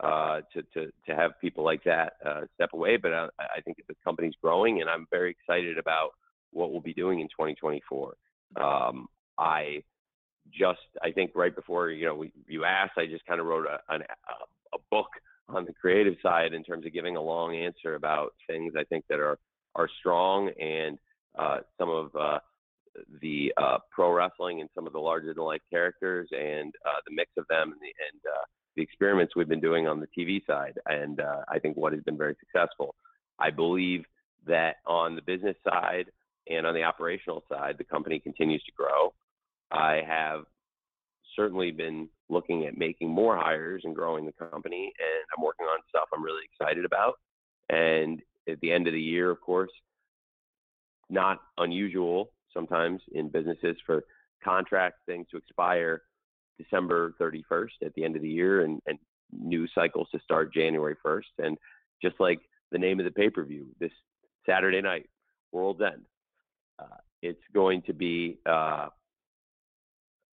uh, 0.00 0.40
to, 0.52 0.62
to, 0.74 0.90
to 1.06 1.16
have 1.16 1.32
people 1.40 1.64
like 1.64 1.82
that 1.84 2.14
uh, 2.24 2.42
step 2.54 2.70
away. 2.72 2.96
But 2.96 3.12
I, 3.12 3.28
I 3.38 3.60
think 3.64 3.78
the 3.88 3.94
company's 4.04 4.34
growing, 4.42 4.80
and 4.80 4.90
I'm 4.90 5.06
very 5.10 5.30
excited 5.30 5.78
about 5.78 6.10
what 6.52 6.70
we'll 6.70 6.80
be 6.80 6.94
doing 6.94 7.20
in 7.20 7.26
2024. 7.28 8.14
Um, 8.60 9.08
I 9.38 9.82
just, 10.52 10.78
I 11.02 11.10
think 11.10 11.32
right 11.34 11.54
before 11.54 11.90
you 11.90 12.06
know 12.06 12.14
we, 12.14 12.32
you 12.46 12.64
asked, 12.64 12.98
I 12.98 13.06
just 13.06 13.26
kind 13.26 13.40
of 13.40 13.46
wrote 13.46 13.66
a, 13.66 13.80
a, 13.92 13.96
a 13.96 14.78
book 14.90 15.08
on 15.48 15.64
the 15.64 15.72
creative 15.72 16.14
side 16.22 16.52
in 16.54 16.64
terms 16.64 16.86
of 16.86 16.92
giving 16.92 17.16
a 17.16 17.22
long 17.22 17.54
answer 17.54 17.94
about 17.94 18.34
things 18.48 18.74
I 18.78 18.84
think 18.84 19.04
that 19.08 19.20
are 19.20 19.38
are 19.74 19.88
strong 20.00 20.50
and 20.60 20.98
uh, 21.38 21.58
some 21.78 21.90
of 21.90 22.16
uh, 22.16 22.38
the 23.20 23.52
uh, 23.56 23.78
pro 23.90 24.10
wrestling 24.10 24.60
and 24.60 24.70
some 24.74 24.86
of 24.86 24.92
the 24.92 24.98
larger 24.98 25.34
than 25.34 25.44
life 25.44 25.60
characters 25.70 26.28
and 26.32 26.74
uh, 26.86 27.00
the 27.06 27.14
mix 27.14 27.30
of 27.36 27.44
them 27.48 27.72
and 27.72 27.80
the, 27.80 27.92
and 28.10 28.20
uh, 28.26 28.44
the 28.74 28.82
experiments 28.82 29.36
we've 29.36 29.48
been 29.48 29.60
doing 29.60 29.86
on 29.86 30.00
the 30.00 30.08
TV 30.18 30.44
side. 30.46 30.78
And 30.86 31.20
uh, 31.20 31.42
I 31.48 31.58
think 31.58 31.76
what 31.76 31.92
has 31.92 32.02
been 32.02 32.16
very 32.16 32.36
successful. 32.40 32.94
I 33.38 33.50
believe 33.50 34.04
that 34.46 34.76
on 34.86 35.14
the 35.14 35.22
business 35.22 35.56
side 35.64 36.06
and 36.48 36.66
on 36.66 36.74
the 36.74 36.82
operational 36.82 37.42
side, 37.50 37.76
the 37.78 37.84
company 37.84 38.18
continues 38.18 38.62
to 38.64 38.72
grow. 38.72 39.12
I 39.70 40.02
have 40.06 40.44
certainly 41.34 41.70
been 41.70 42.08
looking 42.28 42.66
at 42.66 42.78
making 42.78 43.10
more 43.10 43.36
hires 43.36 43.82
and 43.84 43.94
growing 43.94 44.26
the 44.26 44.32
company, 44.32 44.92
and 44.98 45.24
I'm 45.36 45.44
working 45.44 45.66
on 45.66 45.78
stuff 45.88 46.08
I'm 46.14 46.22
really 46.22 46.44
excited 46.44 46.84
about. 46.84 47.14
And 47.68 48.20
at 48.48 48.60
the 48.60 48.72
end 48.72 48.86
of 48.86 48.92
the 48.92 49.00
year, 49.00 49.30
of 49.30 49.40
course, 49.40 49.70
not 51.10 51.38
unusual 51.58 52.30
sometimes 52.52 53.02
in 53.12 53.28
businesses 53.28 53.76
for 53.84 54.04
contract 54.42 54.96
things 55.06 55.26
to 55.30 55.36
expire 55.36 56.02
December 56.58 57.14
31st 57.20 57.84
at 57.84 57.94
the 57.94 58.04
end 58.04 58.16
of 58.16 58.22
the 58.22 58.28
year 58.28 58.62
and, 58.62 58.80
and 58.86 58.98
new 59.32 59.66
cycles 59.74 60.08
to 60.12 60.18
start 60.20 60.54
January 60.54 60.96
1st. 61.04 61.22
And 61.38 61.58
just 62.02 62.16
like 62.18 62.40
the 62.72 62.78
name 62.78 62.98
of 62.98 63.04
the 63.04 63.10
pay 63.10 63.28
per 63.28 63.44
view, 63.44 63.66
this 63.78 63.92
Saturday 64.46 64.80
night, 64.80 65.08
World's 65.52 65.82
End, 65.82 66.02
it's 67.22 67.42
going 67.54 67.82
to 67.82 67.92
be 67.92 68.38
uh, 68.46 68.88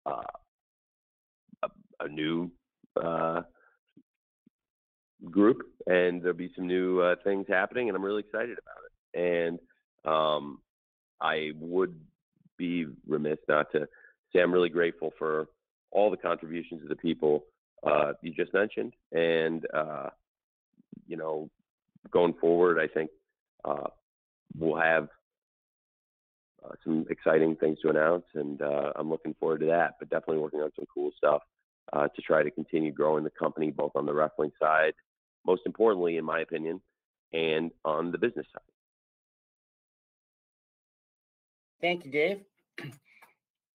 uh, 0.06 0.22
a, 1.64 1.70
a, 2.02 2.08
new 2.08 2.52
uh, 3.02 3.42
group, 5.32 5.62
and 5.88 6.22
there'll 6.22 6.38
be 6.38 6.52
some 6.56 6.68
new 6.68 7.00
uh, 7.00 7.16
things 7.24 7.46
happening, 7.50 7.90
and 7.90 7.96
I'm 7.96 8.04
really 8.04 8.22
excited 8.22 8.58
about 8.60 8.84
it. 8.86 9.20
And 9.20 9.60
um, 10.06 10.60
I 11.22 11.52
would 11.60 12.00
be 12.58 12.86
remiss 13.08 13.40
not 13.48 13.72
to 13.72 13.88
say 14.32 14.42
I'm 14.42 14.54
really 14.54 14.70
grateful 14.70 15.14
for 15.18 15.48
all 15.92 16.12
the 16.12 16.18
contributions 16.18 16.82
of 16.84 16.90
the 16.90 16.96
people 16.96 17.46
uh, 17.86 18.14
you 18.22 18.32
just 18.32 18.54
mentioned. 18.54 18.94
And, 19.12 19.66
uh, 19.74 20.10
you 21.08 21.18
know, 21.18 21.50
going 22.12 22.34
forward, 22.34 22.80
I 22.80 22.88
think 22.88 23.10
uh, 23.64 23.88
we'll 24.58 24.80
have 24.80 25.08
uh, 26.64 26.74
some 26.84 27.06
exciting 27.10 27.56
things 27.56 27.80
to 27.82 27.90
announce, 27.90 28.26
and 28.36 28.62
uh, 28.62 28.92
I'm 28.96 29.10
looking 29.10 29.36
forward 29.40 29.60
to 29.62 29.66
that. 29.68 29.96
But 30.00 30.10
definitely 30.10 30.42
working 30.42 30.62
on 30.62 30.72
some 30.76 30.86
cool 30.94 31.12
stuff 31.18 31.42
uh, 31.92 32.08
to 32.16 32.22
try 32.22 32.44
to 32.44 32.52
continue 32.52 32.92
growing 32.92 33.24
the 33.24 33.32
company, 33.32 33.72
both 33.72 33.92
on 33.96 34.06
the 34.06 34.14
wrestling 34.14 34.52
side, 34.62 34.94
most 35.46 35.64
importantly, 35.66 36.18
in 36.18 36.26
my 36.26 36.42
opinion, 36.42 36.82
and 37.34 37.72
on 37.84 38.12
the 38.12 38.18
business 38.18 38.46
side. 38.54 38.62
Thank 41.82 42.06
you, 42.06 42.12
Dave. 42.12 42.40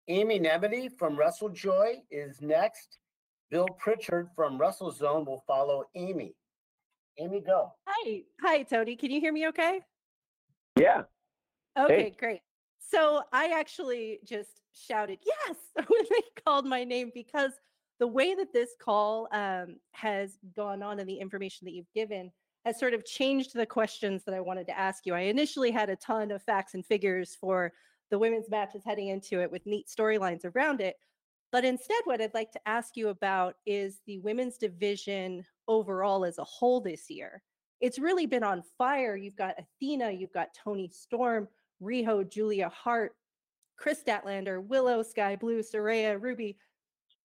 Amy 0.08 0.40
Nemmity 0.40 0.88
from 0.98 1.16
WrestleJoy 1.16 1.96
is 2.10 2.40
next. 2.40 2.98
Bill 3.50 3.68
Pritchard 3.78 4.28
from 4.34 4.58
WrestleZone 4.58 5.26
will 5.26 5.42
follow 5.46 5.84
Amy. 5.94 6.34
Amy, 7.18 7.40
go. 7.40 7.72
Hi. 7.86 8.22
Hi, 8.42 8.62
Tony. 8.62 8.96
Can 8.96 9.10
you 9.10 9.20
hear 9.20 9.32
me 9.32 9.48
okay? 9.48 9.80
Yeah. 10.78 11.02
Okay, 11.78 12.02
Hey. 12.02 12.14
great. 12.18 12.40
So 12.90 13.22
I 13.32 13.52
actually 13.58 14.20
just 14.24 14.60
shouted 14.72 15.18
yes 15.24 15.56
when 15.88 16.04
they 16.10 16.42
called 16.44 16.66
my 16.66 16.84
name 16.84 17.10
because 17.14 17.52
the 17.98 18.06
way 18.06 18.34
that 18.34 18.52
this 18.52 18.70
call 18.80 19.28
um, 19.32 19.76
has 19.92 20.38
gone 20.56 20.82
on 20.82 21.00
and 21.00 21.08
the 21.08 21.18
information 21.18 21.64
that 21.66 21.72
you've 21.72 21.92
given 21.94 22.30
has 22.64 22.78
sort 22.78 22.94
of 22.94 23.04
changed 23.04 23.54
the 23.54 23.66
questions 23.66 24.24
that 24.24 24.34
I 24.34 24.40
wanted 24.40 24.66
to 24.68 24.78
ask 24.78 25.04
you. 25.04 25.14
I 25.14 25.20
initially 25.20 25.70
had 25.70 25.90
a 25.90 25.96
ton 25.96 26.30
of 26.30 26.42
facts 26.42 26.74
and 26.74 26.84
figures 26.84 27.36
for 27.38 27.72
the 28.10 28.18
women's 28.18 28.48
matches 28.48 28.82
heading 28.84 29.08
into 29.08 29.40
it 29.40 29.50
with 29.50 29.66
neat 29.66 29.86
storylines 29.88 30.44
around 30.44 30.80
it. 30.80 30.96
But 31.50 31.64
instead, 31.64 32.00
what 32.04 32.20
I'd 32.20 32.34
like 32.34 32.52
to 32.52 32.68
ask 32.68 32.96
you 32.96 33.08
about 33.08 33.54
is 33.66 34.00
the 34.06 34.18
women's 34.18 34.58
division 34.58 35.44
overall 35.66 36.24
as 36.24 36.38
a 36.38 36.44
whole 36.44 36.80
this 36.80 37.10
year. 37.10 37.42
It's 37.80 37.98
really 37.98 38.26
been 38.26 38.42
on 38.42 38.62
fire. 38.76 39.16
You've 39.16 39.36
got 39.36 39.54
Athena, 39.58 40.10
you've 40.10 40.32
got 40.32 40.54
Toni 40.54 40.88
Storm, 40.92 41.48
Riho, 41.82 42.28
Julia 42.28 42.68
Hart, 42.68 43.12
Kris 43.78 44.02
Statlander, 44.02 44.64
Willow, 44.64 45.02
Skye 45.02 45.36
Blue, 45.36 45.62
Saraya, 45.62 46.20
Ruby, 46.20 46.56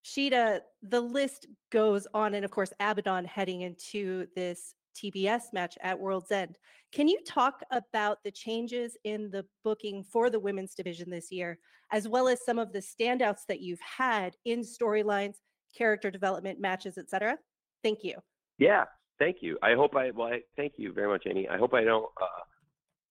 Shida. 0.04 0.60
The 0.82 1.00
list 1.00 1.46
goes 1.70 2.06
on. 2.14 2.34
And 2.34 2.44
of 2.44 2.50
course, 2.50 2.72
Abaddon 2.80 3.24
heading 3.24 3.62
into 3.62 4.26
this 4.36 4.74
TBS 4.94 5.52
match 5.52 5.76
at 5.82 5.98
World's 5.98 6.30
End. 6.30 6.56
Can 6.92 7.08
you 7.08 7.18
talk 7.26 7.60
about 7.72 8.18
the 8.22 8.30
changes 8.30 8.96
in 9.04 9.30
the 9.30 9.44
booking 9.64 10.04
for 10.04 10.30
the 10.30 10.38
women's 10.38 10.74
division 10.74 11.10
this 11.10 11.32
year, 11.32 11.58
as 11.92 12.06
well 12.06 12.28
as 12.28 12.44
some 12.44 12.58
of 12.58 12.72
the 12.72 12.78
standouts 12.78 13.40
that 13.48 13.60
you've 13.60 13.80
had 13.80 14.36
in 14.44 14.60
storylines, 14.60 15.36
character 15.76 16.10
development, 16.10 16.60
matches, 16.60 16.96
etc.? 16.96 17.36
Thank 17.82 18.04
you. 18.04 18.14
Yeah, 18.58 18.84
thank 19.18 19.38
you. 19.40 19.58
I 19.62 19.74
hope 19.74 19.96
I 19.96 20.12
well, 20.12 20.28
I, 20.28 20.40
thank 20.56 20.74
you 20.76 20.92
very 20.92 21.08
much, 21.08 21.24
Amy. 21.26 21.48
I 21.48 21.58
hope 21.58 21.74
I 21.74 21.82
don't 21.82 22.06
uh, 22.22 22.42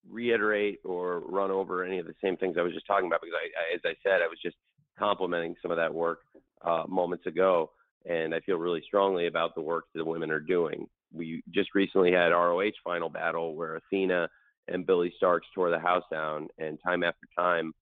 reiterate 0.09 0.79
or 0.83 1.21
run 1.21 1.51
over 1.51 1.83
any 1.83 1.99
of 1.99 2.05
the 2.05 2.15
same 2.21 2.37
things 2.37 2.55
I 2.57 2.61
was 2.61 2.73
just 2.73 2.87
talking 2.87 3.07
about 3.07 3.21
because 3.21 3.35
I, 3.35 3.45
I 3.45 3.75
as 3.75 3.81
I 3.85 3.95
said, 4.03 4.21
I 4.21 4.27
was 4.27 4.39
just 4.43 4.57
complimenting 4.97 5.55
some 5.61 5.71
of 5.71 5.77
that 5.77 5.93
work 5.93 6.19
uh, 6.63 6.83
moments 6.87 7.25
ago, 7.25 7.71
and 8.05 8.33
I 8.33 8.39
feel 8.41 8.57
really 8.57 8.83
strongly 8.85 9.27
about 9.27 9.55
the 9.55 9.61
work 9.61 9.85
that 9.93 9.99
the 9.99 10.09
women 10.09 10.31
are 10.31 10.39
doing. 10.39 10.87
We 11.11 11.43
just 11.53 11.69
recently 11.75 12.11
had 12.11 12.29
ROH 12.29 12.71
final 12.83 13.09
battle 13.09 13.55
where 13.55 13.75
Athena 13.75 14.29
and 14.67 14.85
Billie 14.85 15.13
Starkz 15.21 15.41
tore 15.53 15.69
the 15.69 15.79
house 15.79 16.03
down, 16.11 16.47
and 16.57 16.79
time 16.85 17.03
after 17.03 17.27
time, 17.37 17.73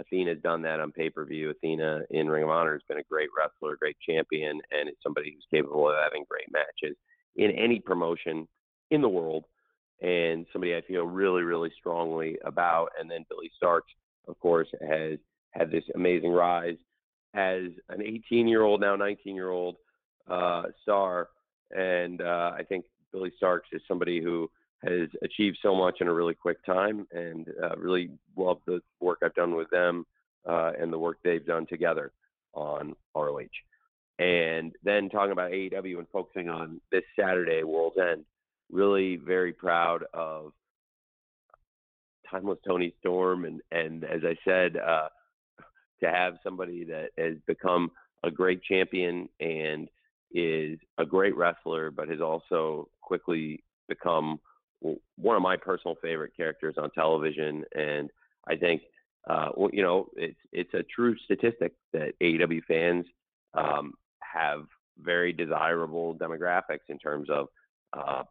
Athena's 0.00 0.40
done 0.42 0.62
that 0.62 0.80
on 0.80 0.92
pay 0.92 1.10
per 1.10 1.24
view. 1.24 1.50
Athena 1.50 2.02
in 2.10 2.28
Ring 2.28 2.44
of 2.44 2.50
Honor 2.50 2.72
has 2.72 2.82
been 2.88 2.98
a 2.98 3.04
great 3.10 3.28
wrestler, 3.36 3.76
great 3.76 3.96
champion, 4.06 4.60
and 4.70 4.88
is 4.88 4.96
somebody 5.02 5.32
who's 5.34 5.46
capable 5.52 5.88
of 5.88 5.96
having 6.02 6.24
great 6.28 6.50
matches 6.50 6.96
in 7.36 7.50
any 7.52 7.80
promotion 7.80 8.46
in 8.90 9.00
the 9.00 9.08
world, 9.08 9.44
and 10.02 10.46
somebody 10.52 10.76
I 10.76 10.82
feel 10.82 11.04
really, 11.04 11.42
really 11.42 11.70
strongly 11.78 12.36
about. 12.44 12.88
And 13.00 13.10
then 13.10 13.24
Billie 13.28 13.52
Starkz, 13.62 13.82
of 14.28 14.38
course, 14.40 14.68
has 14.86 15.18
had 15.52 15.70
this 15.70 15.84
amazing 15.94 16.32
rise 16.32 16.76
as 17.34 17.64
an 17.88 18.02
18 18.02 18.48
year 18.48 18.62
old, 18.62 18.80
now 18.80 18.96
19 18.96 19.34
year 19.34 19.50
old 19.50 19.76
uh, 20.28 20.64
star. 20.82 21.28
And 21.70 22.20
uh, 22.20 22.52
I 22.54 22.62
think 22.68 22.84
Billie 23.12 23.32
Starkz 23.40 23.72
is 23.72 23.80
somebody 23.86 24.20
who 24.20 24.50
has 24.84 25.08
achieved 25.22 25.58
so 25.62 25.74
much 25.74 25.98
in 26.00 26.08
a 26.08 26.12
really 26.12 26.34
quick 26.34 26.64
time 26.66 27.06
and 27.12 27.46
uh, 27.62 27.76
really 27.76 28.10
love 28.36 28.58
the 28.66 28.80
work 29.00 29.18
I've 29.22 29.34
done 29.34 29.54
with 29.54 29.70
them 29.70 30.04
uh, 30.48 30.72
and 30.78 30.92
the 30.92 30.98
work 30.98 31.18
they've 31.22 31.46
done 31.46 31.66
together 31.66 32.10
on 32.54 32.94
ROH. 33.14 33.46
And 34.18 34.72
then 34.82 35.08
talking 35.08 35.32
about 35.32 35.52
AEW 35.52 35.98
and 35.98 36.08
focusing 36.12 36.48
on 36.48 36.80
this 36.90 37.04
Saturday, 37.18 37.62
World's 37.62 37.96
End, 37.98 38.24
really 38.72 39.16
very 39.16 39.52
proud 39.52 40.04
of 40.12 40.52
timeless 42.28 42.58
Toni 42.66 42.94
Storm. 42.98 43.44
And, 43.44 43.60
and 43.70 44.04
as 44.04 44.22
I 44.24 44.36
said, 44.44 44.76
uh, 44.76 45.08
to 46.02 46.10
have 46.10 46.34
somebody 46.42 46.84
that 46.84 47.10
has 47.16 47.36
become 47.46 47.90
a 48.24 48.30
great 48.30 48.62
champion 48.62 49.28
and 49.38 49.88
is 50.32 50.78
a 50.98 51.04
great 51.04 51.36
wrestler, 51.36 51.90
but 51.90 52.08
has 52.08 52.20
also 52.20 52.88
quickly 53.00 53.62
become 53.88 54.40
one 54.80 55.36
of 55.36 55.42
my 55.42 55.56
personal 55.56 55.96
favorite 56.02 56.32
characters 56.36 56.74
on 56.78 56.90
television. 56.90 57.64
And 57.76 58.10
I 58.48 58.56
think, 58.56 58.82
uh, 59.28 59.50
you 59.72 59.82
know, 59.82 60.08
it's 60.16 60.38
it's 60.52 60.74
a 60.74 60.82
true 60.82 61.16
statistic 61.24 61.72
that 61.92 62.12
AEW 62.20 62.62
fans 62.66 63.04
um, 63.54 63.92
have 64.20 64.64
very 65.00 65.32
desirable 65.32 66.16
demographics 66.16 66.88
in 66.88 66.98
terms 66.98 67.28
of 67.30 67.46
uh, 67.92 68.22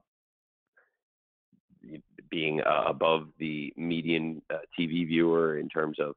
being 2.31 2.61
uh, 2.61 2.85
above 2.87 3.27
the 3.37 3.71
median 3.77 4.41
uh, 4.49 4.57
TV 4.79 5.05
viewer 5.05 5.59
in 5.59 5.69
terms 5.69 5.97
of 5.99 6.15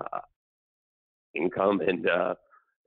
uh, 0.00 0.20
income 1.34 1.80
and 1.80 2.08
uh, 2.08 2.34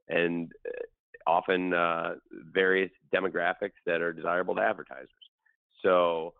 and 0.08 0.52
uh, 0.66 1.30
often 1.30 1.72
uh, 1.72 2.14
various 2.52 2.90
demographics 3.14 3.78
that 3.86 4.00
are 4.00 4.12
desirable 4.12 4.54
to 4.54 4.60
advertisers. 4.60 5.08
So 5.82 6.34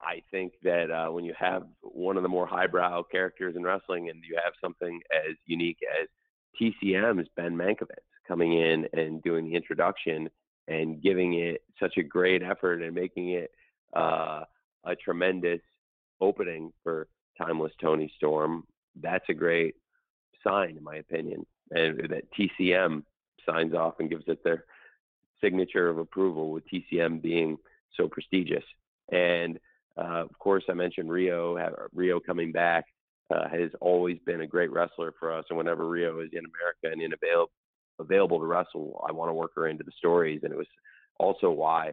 I 0.00 0.22
think 0.30 0.54
that 0.64 0.88
when 1.12 1.24
you 1.24 1.34
have 1.38 1.64
one 1.82 2.16
of 2.16 2.22
the 2.22 2.28
more 2.28 2.46
highbrow 2.46 3.04
characters 3.04 3.54
in 3.54 3.62
wrestling 3.62 4.08
and 4.08 4.24
you 4.28 4.36
have 4.42 4.54
something 4.60 5.00
as 5.14 5.36
unique 5.46 5.78
as 6.00 6.08
TCM's 6.60 7.28
Ben 7.36 7.54
Mankiewicz 7.54 8.00
coming 8.26 8.54
in 8.54 8.86
and 8.92 9.22
doing 9.22 9.44
the 9.44 9.54
introduction 9.54 10.28
and 10.68 11.02
giving 11.02 11.34
it 11.34 11.62
such 11.78 11.96
a 11.98 12.02
great 12.02 12.42
effort 12.42 12.82
and 12.82 12.94
making 12.94 13.30
it 13.30 13.50
a 14.84 14.96
tremendous 14.96 15.60
opening 16.20 16.72
for 16.82 17.08
Timeless 17.38 17.72
Toni 17.80 18.12
Storm, 18.16 18.64
that's 19.00 19.24
a 19.28 19.34
great 19.34 19.74
sign, 20.46 20.76
in 20.76 20.84
my 20.84 20.96
opinion. 20.96 21.46
And 21.70 22.00
that 22.10 22.24
TCM 22.32 23.04
signs 23.48 23.74
off 23.74 23.94
and 24.00 24.10
gives 24.10 24.24
it 24.26 24.42
their 24.44 24.64
signature 25.40 25.88
of 25.88 25.98
approval, 25.98 26.50
with 26.50 26.64
TCM 26.68 27.22
being 27.22 27.56
so 27.96 28.08
prestigious. 28.08 28.64
And 29.10 29.58
uh, 29.96 30.24
of 30.24 30.38
course, 30.38 30.64
I 30.68 30.74
mentioned 30.74 31.08
Riho. 31.08 31.74
Riho 31.96 32.20
coming 32.24 32.52
back 32.52 32.84
uh, 33.34 33.48
has 33.48 33.70
always 33.80 34.18
been 34.26 34.42
a 34.42 34.46
great 34.46 34.72
wrestler 34.72 35.14
for 35.18 35.32
us. 35.32 35.44
And 35.48 35.58
whenever 35.58 35.84
Riho 35.84 36.24
is 36.24 36.30
in 36.32 36.44
America 36.44 36.92
and 36.92 37.00
in 37.00 37.12
avail- 37.12 37.50
available 37.98 38.38
to 38.40 38.46
wrestle, 38.46 39.04
I 39.08 39.12
want 39.12 39.28
to 39.28 39.34
work 39.34 39.52
her 39.56 39.68
into 39.68 39.84
the 39.84 39.92
stories. 39.96 40.40
And 40.42 40.52
it 40.52 40.56
was 40.56 40.66
also 41.18 41.50
why 41.50 41.92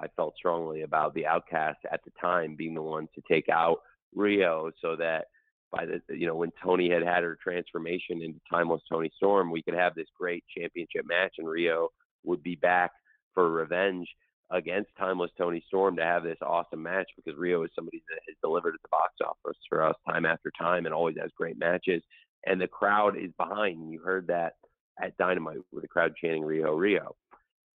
I 0.00 0.06
felt 0.16 0.34
strongly 0.36 0.82
about 0.82 1.14
the 1.14 1.26
Outcast 1.26 1.78
at 1.90 2.00
the 2.04 2.12
time 2.20 2.56
being 2.56 2.74
the 2.74 2.82
one 2.82 3.08
to 3.14 3.22
take 3.30 3.48
out 3.48 3.78
Riho, 4.16 4.72
so 4.80 4.96
that 4.96 5.26
by 5.70 5.84
the 5.86 6.00
you 6.16 6.26
know 6.26 6.36
when 6.36 6.50
Toni 6.62 6.90
had 6.90 7.02
had 7.02 7.22
her 7.24 7.36
transformation 7.42 8.22
into 8.22 8.40
Timeless 8.50 8.82
Toni 8.88 9.10
Storm, 9.16 9.50
we 9.50 9.62
could 9.62 9.74
have 9.74 9.94
this 9.94 10.08
great 10.18 10.44
championship 10.56 11.04
match, 11.06 11.34
and 11.38 11.46
Riho 11.46 11.88
would 12.24 12.42
be 12.42 12.56
back 12.56 12.90
for 13.34 13.50
revenge 13.50 14.08
against 14.50 14.90
Timeless 14.98 15.30
Toni 15.36 15.62
Storm 15.66 15.96
to 15.96 16.02
have 16.02 16.22
this 16.22 16.38
awesome 16.42 16.82
match 16.82 17.08
because 17.16 17.38
Riho 17.38 17.64
is 17.64 17.70
somebody 17.74 18.02
that 18.08 18.20
has 18.26 18.36
delivered 18.42 18.74
at 18.74 18.82
the 18.82 18.88
box 18.90 19.14
office 19.24 19.58
for 19.68 19.84
us 19.84 19.94
time 20.08 20.24
after 20.24 20.50
time 20.58 20.86
and 20.86 20.94
always 20.94 21.16
has 21.20 21.30
great 21.36 21.58
matches. 21.58 22.02
And 22.46 22.60
the 22.60 22.68
crowd 22.68 23.16
is 23.18 23.30
behind. 23.36 23.92
You 23.92 24.00
heard 24.00 24.26
that 24.28 24.54
at 25.02 25.16
Dynamite 25.18 25.58
with 25.70 25.82
the 25.82 25.88
crowd 25.88 26.14
chanting 26.16 26.42
Riho, 26.42 26.76
Riho. 26.76 27.12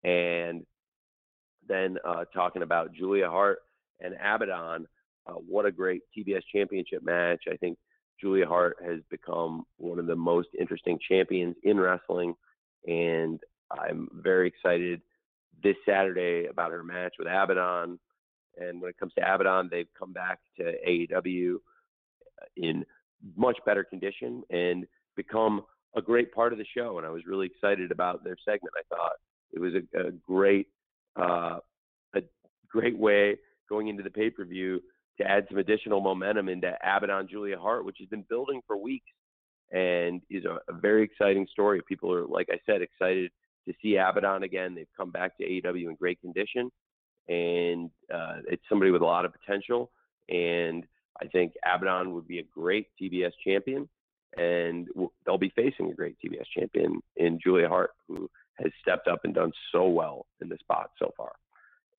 And 0.03 0.65
then 1.67 1.97
uh, 2.05 2.25
talking 2.33 2.61
about 2.61 2.93
Julia 2.93 3.29
Hart 3.29 3.59
and 3.99 4.15
Abaddon, 4.15 4.87
uh, 5.27 5.33
what 5.33 5.65
a 5.65 5.71
great 5.71 6.01
TBS 6.15 6.41
championship 6.51 7.03
match. 7.03 7.43
I 7.51 7.55
think 7.57 7.77
Julia 8.19 8.45
Hart 8.47 8.77
has 8.85 8.99
become 9.09 9.63
one 9.77 9.99
of 9.99 10.07
the 10.07 10.15
most 10.15 10.49
interesting 10.59 10.99
champions 11.07 11.55
in 11.63 11.79
wrestling. 11.79 12.35
And 12.87 13.39
I'm 13.71 14.09
very 14.13 14.47
excited 14.47 15.01
this 15.61 15.75
Saturday 15.85 16.47
about 16.47 16.71
her 16.71 16.83
match 16.83 17.13
with 17.17 17.27
Abaddon. 17.27 17.99
And 18.57 18.81
when 18.81 18.89
it 18.89 18.97
comes 18.97 19.13
to 19.17 19.21
Abaddon, 19.21 19.69
they've 19.71 19.87
come 19.97 20.13
back 20.13 20.39
to 20.57 20.73
AEW 20.87 21.55
in 22.57 22.85
much 23.35 23.57
better 23.65 23.83
condition 23.83 24.43
and 24.49 24.85
become 25.15 25.63
a 25.95 26.01
great 26.01 26.33
part 26.33 26.53
of 26.53 26.59
the 26.59 26.65
show. 26.75 26.97
And 26.97 27.07
I 27.07 27.09
was 27.09 27.25
really 27.25 27.47
excited 27.47 27.91
about 27.91 28.23
their 28.23 28.37
segment. 28.43 28.73
I 28.77 28.95
thought 28.95 29.13
it 29.51 29.59
was 29.59 29.73
a, 29.73 30.07
a 30.07 30.11
great, 30.11 30.67
uh, 31.15 31.59
a 32.15 32.21
great 32.69 32.97
way 32.97 33.37
going 33.69 33.87
into 33.87 34.03
the 34.03 34.09
pay 34.09 34.29
per 34.29 34.45
view 34.45 34.81
to 35.19 35.29
add 35.29 35.45
some 35.49 35.59
additional 35.59 36.01
momentum 36.01 36.49
into 36.49 36.71
Abaddon 36.83 37.27
Julia 37.29 37.57
Hart, 37.57 37.85
which 37.85 37.97
has 37.99 38.09
been 38.09 38.25
building 38.29 38.61
for 38.65 38.77
weeks 38.77 39.11
and 39.71 40.21
is 40.29 40.45
a, 40.45 40.57
a 40.71 40.73
very 40.73 41.03
exciting 41.03 41.47
story. 41.51 41.81
People 41.87 42.13
are, 42.13 42.25
like 42.25 42.47
I 42.51 42.59
said, 42.65 42.81
excited 42.81 43.31
to 43.67 43.73
see 43.81 43.95
Abaddon 43.95 44.43
again. 44.43 44.75
They've 44.75 44.87
come 44.95 45.11
back 45.11 45.37
to 45.37 45.43
AEW 45.43 45.89
in 45.89 45.95
great 45.95 46.21
condition, 46.21 46.71
and 47.27 47.89
uh, 48.13 48.37
it's 48.47 48.63
somebody 48.69 48.91
with 48.91 49.01
a 49.01 49.05
lot 49.05 49.25
of 49.25 49.33
potential. 49.33 49.91
And 50.29 50.85
I 51.21 51.27
think 51.27 51.53
Abaddon 51.65 52.13
would 52.13 52.27
be 52.27 52.39
a 52.39 52.43
great 52.43 52.87
TBS 53.01 53.31
champion, 53.43 53.89
and 54.37 54.87
they'll 55.25 55.37
be 55.37 55.53
facing 55.55 55.91
a 55.91 55.95
great 55.95 56.17
TBS 56.23 56.45
champion 56.57 56.99
in 57.17 57.39
Julia 57.43 57.67
Hart, 57.67 57.91
who 58.07 58.29
has 58.59 58.71
stepped 58.81 59.07
up 59.07 59.21
and 59.23 59.33
done 59.33 59.51
so 59.71 59.87
well 59.87 60.25
in 60.41 60.49
the 60.49 60.57
spot 60.59 60.91
so 60.99 61.11
far. 61.17 61.33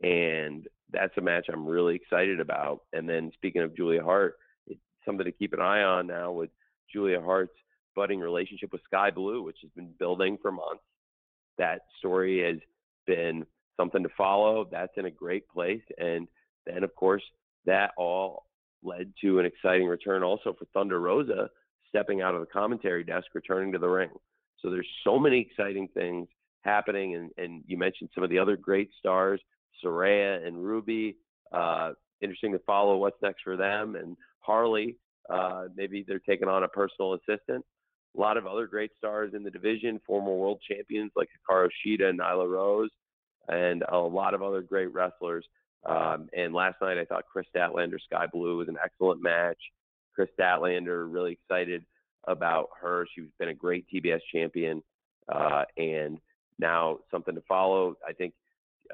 And 0.03 0.67
that's 0.93 1.17
a 1.17 1.21
match 1.21 1.47
I'm 1.53 1.67
really 1.67 1.97
excited 1.97 2.41
about. 2.41 2.81
And 2.93 3.09
then 3.09 3.31
speaking 3.35 3.63
of 3.63 3.77
Julia 3.77 4.03
Hart, 4.03 4.37
it's 4.67 4.81
something 5.05 5.25
to 5.25 5.33
keep 5.33 5.53
an 5.53 5.61
eye 5.61 5.83
on 5.83 6.07
now 6.07 6.33
with 6.33 6.51
Julia 6.93 7.21
Hart's 7.21 7.55
budding 7.97 8.21
relationship 8.21 8.73
with 8.73 8.83
Skye 8.85 9.11
Blue, 9.11 9.43
which 9.43 9.59
has 9.63 9.71
been 9.77 9.93
building 9.99 10.39
for 10.41 10.53
months 10.53 10.83
that 11.59 11.83
story 11.99 12.43
has 12.45 12.59
been 13.07 13.45
something 13.77 14.03
to 14.03 14.09
follow. 14.17 14.67
That's 14.71 14.93
in 14.97 15.07
a 15.07 15.11
great 15.11 15.49
place. 15.49 15.83
And 15.99 16.29
then, 16.67 16.83
of 16.85 16.95
course, 16.95 17.23
that 17.67 17.93
all 17.97 18.47
led 18.83 19.13
to 19.23 19.39
an 19.39 19.47
exciting 19.47 19.87
return 19.87 20.23
also 20.23 20.55
for 20.59 20.67
Thunder 20.67 21.01
Rosa 21.01 21.49
stepping 21.89 22.23
out 22.23 22.35
of 22.35 22.41
the 22.41 22.47
commentary 22.47 23.05
desk, 23.05 23.27
returning 23.35 23.73
to 23.73 23.79
the 23.79 23.89
ring. 23.89 24.11
So 24.61 24.71
there's 24.71 24.89
so 25.05 25.19
many 25.19 25.41
exciting 25.41 25.89
things 25.95 26.29
happening. 26.65 27.15
And, 27.17 27.31
and 27.37 27.63
you 27.67 27.79
mentioned 27.79 28.11
some 28.15 28.25
of 28.25 28.31
the 28.31 28.39
other 28.39 28.57
great 28.57 28.91
stars, 28.99 29.41
Saraya 29.83 30.47
and 30.47 30.65
Ruby. 30.65 31.17
Uh, 31.53 31.93
interesting 32.21 32.53
to 32.53 32.59
follow 32.61 32.97
what's 32.97 33.21
next 33.23 33.43
for 33.43 33.57
them. 33.57 33.97
And 33.97 34.17
Harley, 34.41 34.97
uh, 35.31 35.67
maybe 35.77 36.05
they're 36.07 36.19
taking 36.19 36.49
on 36.49 36.65
a 36.65 36.69
personal 36.69 37.15
assistant 37.15 37.65
a 38.17 38.21
lot 38.21 38.37
of 38.37 38.47
other 38.47 38.67
great 38.67 38.93
stars 38.97 39.33
in 39.35 39.43
the 39.43 39.51
division, 39.51 40.01
former 40.07 40.33
world 40.33 40.61
champions 40.69 41.11
like 41.17 41.29
Hikaru 41.51 41.69
Shida 41.85 42.11
and 42.11 42.21
Nyla 42.21 42.49
Rose, 42.49 42.91
and 43.49 43.83
a 43.91 43.99
lot 43.99 44.35
of 44.35 44.43
other 44.43 44.63
great 44.63 44.93
wrestlers. 44.93 45.45
Um, 45.85 46.29
and 46.37 46.55
last 46.55 46.77
night, 46.81 46.99
I 46.99 47.05
thought 47.05 47.25
Kris 47.31 47.47
Statlander 47.55 47.99
Skye 48.05 48.27
Blue 48.33 48.59
was 48.59 48.69
an 48.69 48.79
excellent 48.83 49.23
match. 49.23 49.59
Kris 50.15 50.29
Statlander, 50.39 51.13
really 51.13 51.33
excited 51.33 51.85
about 52.27 52.69
her. 52.81 53.07
She's 53.15 53.25
been 53.39 53.49
a 53.49 53.55
great 53.55 53.87
TBS 53.93 54.21
champion, 54.33 54.83
uh, 55.31 55.65
and 55.77 56.19
now 56.59 56.99
something 57.11 57.35
to 57.35 57.43
follow. 57.49 57.97
I 58.07 58.13
think 58.13 58.35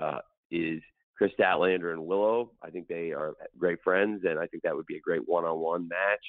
uh, 0.00 0.20
is 0.50 0.80
Kris 1.16 1.32
Statlander 1.38 1.92
and 1.92 2.06
Willow. 2.06 2.52
I 2.62 2.70
think 2.70 2.88
they 2.88 3.12
are 3.12 3.34
great 3.58 3.78
friends, 3.82 4.24
and 4.28 4.38
I 4.38 4.46
think 4.46 4.62
that 4.62 4.74
would 4.74 4.86
be 4.86 4.96
a 4.96 5.00
great 5.00 5.28
one-on-one 5.28 5.88
match 5.88 6.24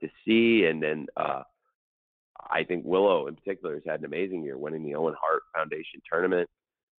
to 0.00 0.08
see. 0.24 0.66
And 0.66 0.82
then 0.82 1.06
uh, 1.16 1.42
I 2.50 2.64
think 2.64 2.84
Willow 2.84 3.28
in 3.28 3.36
particular 3.36 3.74
has 3.74 3.84
had 3.86 4.00
an 4.00 4.06
amazing 4.06 4.42
year, 4.42 4.58
winning 4.58 4.84
the 4.84 4.94
Owen 4.94 5.14
Hart 5.20 5.42
Foundation 5.54 6.02
tournament 6.10 6.48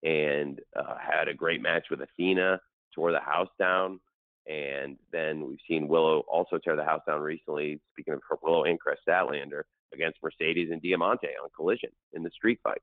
and 0.03 0.61
uh, 0.77 0.97
had 0.99 1.29
a 1.29 1.35
great 1.35 1.63
match 1.63 1.87
with 1.91 2.01
Athena, 2.01 2.61
tore 2.95 3.13
the 3.13 3.21
house 3.21 3.49
down. 3.59 4.01
And 4.49 4.97
then 5.13 5.47
we've 5.47 5.59
seen 5.69 5.87
Willow 5.87 6.25
also 6.29 6.59
tear 6.59 6.75
the 6.75 6.85
house 6.85 7.03
down 7.07 7.21
recently. 7.21 7.81
Speaking 7.93 8.15
of 8.15 8.21
Willow 8.43 8.65
and 8.65 8.79
Kris 8.81 8.99
Statlander 9.09 9.63
against 9.95 10.19
Mercedes 10.23 10.71
and 10.73 10.83
Diamante 10.83 11.29
on 11.43 11.49
Collision 11.55 11.91
in 12.13 12.23
the 12.23 12.31
street 12.31 12.59
fight. 12.65 12.83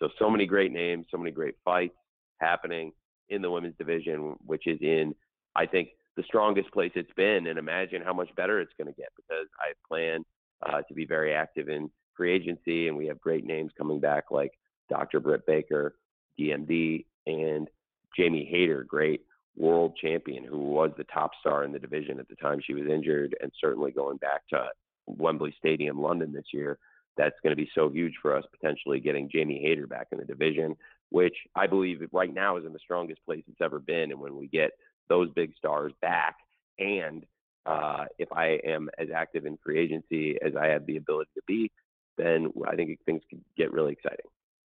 So 0.00 0.08
so 0.18 0.30
many 0.30 0.46
great 0.46 0.72
names, 0.72 1.06
so 1.10 1.18
many 1.18 1.30
great 1.30 1.54
fights 1.64 1.94
happening 2.40 2.92
in 3.28 3.42
the 3.42 3.50
women's 3.50 3.76
division, 3.76 4.36
which 4.44 4.66
is 4.66 4.78
in 4.80 5.14
I 5.56 5.66
think 5.66 5.90
the 6.16 6.22
strongest 6.24 6.70
place 6.72 6.92
it's 6.94 7.12
been. 7.16 7.46
And 7.46 7.58
imagine 7.58 8.02
how 8.02 8.12
much 8.12 8.34
better 8.36 8.60
it's 8.60 8.72
going 8.78 8.92
to 8.92 9.00
get 9.00 9.08
because 9.16 9.46
I 9.58 9.72
plan 9.86 10.24
uh, 10.66 10.82
to 10.82 10.94
be 10.94 11.04
very 11.04 11.34
active 11.34 11.68
in 11.68 11.90
free 12.16 12.32
agency, 12.32 12.88
and 12.88 12.96
we 12.96 13.06
have 13.06 13.20
great 13.20 13.44
names 13.44 13.72
coming 13.78 14.00
back 14.00 14.24
like 14.30 14.52
Dr. 14.90 15.20
Britt 15.20 15.46
Baker, 15.46 15.94
DMD, 16.38 17.04
and 17.26 17.68
Jamie 18.16 18.48
Hayter, 18.50 18.84
great 18.84 19.22
world 19.56 19.96
champion 20.00 20.44
who 20.44 20.58
was 20.58 20.90
the 20.96 21.04
top 21.04 21.32
star 21.40 21.64
in 21.64 21.72
the 21.72 21.78
division 21.78 22.20
at 22.20 22.28
the 22.28 22.36
time 22.36 22.60
she 22.64 22.74
was 22.74 22.88
injured, 22.88 23.36
and 23.40 23.52
certainly 23.60 23.90
going 23.90 24.16
back 24.18 24.42
to 24.48 24.66
Wembley 25.06 25.54
Stadium, 25.58 26.00
London 26.00 26.32
this 26.32 26.46
year. 26.52 26.78
That's 27.18 27.36
going 27.42 27.54
to 27.54 27.62
be 27.62 27.68
so 27.74 27.90
huge 27.90 28.14
for 28.22 28.34
us 28.34 28.44
potentially 28.58 29.00
getting 29.00 29.28
Jamie 29.28 29.60
Hayter 29.62 29.86
back 29.86 30.06
in 30.12 30.18
the 30.18 30.24
division, 30.24 30.76
which 31.10 31.34
I 31.54 31.66
believe 31.66 32.00
right 32.12 32.32
now 32.32 32.56
is 32.56 32.64
in 32.64 32.72
the 32.72 32.78
strongest 32.78 33.22
place 33.26 33.42
it's 33.48 33.60
ever 33.60 33.80
been. 33.80 34.12
And 34.12 34.20
when 34.20 34.36
we 34.36 34.46
get 34.46 34.70
those 35.08 35.28
big 35.34 35.54
stars 35.56 35.92
back 36.00 36.36
and 36.78 37.26
uh, 37.66 38.06
if 38.18 38.32
I 38.32 38.60
am 38.64 38.88
as 38.98 39.08
active 39.14 39.44
in 39.44 39.58
free 39.62 39.78
agency 39.78 40.38
as 40.40 40.54
I 40.56 40.68
have 40.68 40.86
the 40.86 40.96
ability 40.96 41.30
to 41.34 41.42
be, 41.46 41.70
then 42.16 42.52
I 42.66 42.76
think 42.76 42.98
things 43.04 43.22
could 43.28 43.42
get 43.56 43.72
really 43.72 43.92
exciting. 43.92 44.26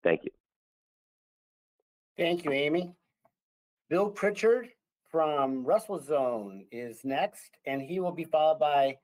Thank 0.03 0.23
you. 0.23 0.31
Thank 2.17 2.45
you, 2.45 2.51
Amy. 2.51 2.93
Bill 3.89 4.09
Pritchard 4.09 4.69
from 5.11 5.65
WrestleZone 5.65 6.67
is 6.71 7.01
next, 7.03 7.51
and 7.65 7.81
he 7.81 7.99
will 7.99 8.11
be 8.11 8.23
followed 8.23 8.59
by 8.59 8.97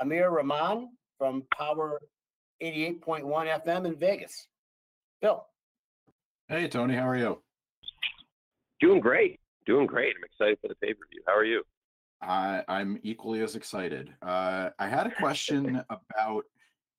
Amir 0.00 0.30
Rahman 0.30 0.88
from 1.18 1.44
Power 1.56 2.00
88.1 2.62 3.64
FM 3.64 3.86
in 3.86 3.96
Vegas. 3.96 4.46
Bill. 5.20 5.44
Hey, 6.48 6.68
Tony, 6.68 6.94
how 6.94 7.08
are 7.08 7.16
you? 7.16 7.40
Doing 8.80 9.00
great. 9.00 9.40
Doing 9.66 9.86
great. 9.86 10.14
I'm 10.16 10.24
excited 10.24 10.58
for 10.60 10.68
the 10.68 10.74
pay 10.76 10.94
per 10.94 11.00
view. 11.10 11.22
How 11.26 11.36
are 11.36 11.44
you? 11.44 11.62
I, 12.22 12.62
I'm 12.68 12.98
equally 13.02 13.42
as 13.42 13.54
excited. 13.54 14.12
Uh, 14.22 14.70
I 14.78 14.88
had 14.88 15.06
a 15.06 15.14
question 15.14 15.82
about 15.90 16.44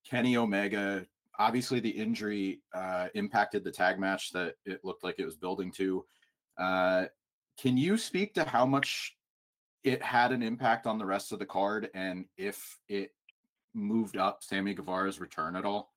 Kenny 0.10 0.38
Omega. 0.38 1.06
Obviously, 1.38 1.80
the 1.80 1.90
injury 1.90 2.62
uh, 2.74 3.08
impacted 3.16 3.64
the 3.64 3.72
tag 3.72 4.00
match 4.00 4.32
that 4.32 4.56
it 4.66 4.82
looked 4.84 5.04
like 5.04 5.16
it 5.20 5.26
was 5.26 5.38
building 5.38 5.72
to. 5.74 6.06
Uh, 6.58 7.06
can 7.60 7.78
you 7.78 7.98
speak 7.98 8.34
to 8.34 8.44
how 8.44 8.66
much 8.66 9.16
it 9.84 10.02
had 10.02 10.32
an 10.32 10.44
impact 10.44 10.86
on 10.86 10.98
the 10.98 11.06
rest 11.06 11.32
of 11.32 11.40
the 11.40 11.46
card 11.46 11.90
and 11.94 12.26
if 12.38 12.78
it 12.90 13.12
moved 13.74 14.18
up 14.18 14.40
Sammy 14.42 14.74
Guevara's 14.74 15.20
return 15.20 15.56
at 15.56 15.66
all? 15.66 15.94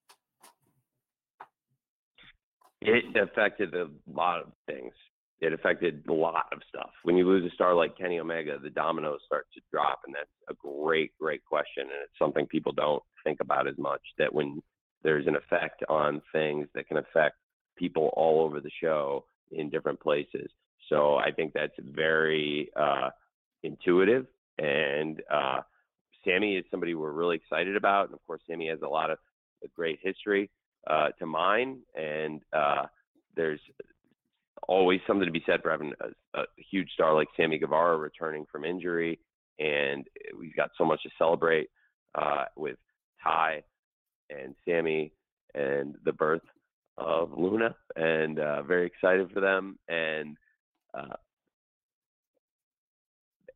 It 2.80 3.16
affected 3.16 3.74
a 3.74 3.88
lot 4.12 4.40
of 4.40 4.52
things. 4.66 4.92
It 5.40 5.52
affected 5.52 6.04
a 6.08 6.12
lot 6.12 6.46
of 6.52 6.60
stuff. 6.68 6.90
When 7.04 7.16
you 7.16 7.26
lose 7.26 7.50
a 7.50 7.54
star 7.54 7.74
like 7.74 7.96
Kenny 7.96 8.18
Omega, 8.18 8.58
the 8.62 8.70
dominoes 8.70 9.20
start 9.26 9.46
to 9.54 9.60
drop, 9.72 10.00
and 10.06 10.14
that's 10.14 10.28
a 10.48 10.54
great, 10.54 11.12
great 11.18 11.44
question, 11.44 11.82
and 11.82 12.02
it's 12.04 12.18
something 12.18 12.46
people 12.46 12.72
don't 12.72 13.02
think 13.24 13.38
about 13.40 13.68
as 13.68 13.78
much. 13.78 14.00
That 14.18 14.32
when 14.32 14.62
there's 15.02 15.26
an 15.26 15.36
effect 15.36 15.82
on 15.88 16.22
things 16.32 16.68
that 16.74 16.88
can 16.88 16.96
affect 16.96 17.36
people 17.76 18.12
all 18.16 18.44
over 18.44 18.60
the 18.60 18.70
show 18.80 19.24
in 19.50 19.70
different 19.70 20.00
places. 20.00 20.50
So 20.88 21.16
I 21.16 21.30
think 21.30 21.52
that's 21.52 21.72
very 21.78 22.70
uh, 22.76 23.10
intuitive, 23.62 24.26
and 24.58 25.22
uh, 25.32 25.60
Sammy 26.24 26.56
is 26.56 26.64
somebody 26.70 26.94
we're 26.94 27.12
really 27.12 27.36
excited 27.36 27.76
about, 27.76 28.06
and 28.06 28.14
of 28.14 28.26
course, 28.26 28.40
Sammy 28.48 28.68
has 28.68 28.80
a 28.82 28.88
lot 28.88 29.10
of 29.10 29.18
a 29.64 29.68
great 29.68 29.98
history 30.02 30.50
uh, 30.88 31.08
to 31.18 31.26
mine, 31.26 31.78
and 31.94 32.40
uh, 32.52 32.84
there's 33.36 33.60
always 34.68 35.00
something 35.06 35.26
to 35.26 35.32
be 35.32 35.42
said 35.46 35.62
for 35.62 35.70
having 35.70 35.92
a, 36.00 36.40
a, 36.40 36.44
huge 36.56 36.88
star 36.92 37.14
like 37.14 37.28
Sammy 37.36 37.58
Guevara 37.58 37.96
returning 37.96 38.46
from 38.50 38.64
injury, 38.64 39.18
and 39.58 40.06
we've 40.38 40.56
got 40.56 40.70
so 40.76 40.84
much 40.84 41.02
to 41.02 41.10
celebrate 41.18 41.68
uh, 42.14 42.44
with 42.56 42.76
Tay 43.24 43.62
and 44.30 44.54
Sammy 44.64 45.12
and 45.54 45.96
the 46.04 46.12
birth 46.12 46.42
of 46.98 47.32
Luna, 47.36 47.74
and 47.96 48.38
uh, 48.38 48.62
very 48.62 48.86
excited 48.86 49.30
for 49.32 49.40
them. 49.40 49.78
And 49.88 50.36
uh, 50.94 51.16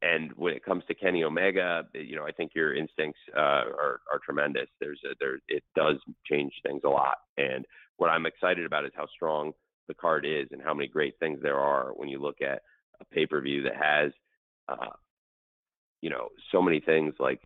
and 0.02 0.32
when 0.36 0.54
it 0.54 0.64
comes 0.64 0.84
to 0.88 0.94
Kenny 0.94 1.24
Omega, 1.24 1.84
you 1.94 2.16
know, 2.16 2.26
I 2.26 2.32
think 2.32 2.52
your 2.54 2.74
instincts 2.74 3.18
uh, 3.36 3.40
are 3.40 4.00
are 4.12 4.20
tremendous. 4.24 4.68
There's 4.80 5.00
a, 5.04 5.14
there 5.20 5.38
it 5.48 5.62
does 5.74 5.96
change 6.30 6.52
things 6.64 6.82
a 6.84 6.88
lot, 6.88 7.16
and 7.36 7.64
what 7.96 8.10
I'm 8.10 8.26
excited 8.26 8.66
about 8.66 8.84
is 8.84 8.92
how 8.94 9.06
strong 9.06 9.52
the 9.88 9.94
card 9.94 10.26
is 10.26 10.48
and 10.50 10.62
how 10.62 10.74
many 10.74 10.88
great 10.88 11.14
things 11.18 11.38
there 11.42 11.58
are 11.58 11.92
when 11.94 12.08
you 12.08 12.20
look 12.20 12.42
at 12.42 12.62
a 13.00 13.04
pay 13.12 13.26
per 13.26 13.40
view 13.40 13.62
that 13.62 13.76
has, 13.76 14.12
uh, 14.68 14.94
you 16.00 16.10
know, 16.10 16.28
so 16.52 16.60
many 16.60 16.80
things 16.80 17.14
like 17.18 17.40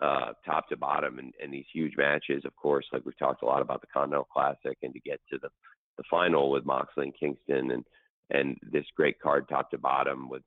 uh, 0.00 0.32
top 0.44 0.68
to 0.68 0.76
bottom 0.76 1.18
and, 1.18 1.32
and 1.42 1.52
these 1.52 1.64
huge 1.72 1.94
matches. 1.96 2.42
Of 2.44 2.54
course, 2.56 2.86
like 2.92 3.02
we've 3.04 3.18
talked 3.18 3.42
a 3.42 3.46
lot 3.46 3.62
about 3.62 3.80
the 3.80 3.86
Continental 3.86 4.28
Classic 4.32 4.76
and 4.82 4.92
to 4.92 5.00
get 5.00 5.20
to 5.32 5.38
the 5.40 5.48
the 5.96 6.04
final 6.10 6.50
with 6.50 6.66
Moxley 6.66 7.04
and 7.04 7.18
Kingston 7.18 7.70
and 7.70 7.84
and 8.30 8.56
this 8.70 8.84
great 8.96 9.18
card 9.20 9.48
top 9.48 9.70
to 9.70 9.78
bottom 9.78 10.28
with 10.28 10.42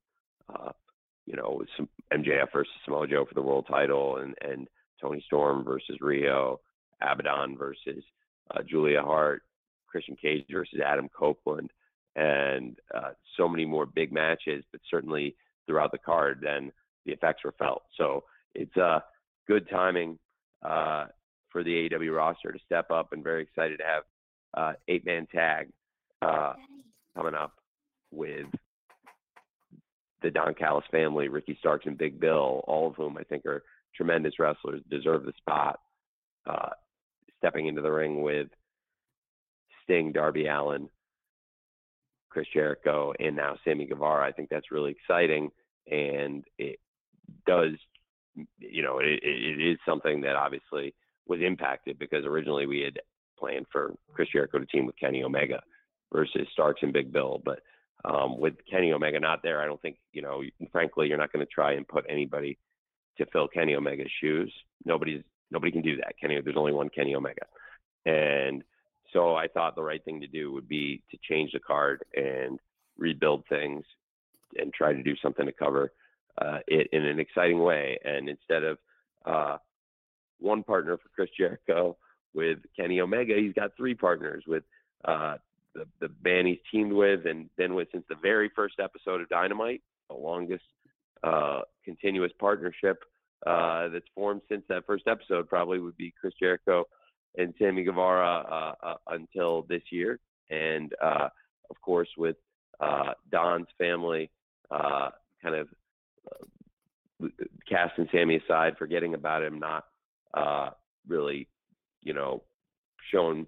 uh, 0.54 0.72
you 1.30 1.36
know, 1.36 1.62
some 1.78 1.88
MJF 2.12 2.52
versus 2.52 2.74
Samoa 2.84 3.08
Joe 3.08 3.24
for 3.24 3.36
the 3.36 3.42
world 3.42 3.68
title, 3.70 4.18
and 4.18 4.34
and 4.42 4.68
Toni 5.00 5.24
Storm 5.28 5.64
versus 5.64 5.98
Riho, 6.02 6.58
Abaddon 7.02 7.56
versus 7.56 8.04
uh, 8.52 8.64
Julia 8.68 9.04
Hart, 9.04 9.44
Christian 9.88 10.16
Cage 10.16 10.46
versus 10.52 10.80
Adam 10.84 11.08
Copeland, 11.08 11.70
and 12.16 12.78
uh, 12.96 13.12
so 13.38 13.48
many 13.48 13.64
more 13.64 13.86
big 13.86 14.12
matches. 14.12 14.64
But 14.72 14.82
certainly 14.90 15.36
throughout 15.68 15.92
the 15.92 16.00
card, 16.00 16.40
then 16.42 16.72
the 17.06 17.12
effects 17.12 17.44
were 17.44 17.54
felt. 17.60 17.84
So 17.96 18.24
it's 18.56 18.76
uh, 18.76 19.02
good 19.48 19.70
timing 19.70 20.18
uh, 20.64 21.06
for 21.52 21.64
the 21.64 21.90
AEW 21.90 22.16
roster 22.16 22.52
to 22.52 22.60
step 22.66 22.90
up, 22.90 23.14
and 23.14 23.24
very 23.24 23.44
excited 23.44 23.78
to 23.78 23.86
have 23.86 24.04
uh, 24.56 24.74
eight 24.88 25.06
man 25.06 25.28
tag 25.32 25.70
uh, 26.24 26.54
coming 27.16 27.36
up 27.36 27.54
with 28.12 28.48
the 30.22 30.32
Don 30.32 30.54
Callis 30.54 30.86
family, 30.92 31.28
Ricky 31.28 31.58
Starks 31.60 31.86
and 31.86 31.98
Big 31.98 32.20
Bill, 32.20 32.64
all 32.68 32.88
of 32.88 32.96
whom 32.96 33.18
I 33.18 33.24
think 33.24 33.46
are 33.46 33.64
tremendous 33.96 34.40
wrestlers, 34.40 34.82
deserve 34.90 35.26
the 35.26 35.34
spot. 35.38 35.80
Uh, 36.46 36.70
stepping 37.38 37.68
into 37.68 37.82
the 37.82 37.92
ring 37.92 38.22
with 38.22 38.48
Sting, 39.84 40.12
Darby 40.12 40.48
Allin, 40.48 40.90
Chris 42.30 42.48
Jericho, 42.54 43.14
and 43.20 43.36
now 43.36 43.58
Sammy 43.64 43.86
Guevara. 43.86 44.28
I 44.28 44.32
think 44.32 44.50
that's 44.50 44.72
really 44.72 44.92
exciting, 44.92 45.50
and 45.90 46.44
it 46.58 46.80
does, 47.48 47.74
you 48.60 48.84
know, 48.84 49.00
it, 49.00 49.20
it 49.24 49.72
is 49.72 49.78
something 49.88 50.22
that 50.22 50.36
obviously 50.36 50.94
was 51.28 51.40
impacted 51.42 51.98
because 51.98 52.26
originally 52.26 52.66
we 52.66 52.82
had 52.82 53.00
planned 53.38 53.66
for 53.72 53.94
Chris 54.14 54.30
Jericho 54.32 54.60
to 54.60 54.66
team 54.66 54.86
with 54.86 55.00
Kenny 55.00 55.24
Omega 55.24 55.62
versus 56.12 56.48
Starks 56.52 56.82
and 56.84 56.94
Big 56.94 57.12
Bill, 57.12 57.42
but 57.44 57.60
um, 58.06 58.40
with 58.40 58.54
Kenny 58.70 58.94
Omega 58.94 59.20
not 59.20 59.44
there, 59.44 59.62
I 59.62 59.66
don't 59.66 59.82
think 59.82 59.98
you 60.14 60.22
know. 60.22 60.42
Frankly, 60.72 61.08
you're 61.08 61.18
not 61.18 61.32
going 61.34 61.46
to 61.46 61.52
try 61.52 61.74
and 61.74 61.88
put 61.88 62.06
anybody 62.10 62.58
to 63.18 63.26
fill 63.28 63.48
Kenny 63.48 63.76
Omega's 63.76 64.12
shoes. 64.22 64.54
Nobody's 64.86 65.24
nobody 65.52 65.72
can 65.72 65.82
do 65.82 65.98
that. 65.98 66.16
Kenny, 66.20 66.40
there's 66.42 66.58
only 66.58 66.72
one 66.74 66.90
Kenny 66.90 67.16
Omega, 67.16 67.46
and 68.06 68.64
so 69.14 69.36
I 69.36 69.48
thought 69.48 69.76
the 69.76 69.84
right 69.84 70.04
thing 70.04 70.22
to 70.22 70.28
do 70.28 70.52
would 70.52 70.68
be 70.68 71.04
to 71.12 71.18
change 71.30 71.52
the 71.52 71.60
card 71.60 72.04
and 72.16 72.60
rebuild 72.98 73.44
things 73.50 73.84
and 74.58 74.74
try 74.74 74.94
to 74.94 75.04
do 75.04 75.16
something 75.22 75.46
to 75.46 75.52
cover 75.52 75.92
uh, 76.40 76.60
it 76.68 76.88
in 76.92 77.06
an 77.06 77.20
exciting 77.20 77.60
way. 77.60 77.98
And 78.04 78.30
instead 78.30 78.64
of 78.64 78.78
uh, 79.26 79.58
one 80.40 80.64
partner 80.64 80.98
for 80.98 81.10
Chris 81.10 81.30
Jericho 81.38 81.98
with 82.34 82.60
Kenny 82.76 83.02
Omega, 83.02 83.36
he's 83.36 83.54
got 83.54 83.76
three 83.76 83.96
partners 83.96 84.44
with 84.48 84.64
uh, 85.06 85.38
the 85.80 86.08
the 86.08 86.14
band 86.22 86.48
he's 86.48 86.60
teamed 86.72 86.94
with 86.94 87.26
and 87.26 87.50
been 87.58 87.74
with 87.74 87.88
since 87.92 88.04
the 88.10 88.16
very 88.22 88.50
first 88.56 88.76
episode 88.80 89.22
of 89.22 89.30
Dynamite, 89.30 89.82
the 90.10 90.16
longest 90.16 90.64
uh, 91.24 91.62
continuous 91.84 92.32
partnership 92.40 93.04
uh, 93.48 93.88
that's 93.90 94.08
formed 94.14 94.42
since 94.50 94.64
that 94.70 94.86
first 94.86 95.08
episode 95.08 95.48
probably 95.48 95.80
would 95.80 95.98
be 95.98 96.14
Chris 96.20 96.34
Jericho 96.40 96.84
and 97.38 97.54
Sammy 97.58 97.84
Guevara 97.84 98.76
uh, 98.84 98.86
uh 98.86 98.96
until 99.08 99.64
this 99.70 99.84
year, 99.92 100.20
and 100.50 100.94
uh, 101.02 101.30
of 101.70 101.82
course 101.82 102.10
with 102.18 102.36
uh, 102.80 103.14
Don's 103.32 103.68
family 103.78 104.30
kind 104.72 105.56
of 105.56 105.70
casting 107.70 108.08
Sammy 108.12 108.38
aside, 108.38 108.76
forgetting 108.78 109.14
about 109.14 109.44
him, 109.44 109.60
not 109.60 109.86
really, 111.08 111.48
you 112.02 112.14
know, 112.14 112.44
showing 113.12 113.48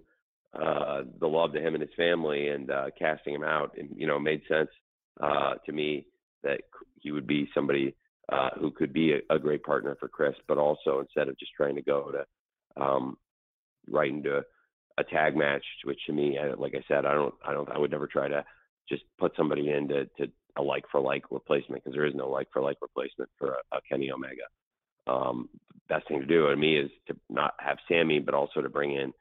uh, 0.54 1.04
the 1.20 1.28
love 1.28 1.54
to 1.54 1.62
him 1.62 1.76
and 1.76 1.82
his 1.82 1.93
family 1.95 2.49
and 2.49 2.72
uh, 2.72 2.88
casting 2.97 3.34
him 3.34 3.43
out. 3.43 3.76
And, 3.78 3.89
you 3.95 4.08
know, 4.08 4.20
made 4.20 4.41
sense 4.49 4.70
uh, 5.22 5.56
to 5.66 5.72
me 5.72 6.06
that 6.43 6.62
he 6.99 7.12
would 7.12 7.28
be 7.28 7.49
somebody 7.54 7.95
uh, 8.32 8.49
who 8.60 8.72
could 8.72 8.93
be 8.93 9.14
a, 9.14 9.36
a, 9.36 9.39
great 9.39 9.64
partner 9.64 9.95
for 9.99 10.08
Chris, 10.08 10.36
but 10.47 10.58
also 10.58 10.99
instead 10.99 11.28
of 11.28 11.38
just 11.38 11.52
trying 11.56 11.76
to 11.76 11.82
go 11.82 12.12
to 12.12 12.82
um, 12.82 13.18
right 13.89 14.12
into 14.12 14.41
a 14.97 15.04
tag 15.04 15.36
match, 15.36 15.64
which 15.84 15.99
to 16.06 16.14
me, 16.14 16.38
I, 16.38 16.54
like 16.54 16.74
I 16.76 16.84
said, 16.88 17.06
I 17.06 17.14
don't, 17.14 17.34
I 17.45 17.54
don't, 17.54 17.70
I 17.70 17.78
would 17.78 17.91
never 17.91 18.08
try 18.08 18.28
to 18.28 18.43
just 18.88 19.04
put 19.20 19.34
somebody 19.36 19.70
into 19.70 20.06
to 20.18 20.28
a 20.58 20.62
like 20.62 20.86
for 20.91 20.99
like 20.99 21.24
replacement 21.32 21.84
because 21.84 21.95
there 21.95 22.06
is 22.06 22.16
no 22.16 22.30
like 22.30 22.47
for 22.52 22.62
like 22.62 22.78
replacement 22.82 23.30
for 23.38 23.54
a, 23.54 23.78
a 23.78 23.82
Kenny 23.89 24.12
Omega. 24.12 24.43
Um, 25.08 25.49
best 25.89 26.08
thing 26.08 26.20
to 26.20 26.26
do 26.26 26.47
to 26.47 26.56
me 26.56 26.78
is 26.78 26.89
to 27.08 27.16
not 27.30 27.54
have 27.60 27.78
Sammy, 27.88 28.20
but 28.20 28.34
also 28.34 28.62
to 28.62 28.70
bring 28.70 28.91
in 28.91 29.14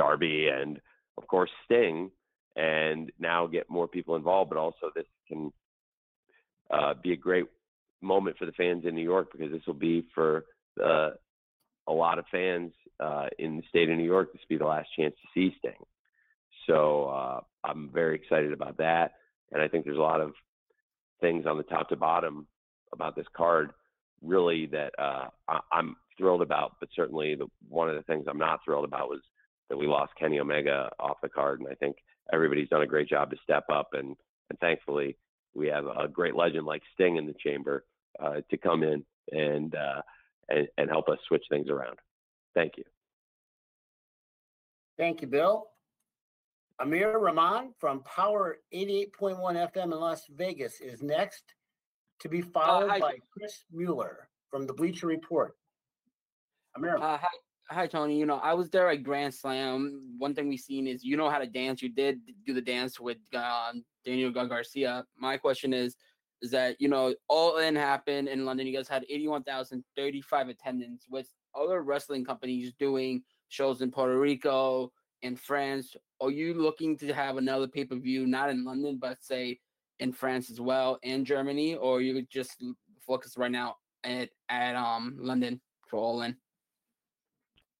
Darby 0.00 0.48
and 0.48 0.80
of 1.18 1.26
course 1.26 1.50
Sting, 1.66 2.10
and 2.56 3.12
now 3.18 3.46
get 3.46 3.68
more 3.68 3.86
people 3.86 4.16
involved. 4.16 4.48
But 4.48 4.58
also 4.58 4.90
this 4.94 5.04
can 5.28 5.52
uh, 6.70 6.94
be 7.02 7.12
a 7.12 7.16
great 7.16 7.44
moment 8.00 8.38
for 8.38 8.46
the 8.46 8.52
fans 8.52 8.86
in 8.86 8.94
New 8.94 9.02
York 9.02 9.30
because 9.30 9.52
this 9.52 9.60
will 9.66 9.74
be 9.74 10.06
for 10.14 10.46
uh, 10.82 11.10
a 11.86 11.92
lot 11.92 12.18
of 12.18 12.24
fans 12.30 12.72
uh, 12.98 13.26
in 13.38 13.58
the 13.58 13.62
state 13.68 13.90
of 13.90 13.98
New 13.98 14.04
York. 14.04 14.32
This 14.32 14.40
will 14.40 14.56
be 14.56 14.58
the 14.58 14.68
last 14.68 14.88
chance 14.96 15.14
to 15.20 15.28
see 15.34 15.54
Sting. 15.58 15.84
So 16.66 17.04
uh, 17.04 17.40
I'm 17.62 17.90
very 17.92 18.14
excited 18.14 18.54
about 18.54 18.78
that, 18.78 19.12
and 19.52 19.60
I 19.60 19.68
think 19.68 19.84
there's 19.84 19.98
a 19.98 20.00
lot 20.00 20.22
of 20.22 20.32
things 21.20 21.44
on 21.44 21.58
the 21.58 21.62
top 21.64 21.90
to 21.90 21.96
bottom 21.96 22.46
about 22.94 23.16
this 23.16 23.26
card 23.36 23.72
really 24.22 24.66
that 24.66 24.92
uh, 24.98 25.26
I, 25.46 25.60
am 25.72 25.96
thrilled 26.16 26.42
about. 26.42 26.76
But 26.80 26.88
certainly, 26.96 27.34
the 27.34 27.48
one 27.68 27.90
of 27.90 27.96
the 27.96 28.02
things 28.02 28.24
I'm 28.28 28.38
not 28.38 28.60
thrilled 28.64 28.84
about 28.84 29.10
was 29.10 29.20
that 29.70 29.76
we 29.76 29.86
lost 29.86 30.12
Kenny 30.18 30.38
Omega 30.40 30.90
off 30.98 31.16
the 31.22 31.28
card, 31.28 31.60
and 31.60 31.68
I 31.70 31.74
think 31.76 31.96
everybody's 32.32 32.68
done 32.68 32.82
a 32.82 32.86
great 32.86 33.08
job 33.08 33.30
to 33.30 33.36
step 33.42 33.64
up, 33.72 33.90
and 33.94 34.16
and 34.50 34.58
thankfully 34.58 35.16
we 35.54 35.68
have 35.68 35.86
a 35.86 36.08
great 36.08 36.36
legend 36.36 36.66
like 36.66 36.82
Sting 36.92 37.16
in 37.16 37.26
the 37.26 37.34
chamber 37.44 37.84
uh, 38.22 38.40
to 38.50 38.56
come 38.56 38.82
in 38.82 39.04
and, 39.32 39.74
uh, 39.74 40.02
and 40.48 40.68
and 40.76 40.90
help 40.90 41.08
us 41.08 41.18
switch 41.26 41.44
things 41.48 41.70
around. 41.70 41.98
Thank 42.54 42.76
you. 42.76 42.84
Thank 44.98 45.22
you, 45.22 45.28
Bill. 45.28 45.68
Amir 46.80 47.18
Rahman 47.18 47.74
from 47.78 48.02
Power 48.02 48.58
88.1 48.74 49.38
FM 49.72 49.84
in 49.84 49.90
Las 49.90 50.26
Vegas 50.34 50.80
is 50.80 51.02
next, 51.02 51.54
to 52.20 52.28
be 52.28 52.40
followed 52.40 52.90
hi. 52.90 52.98
by 52.98 53.18
Chris 53.32 53.64
Mueller 53.70 54.28
from 54.50 54.66
the 54.66 54.72
Bleacher 54.72 55.06
Report. 55.06 55.54
Amir. 56.76 56.96
Uh, 56.96 57.18
hi, 57.18 57.28
hi, 57.70 57.86
Tony. 57.86 58.18
You 58.18 58.26
know, 58.26 58.38
I 58.38 58.52
was 58.54 58.68
there 58.68 58.88
at 58.88 59.02
Grand 59.02 59.32
Slam. 59.32 60.14
One 60.18 60.34
thing 60.34 60.48
we've 60.48 60.60
seen 60.60 60.86
is 60.86 61.04
you 61.04 61.16
know 61.16 61.30
how 61.30 61.38
to 61.38 61.46
dance. 61.46 61.82
You 61.82 61.88
did 61.88 62.20
do 62.46 62.52
the 62.52 62.60
dance 62.60 62.98
with 62.98 63.18
um, 63.34 63.84
Daniel 64.04 64.30
Garcia. 64.30 65.04
My 65.16 65.36
question 65.36 65.72
is, 65.72 65.96
is 66.42 66.50
that 66.50 66.76
you 66.80 66.88
know 66.88 67.14
all 67.28 67.58
in 67.58 67.76
happened 67.76 68.28
in 68.28 68.44
London. 68.44 68.66
You 68.66 68.76
guys 68.76 68.88
had 68.88 69.04
eighty-one 69.08 69.44
thousand 69.44 69.84
thirty-five 69.96 70.48
attendance 70.48 71.06
with 71.08 71.28
other 71.54 71.82
wrestling 71.82 72.24
companies 72.24 72.72
doing 72.78 73.22
shows 73.48 73.82
in 73.82 73.90
Puerto 73.90 74.18
Rico 74.18 74.92
and 75.22 75.38
France. 75.38 75.94
Are 76.20 76.30
you 76.30 76.54
looking 76.54 76.96
to 76.98 77.12
have 77.12 77.36
another 77.36 77.66
pay-per-view 77.66 78.26
not 78.26 78.50
in 78.50 78.64
London 78.64 78.98
but 79.00 79.22
say 79.22 79.58
in 79.98 80.12
France 80.12 80.50
as 80.50 80.60
well 80.60 80.98
and 81.02 81.26
Germany, 81.26 81.76
or 81.76 82.00
you 82.00 82.22
just 82.30 82.62
focus 83.06 83.36
right 83.36 83.50
now 83.50 83.76
at 84.02 84.30
at 84.48 84.74
um 84.74 85.16
London 85.20 85.60
for 85.88 85.98
all 85.98 86.22
in? 86.22 86.36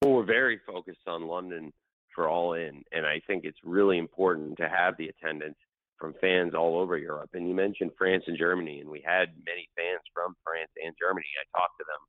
Well, 0.03 0.15
we're 0.15 0.25
very 0.25 0.59
focused 0.67 1.07
on 1.07 1.29
London 1.29 1.75
for 2.15 2.27
All 2.27 2.55
In, 2.55 2.83
and 2.91 3.05
I 3.05 3.21
think 3.27 3.45
it's 3.45 3.59
really 3.63 3.99
important 3.99 4.57
to 4.57 4.67
have 4.67 4.97
the 4.97 5.09
attendance 5.09 5.59
from 5.99 6.15
fans 6.23 6.55
all 6.55 6.79
over 6.79 6.97
Europe. 6.97 7.29
And 7.35 7.47
you 7.47 7.55
mentioned 7.55 7.91
France 7.99 8.25
and 8.27 8.39
Germany, 8.39 8.81
and 8.81 8.89
we 8.89 9.03
had 9.05 9.29
many 9.45 9.69
fans 9.77 10.01
from 10.15 10.35
France 10.43 10.71
and 10.83 10.95
Germany. 10.99 11.27
I 11.39 11.59
talked 11.59 11.79
to 11.79 11.85
them. 11.85 12.03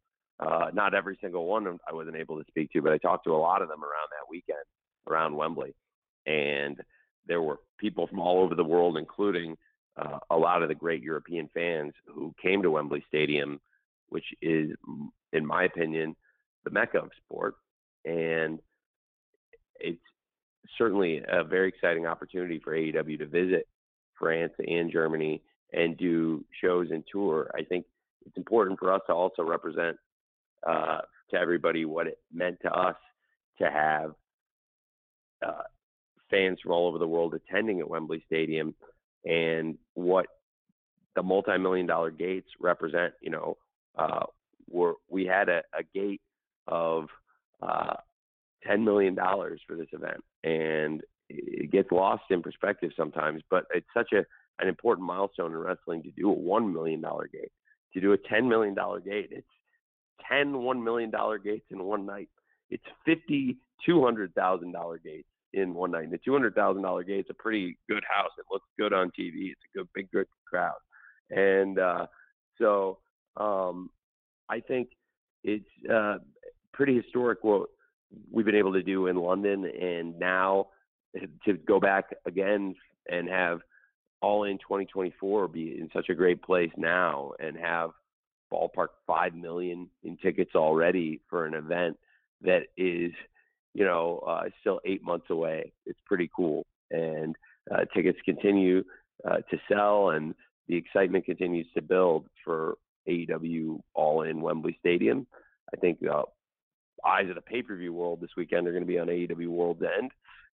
Uh, 0.47 0.71
not 0.73 0.93
every 0.93 1.17
single 1.21 1.47
one 1.47 1.67
I 1.85 1.93
wasn't 1.93 2.15
able 2.15 2.37
to 2.37 2.45
speak 2.47 2.71
to, 2.71 2.81
but 2.81 2.93
I 2.93 2.97
talked 2.97 3.25
to 3.25 3.35
a 3.35 3.37
lot 3.37 3.61
of 3.61 3.67
them 3.67 3.83
around 3.83 4.07
that 4.11 4.29
weekend 4.29 4.63
around 5.05 5.35
Wembley. 5.35 5.75
And 6.25 6.77
there 7.27 7.41
were 7.41 7.59
people 7.77 8.07
from 8.07 8.21
all 8.21 8.41
over 8.41 8.55
the 8.55 8.63
world, 8.63 8.97
including 8.97 9.57
uh, 9.97 10.19
a 10.29 10.37
lot 10.37 10.63
of 10.63 10.69
the 10.69 10.75
great 10.75 11.03
European 11.03 11.49
fans 11.53 11.91
who 12.07 12.33
came 12.41 12.61
to 12.61 12.71
Wembley 12.71 13.03
Stadium, 13.09 13.59
which 14.07 14.25
is, 14.41 14.69
in 15.33 15.45
my 15.45 15.65
opinion, 15.65 16.15
the 16.63 16.71
mecca 16.71 16.99
of 16.99 17.09
sport 17.25 17.55
and 18.05 18.59
it's 19.79 20.01
certainly 20.77 21.21
a 21.27 21.43
very 21.43 21.69
exciting 21.69 22.05
opportunity 22.05 22.59
for 22.63 22.75
AEW 22.75 23.19
to 23.19 23.25
visit 23.25 23.67
France 24.17 24.53
and 24.59 24.91
Germany 24.91 25.41
and 25.73 25.97
do 25.97 26.43
shows 26.61 26.89
and 26.91 27.03
tour. 27.11 27.49
I 27.55 27.63
think 27.63 27.85
it's 28.25 28.37
important 28.37 28.79
for 28.79 28.93
us 28.93 29.01
to 29.07 29.13
also 29.13 29.43
represent 29.43 29.97
uh, 30.67 30.99
to 31.31 31.37
everybody 31.37 31.85
what 31.85 32.07
it 32.07 32.19
meant 32.33 32.57
to 32.61 32.71
us 32.71 32.95
to 33.59 33.69
have 33.69 34.13
uh, 35.45 35.63
fans 36.29 36.59
from 36.61 36.71
all 36.71 36.87
over 36.87 36.97
the 36.97 37.07
world 37.07 37.33
attending 37.33 37.79
at 37.79 37.89
Wembley 37.89 38.23
Stadium 38.25 38.75
and 39.25 39.77
what 39.93 40.27
the 41.15 41.23
multi-million 41.23 41.85
dollar 41.85 42.11
gates 42.11 42.47
represent. 42.59 43.13
You 43.21 43.31
know, 43.31 43.57
uh, 43.97 44.25
we 45.09 45.25
had 45.25 45.49
a, 45.49 45.61
a 45.77 45.83
gate 45.93 46.21
of 46.67 47.07
uh, 47.61 47.93
$10 48.67 48.83
million 48.83 49.15
for 49.15 49.75
this 49.75 49.87
event. 49.91 50.23
And 50.43 51.01
it 51.29 51.71
gets 51.71 51.91
lost 51.91 52.23
in 52.29 52.41
perspective 52.41 52.91
sometimes, 52.97 53.41
but 53.49 53.65
it's 53.73 53.87
such 53.93 54.11
a, 54.13 54.25
an 54.61 54.67
important 54.67 55.07
milestone 55.07 55.51
in 55.51 55.57
wrestling 55.57 56.03
to 56.03 56.11
do 56.11 56.31
a 56.31 56.35
$1 56.35 56.71
million 56.71 57.01
gate. 57.31 57.51
To 57.93 58.01
do 58.01 58.13
a 58.13 58.17
$10 58.17 58.47
million 58.47 58.75
gate, 59.03 59.29
it's 59.31 59.47
10 60.29 60.53
$1 60.53 60.83
million 60.83 61.11
gates 61.43 61.65
in 61.71 61.83
one 61.83 62.05
night. 62.05 62.29
It's 62.69 62.83
50 63.05 63.57
$200,000 63.87 65.03
gates 65.03 65.27
in 65.53 65.73
one 65.73 65.91
night. 65.91 66.11
The 66.11 66.19
$200,000 66.19 67.07
gate's 67.07 67.29
a 67.29 67.33
pretty 67.33 67.77
good 67.89 68.03
house. 68.09 68.31
It 68.37 68.45
looks 68.51 68.67
good 68.79 68.93
on 68.93 69.07
TV. 69.07 69.51
It's 69.51 69.61
a 69.73 69.77
good, 69.79 69.87
big, 69.93 70.11
good 70.11 70.27
crowd. 70.47 70.77
And 71.29 71.79
uh, 71.79 72.05
so 72.57 72.99
um, 73.37 73.89
I 74.49 74.59
think 74.59 74.89
it's 75.43 75.65
uh, 75.91 76.17
pretty 76.73 76.95
historic 76.95 77.43
what 77.43 77.69
we've 78.31 78.45
been 78.45 78.55
able 78.55 78.73
to 78.73 78.83
do 78.83 79.07
in 79.07 79.15
London, 79.15 79.65
and 79.65 80.17
now 80.19 80.67
to 81.45 81.53
go 81.53 81.79
back 81.79 82.05
again 82.25 82.75
and 83.09 83.27
have 83.29 83.59
all 84.21 84.43
in 84.43 84.57
2024 84.59 85.47
be 85.47 85.77
in 85.79 85.89
such 85.93 86.09
a 86.09 86.15
great 86.15 86.41
place 86.41 86.71
now 86.77 87.31
and 87.39 87.57
have 87.57 87.91
ballpark 88.53 88.89
5 89.07 89.33
million 89.33 89.89
in 90.03 90.15
tickets 90.17 90.51
already 90.55 91.19
for 91.29 91.45
an 91.45 91.53
event 91.53 91.97
that 92.41 92.63
is 92.77 93.11
you 93.73 93.83
know 93.83 94.19
uh, 94.27 94.43
still 94.59 94.79
eight 94.85 95.03
months 95.03 95.27
away 95.29 95.71
it's 95.85 95.99
pretty 96.05 96.29
cool. 96.35 96.65
And 96.91 97.35
uh, 97.73 97.85
tickets 97.93 98.19
continue 98.25 98.83
uh, 99.25 99.37
to 99.49 99.57
sell 99.69 100.09
and 100.09 100.35
the 100.67 100.75
excitement 100.75 101.25
continues 101.25 101.67
to 101.75 101.81
build 101.81 102.25
for 102.43 102.75
AEW 103.07 103.79
all 103.93 104.23
in 104.23 104.41
Wembley 104.41 104.77
Stadium. 104.79 105.27
I 105.73 105.77
think 105.77 105.99
uh, 106.09 106.23
eyes 107.05 107.29
of 107.29 107.35
the 107.35 107.41
pay 107.41 107.61
per 107.61 107.75
view 107.75 107.93
world 107.93 108.21
this 108.21 108.31
weekend 108.37 108.67
are 108.67 108.71
going 108.71 108.83
to 108.83 108.87
be 108.87 108.99
on 108.99 109.07
AEW 109.07 109.47
World's 109.47 109.83
End, 109.99 110.11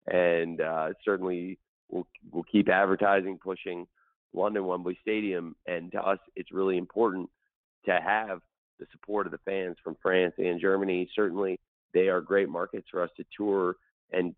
and 0.06 0.60
uh, 0.60 0.88
certainly 1.04 1.58
we'll 1.90 2.06
we'll 2.30 2.44
keep 2.44 2.68
advertising, 2.68 3.38
pushing 3.42 3.86
London 4.32 4.66
Wembley 4.66 4.98
Stadium, 5.00 5.56
and 5.66 5.90
to 5.92 6.00
us, 6.00 6.18
it's 6.34 6.52
really 6.52 6.76
important 6.76 7.28
to 7.86 7.92
have 7.92 8.40
the 8.78 8.86
support 8.92 9.26
of 9.26 9.32
the 9.32 9.38
fans 9.44 9.76
from 9.82 9.96
France 10.02 10.34
and 10.38 10.60
Germany. 10.60 11.08
Certainly, 11.14 11.58
they 11.94 12.08
are 12.08 12.20
great 12.20 12.48
markets 12.48 12.86
for 12.90 13.02
us 13.02 13.10
to 13.16 13.24
tour 13.36 13.76
and 14.12 14.34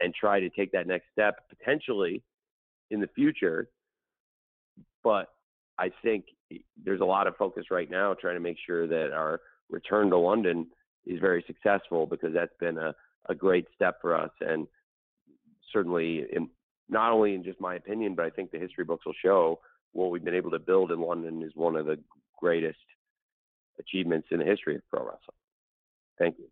and 0.00 0.14
try 0.14 0.40
to 0.40 0.48
take 0.50 0.72
that 0.72 0.86
next 0.86 1.06
step 1.12 1.44
potentially 1.48 2.22
in 2.90 3.00
the 3.00 3.08
future. 3.08 3.68
But 5.02 5.28
I 5.78 5.90
think 6.02 6.26
there's 6.82 7.00
a 7.00 7.04
lot 7.04 7.26
of 7.26 7.36
focus 7.36 7.66
right 7.70 7.90
now 7.90 8.14
trying 8.14 8.36
to 8.36 8.40
make 8.40 8.56
sure 8.66 8.86
that 8.86 9.12
our 9.12 9.40
return 9.70 10.10
to 10.10 10.18
London 10.18 10.66
is 11.06 11.20
very 11.20 11.44
successful 11.46 12.06
because 12.06 12.32
that's 12.34 12.54
been 12.60 12.78
a, 12.78 12.94
a 13.28 13.34
great 13.34 13.66
step 13.74 14.00
for 14.00 14.14
us. 14.14 14.30
And 14.40 14.66
certainly, 15.72 16.26
in, 16.32 16.48
not 16.88 17.12
only 17.12 17.34
in 17.34 17.44
just 17.44 17.60
my 17.60 17.76
opinion, 17.76 18.14
but 18.14 18.24
I 18.24 18.30
think 18.30 18.50
the 18.50 18.58
history 18.58 18.84
books 18.84 19.06
will 19.06 19.14
show 19.22 19.60
what 19.92 20.10
we've 20.10 20.24
been 20.24 20.34
able 20.34 20.50
to 20.50 20.58
build 20.58 20.92
in 20.92 21.00
London 21.00 21.42
is 21.42 21.52
one 21.54 21.76
of 21.76 21.86
the 21.86 21.98
greatest 22.38 22.78
achievements 23.78 24.28
in 24.30 24.38
the 24.38 24.44
history 24.44 24.76
of 24.76 24.82
pro 24.90 25.00
wrestling. 25.00 25.36
Thank 26.18 26.38
you. 26.38 26.48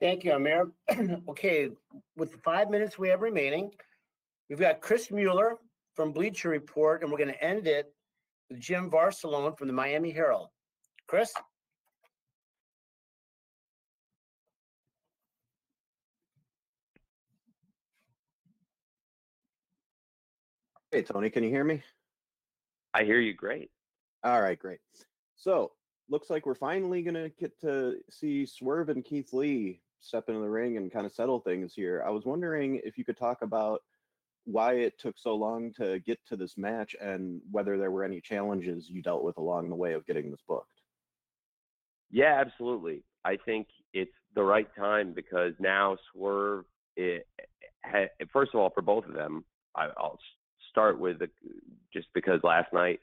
Thank 0.00 0.24
you, 0.24 0.32
Amir. 0.32 0.70
okay, 1.28 1.70
with 2.16 2.32
the 2.32 2.38
five 2.38 2.70
minutes 2.70 2.98
we 2.98 3.08
have 3.08 3.20
remaining, 3.20 3.70
we've 4.48 4.58
got 4.58 4.80
Chris 4.80 5.10
Mueller 5.10 5.56
from 5.94 6.12
Bleacher 6.12 6.48
Report, 6.48 7.02
and 7.02 7.12
we're 7.12 7.18
going 7.18 7.32
to 7.32 7.44
end 7.44 7.66
it 7.66 7.92
with 8.48 8.58
Jim 8.60 8.90
Varsalone 8.90 9.56
from 9.58 9.68
the 9.68 9.74
Miami 9.74 10.10
Herald. 10.10 10.48
Chris? 11.06 11.32
Hey, 20.92 21.02
Tony, 21.02 21.30
can 21.30 21.44
you 21.44 21.50
hear 21.50 21.62
me? 21.62 21.84
I 22.92 23.04
hear 23.04 23.20
you 23.20 23.32
great. 23.32 23.70
All 24.24 24.42
right, 24.42 24.58
great. 24.58 24.80
So, 25.36 25.70
looks 26.08 26.30
like 26.30 26.46
we're 26.46 26.56
finally 26.56 27.02
going 27.02 27.14
to 27.14 27.30
get 27.38 27.60
to 27.60 27.98
see 28.10 28.44
Swerve 28.44 28.88
and 28.88 29.04
Keith 29.04 29.32
Lee 29.32 29.82
step 30.00 30.24
into 30.28 30.40
the 30.40 30.50
ring 30.50 30.76
and 30.78 30.92
kind 30.92 31.06
of 31.06 31.12
settle 31.12 31.38
things 31.38 31.74
here. 31.74 32.02
I 32.04 32.10
was 32.10 32.24
wondering 32.24 32.80
if 32.82 32.98
you 32.98 33.04
could 33.04 33.16
talk 33.16 33.42
about 33.42 33.82
why 34.46 34.72
it 34.74 34.98
took 34.98 35.14
so 35.16 35.36
long 35.36 35.72
to 35.74 36.00
get 36.00 36.18
to 36.26 36.34
this 36.34 36.58
match 36.58 36.96
and 37.00 37.40
whether 37.52 37.78
there 37.78 37.92
were 37.92 38.02
any 38.02 38.20
challenges 38.20 38.90
you 38.90 39.00
dealt 39.00 39.22
with 39.22 39.36
along 39.36 39.68
the 39.68 39.76
way 39.76 39.92
of 39.92 40.04
getting 40.06 40.32
this 40.32 40.40
booked. 40.48 40.66
Yeah, 42.10 42.42
absolutely. 42.44 43.04
I 43.24 43.36
think 43.36 43.68
it's 43.92 44.10
the 44.34 44.42
right 44.42 44.68
time 44.76 45.12
because 45.12 45.52
now 45.60 45.98
Swerve, 46.10 46.64
it, 46.96 47.28
ha, 47.84 48.06
first 48.32 48.54
of 48.54 48.60
all, 48.60 48.70
for 48.70 48.82
both 48.82 49.04
of 49.04 49.14
them, 49.14 49.44
I'll 49.76 50.18
start 50.70 50.98
with 50.98 51.18
the, 51.18 51.28
just 51.92 52.08
because 52.14 52.40
last 52.42 52.72
night 52.72 53.00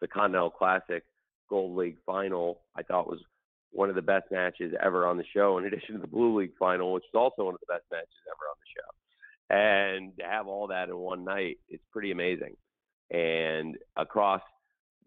the 0.00 0.08
Continental 0.08 0.50
Classic 0.50 1.04
Gold 1.48 1.76
League 1.76 1.98
final 2.04 2.60
I 2.76 2.82
thought 2.82 3.08
was 3.08 3.20
one 3.72 3.88
of 3.88 3.94
the 3.94 4.02
best 4.02 4.30
matches 4.30 4.72
ever 4.82 5.06
on 5.06 5.16
the 5.16 5.24
show. 5.34 5.58
In 5.58 5.64
addition 5.66 5.94
to 5.94 6.00
the 6.00 6.06
Blue 6.06 6.38
League 6.38 6.56
final, 6.58 6.92
which 6.92 7.04
was 7.12 7.20
also 7.32 7.46
one 7.46 7.54
of 7.54 7.60
the 7.60 7.72
best 7.72 7.84
matches 7.90 8.08
ever 8.26 8.46
on 8.50 8.56
the 8.60 8.70
show, 8.74 8.96
and 9.48 10.16
to 10.18 10.24
have 10.24 10.46
all 10.46 10.66
that 10.68 10.88
in 10.88 10.96
one 10.96 11.24
night, 11.24 11.58
it's 11.68 11.84
pretty 11.92 12.10
amazing. 12.10 12.56
And 13.10 13.76
across 13.96 14.42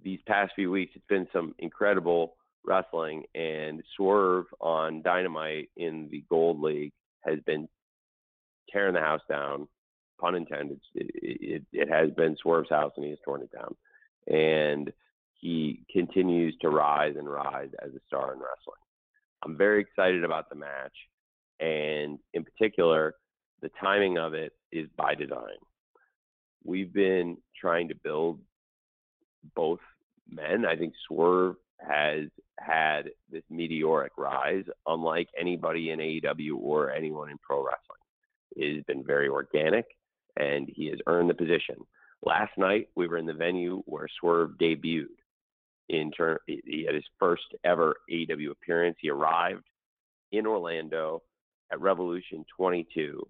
these 0.03 0.19
past 0.27 0.53
few 0.55 0.71
weeks, 0.71 0.93
it's 0.95 1.05
been 1.09 1.27
some 1.33 1.53
incredible 1.59 2.35
wrestling. 2.65 3.23
And 3.35 3.83
Swerve 3.95 4.45
on 4.61 5.01
Dynamite 5.01 5.69
in 5.75 6.07
the 6.09 6.23
Gold 6.29 6.61
League 6.61 6.93
has 7.25 7.39
been 7.45 7.67
tearing 8.71 8.93
the 8.93 9.01
house 9.01 9.21
down 9.27 9.67
pun 10.19 10.35
intended, 10.35 10.79
it, 10.95 11.11
it, 11.15 11.63
it 11.71 11.89
has 11.89 12.11
been 12.11 12.37
Swerve's 12.41 12.69
house 12.69 12.93
and 12.95 13.05
he 13.05 13.11
has 13.11 13.19
torn 13.23 13.41
it 13.41 13.51
down. 13.51 13.75
And 14.27 14.91
he 15.33 15.83
continues 15.91 16.55
to 16.61 16.69
rise 16.69 17.15
and 17.17 17.29
rise 17.29 17.69
as 17.83 17.91
a 17.93 17.99
star 18.07 18.33
in 18.33 18.39
wrestling. 18.39 18.81
I'm 19.43 19.57
very 19.57 19.81
excited 19.81 20.23
about 20.23 20.49
the 20.49 20.55
match. 20.55 20.93
And 21.59 22.19
in 22.33 22.43
particular, 22.43 23.15
the 23.61 23.71
timing 23.81 24.17
of 24.17 24.33
it 24.33 24.53
is 24.71 24.87
by 24.97 25.15
design. 25.15 25.57
We've 26.63 26.93
been 26.93 27.37
trying 27.59 27.87
to 27.89 27.95
build 27.95 28.39
both 29.55 29.79
men. 30.29 30.65
I 30.65 30.75
think 30.75 30.93
Swerve 31.07 31.55
has 31.79 32.25
had 32.59 33.11
this 33.31 33.43
meteoric 33.49 34.13
rise, 34.17 34.65
unlike 34.85 35.29
anybody 35.39 35.91
in 35.91 35.99
AEW 35.99 36.57
or 36.57 36.91
anyone 36.91 37.29
in 37.29 37.37
pro 37.37 37.59
wrestling. 37.59 37.99
It 38.55 38.75
has 38.75 38.83
been 38.85 39.03
very 39.03 39.29
organic, 39.29 39.85
and 40.39 40.69
he 40.73 40.87
has 40.87 40.99
earned 41.07 41.29
the 41.29 41.35
position. 41.35 41.75
Last 42.23 42.51
night, 42.57 42.89
we 42.95 43.07
were 43.07 43.17
in 43.17 43.25
the 43.25 43.33
venue 43.33 43.81
where 43.85 44.07
Swerve 44.19 44.51
debuted. 44.59 45.05
In 45.89 46.11
turn, 46.11 46.37
he 46.45 46.83
had 46.85 46.93
his 46.93 47.05
first 47.17 47.43
ever 47.63 47.95
AEW 48.11 48.51
appearance. 48.51 48.97
He 49.01 49.09
arrived 49.09 49.63
in 50.31 50.45
Orlando 50.45 51.23
at 51.71 51.81
Revolution 51.81 52.45
22 52.55 53.25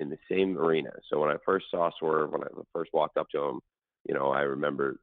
in 0.00 0.10
the 0.10 0.18
same 0.30 0.56
arena. 0.56 0.90
So 1.10 1.20
when 1.20 1.30
I 1.30 1.36
first 1.44 1.66
saw 1.70 1.90
Swerve, 1.98 2.30
when 2.30 2.42
I 2.42 2.48
first 2.72 2.90
walked 2.92 3.16
up 3.16 3.28
to 3.30 3.42
him, 3.42 3.60
you 4.08 4.14
know, 4.14 4.30
I 4.30 4.42
remember 4.42 5.00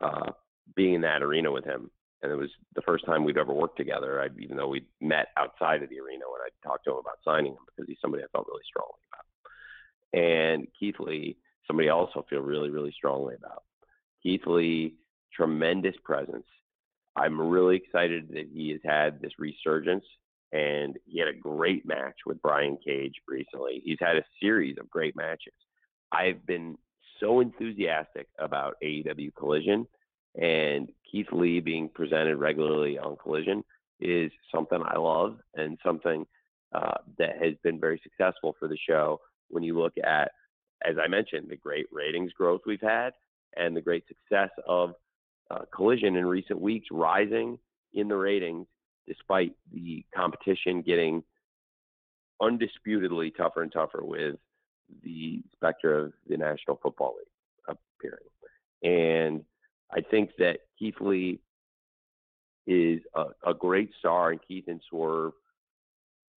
uh, 0.00 0.30
being 0.74 0.94
in 0.94 1.00
that 1.02 1.22
arena 1.22 1.50
with 1.50 1.64
him, 1.64 1.90
and 2.22 2.32
it 2.32 2.36
was 2.36 2.50
the 2.74 2.82
first 2.82 3.04
time 3.04 3.24
we'd 3.24 3.38
ever 3.38 3.52
worked 3.52 3.76
together. 3.76 4.20
I, 4.20 4.28
even 4.40 4.56
though 4.56 4.68
we 4.68 4.84
met 5.00 5.28
outside 5.36 5.82
of 5.82 5.90
the 5.90 6.00
arena 6.00 6.24
when 6.30 6.40
I 6.40 6.66
talked 6.66 6.84
to 6.84 6.92
him 6.92 6.98
about 6.98 7.18
signing 7.24 7.52
him, 7.52 7.64
because 7.66 7.88
he's 7.88 7.98
somebody 8.00 8.22
I 8.22 8.26
felt 8.32 8.46
really 8.48 8.62
strongly 8.66 8.98
about. 9.12 9.26
And 10.12 10.66
Keith 10.78 10.96
Lee, 10.98 11.36
somebody 11.66 11.90
I 11.90 12.06
feel 12.28 12.40
really, 12.40 12.70
really 12.70 12.92
strongly 12.92 13.34
about. 13.34 13.62
Keith 14.22 14.46
Lee, 14.46 14.94
tremendous 15.34 15.94
presence. 16.04 16.46
I'm 17.16 17.40
really 17.40 17.76
excited 17.76 18.28
that 18.30 18.48
he 18.52 18.70
has 18.70 18.80
had 18.84 19.20
this 19.20 19.32
resurgence 19.38 20.04
and 20.52 20.98
he 21.06 21.18
had 21.18 21.28
a 21.28 21.38
great 21.38 21.86
match 21.86 22.16
with 22.26 22.40
Brian 22.42 22.78
Cage 22.84 23.14
recently. 23.26 23.80
He's 23.84 23.98
had 24.00 24.16
a 24.16 24.24
series 24.40 24.76
of 24.78 24.90
great 24.90 25.16
matches. 25.16 25.54
I've 26.12 26.44
been 26.46 26.76
so 27.20 27.40
enthusiastic 27.40 28.28
about 28.38 28.76
AEW 28.82 29.34
Collision 29.34 29.86
and 30.40 30.90
Keith 31.10 31.26
Lee 31.32 31.60
being 31.60 31.88
presented 31.88 32.36
regularly 32.36 32.98
on 32.98 33.16
Collision 33.16 33.62
is 34.00 34.30
something 34.54 34.82
I 34.84 34.98
love 34.98 35.38
and 35.54 35.78
something 35.84 36.26
uh, 36.74 36.94
that 37.18 37.36
has 37.42 37.54
been 37.62 37.78
very 37.78 38.00
successful 38.02 38.56
for 38.58 38.68
the 38.68 38.78
show. 38.88 39.20
When 39.52 39.62
you 39.62 39.78
look 39.78 39.94
at, 40.02 40.32
as 40.84 40.96
I 41.02 41.06
mentioned, 41.06 41.46
the 41.48 41.56
great 41.56 41.86
ratings 41.92 42.32
growth 42.32 42.62
we've 42.66 42.80
had 42.80 43.12
and 43.56 43.76
the 43.76 43.80
great 43.80 44.04
success 44.08 44.50
of 44.66 44.94
uh, 45.50 45.60
Collision 45.74 46.16
in 46.16 46.26
recent 46.26 46.60
weeks, 46.60 46.88
rising 46.90 47.58
in 47.92 48.08
the 48.08 48.16
ratings 48.16 48.66
despite 49.06 49.52
the 49.72 50.04
competition 50.14 50.82
getting 50.82 51.22
undisputedly 52.40 53.30
tougher 53.30 53.62
and 53.62 53.72
tougher 53.72 54.00
with 54.02 54.36
the 55.04 55.42
specter 55.54 55.98
of 55.98 56.12
the 56.28 56.36
National 56.36 56.78
Football 56.82 57.14
League 57.18 57.76
appearing. 57.98 58.26
And 58.82 59.44
I 59.92 60.00
think 60.00 60.30
that 60.38 60.60
Keith 60.78 61.00
Lee 61.00 61.40
is 62.66 63.00
a, 63.14 63.26
a 63.46 63.54
great 63.54 63.90
star, 63.98 64.30
and 64.30 64.40
Keith 64.46 64.64
and 64.68 64.80
Swerve 64.88 65.32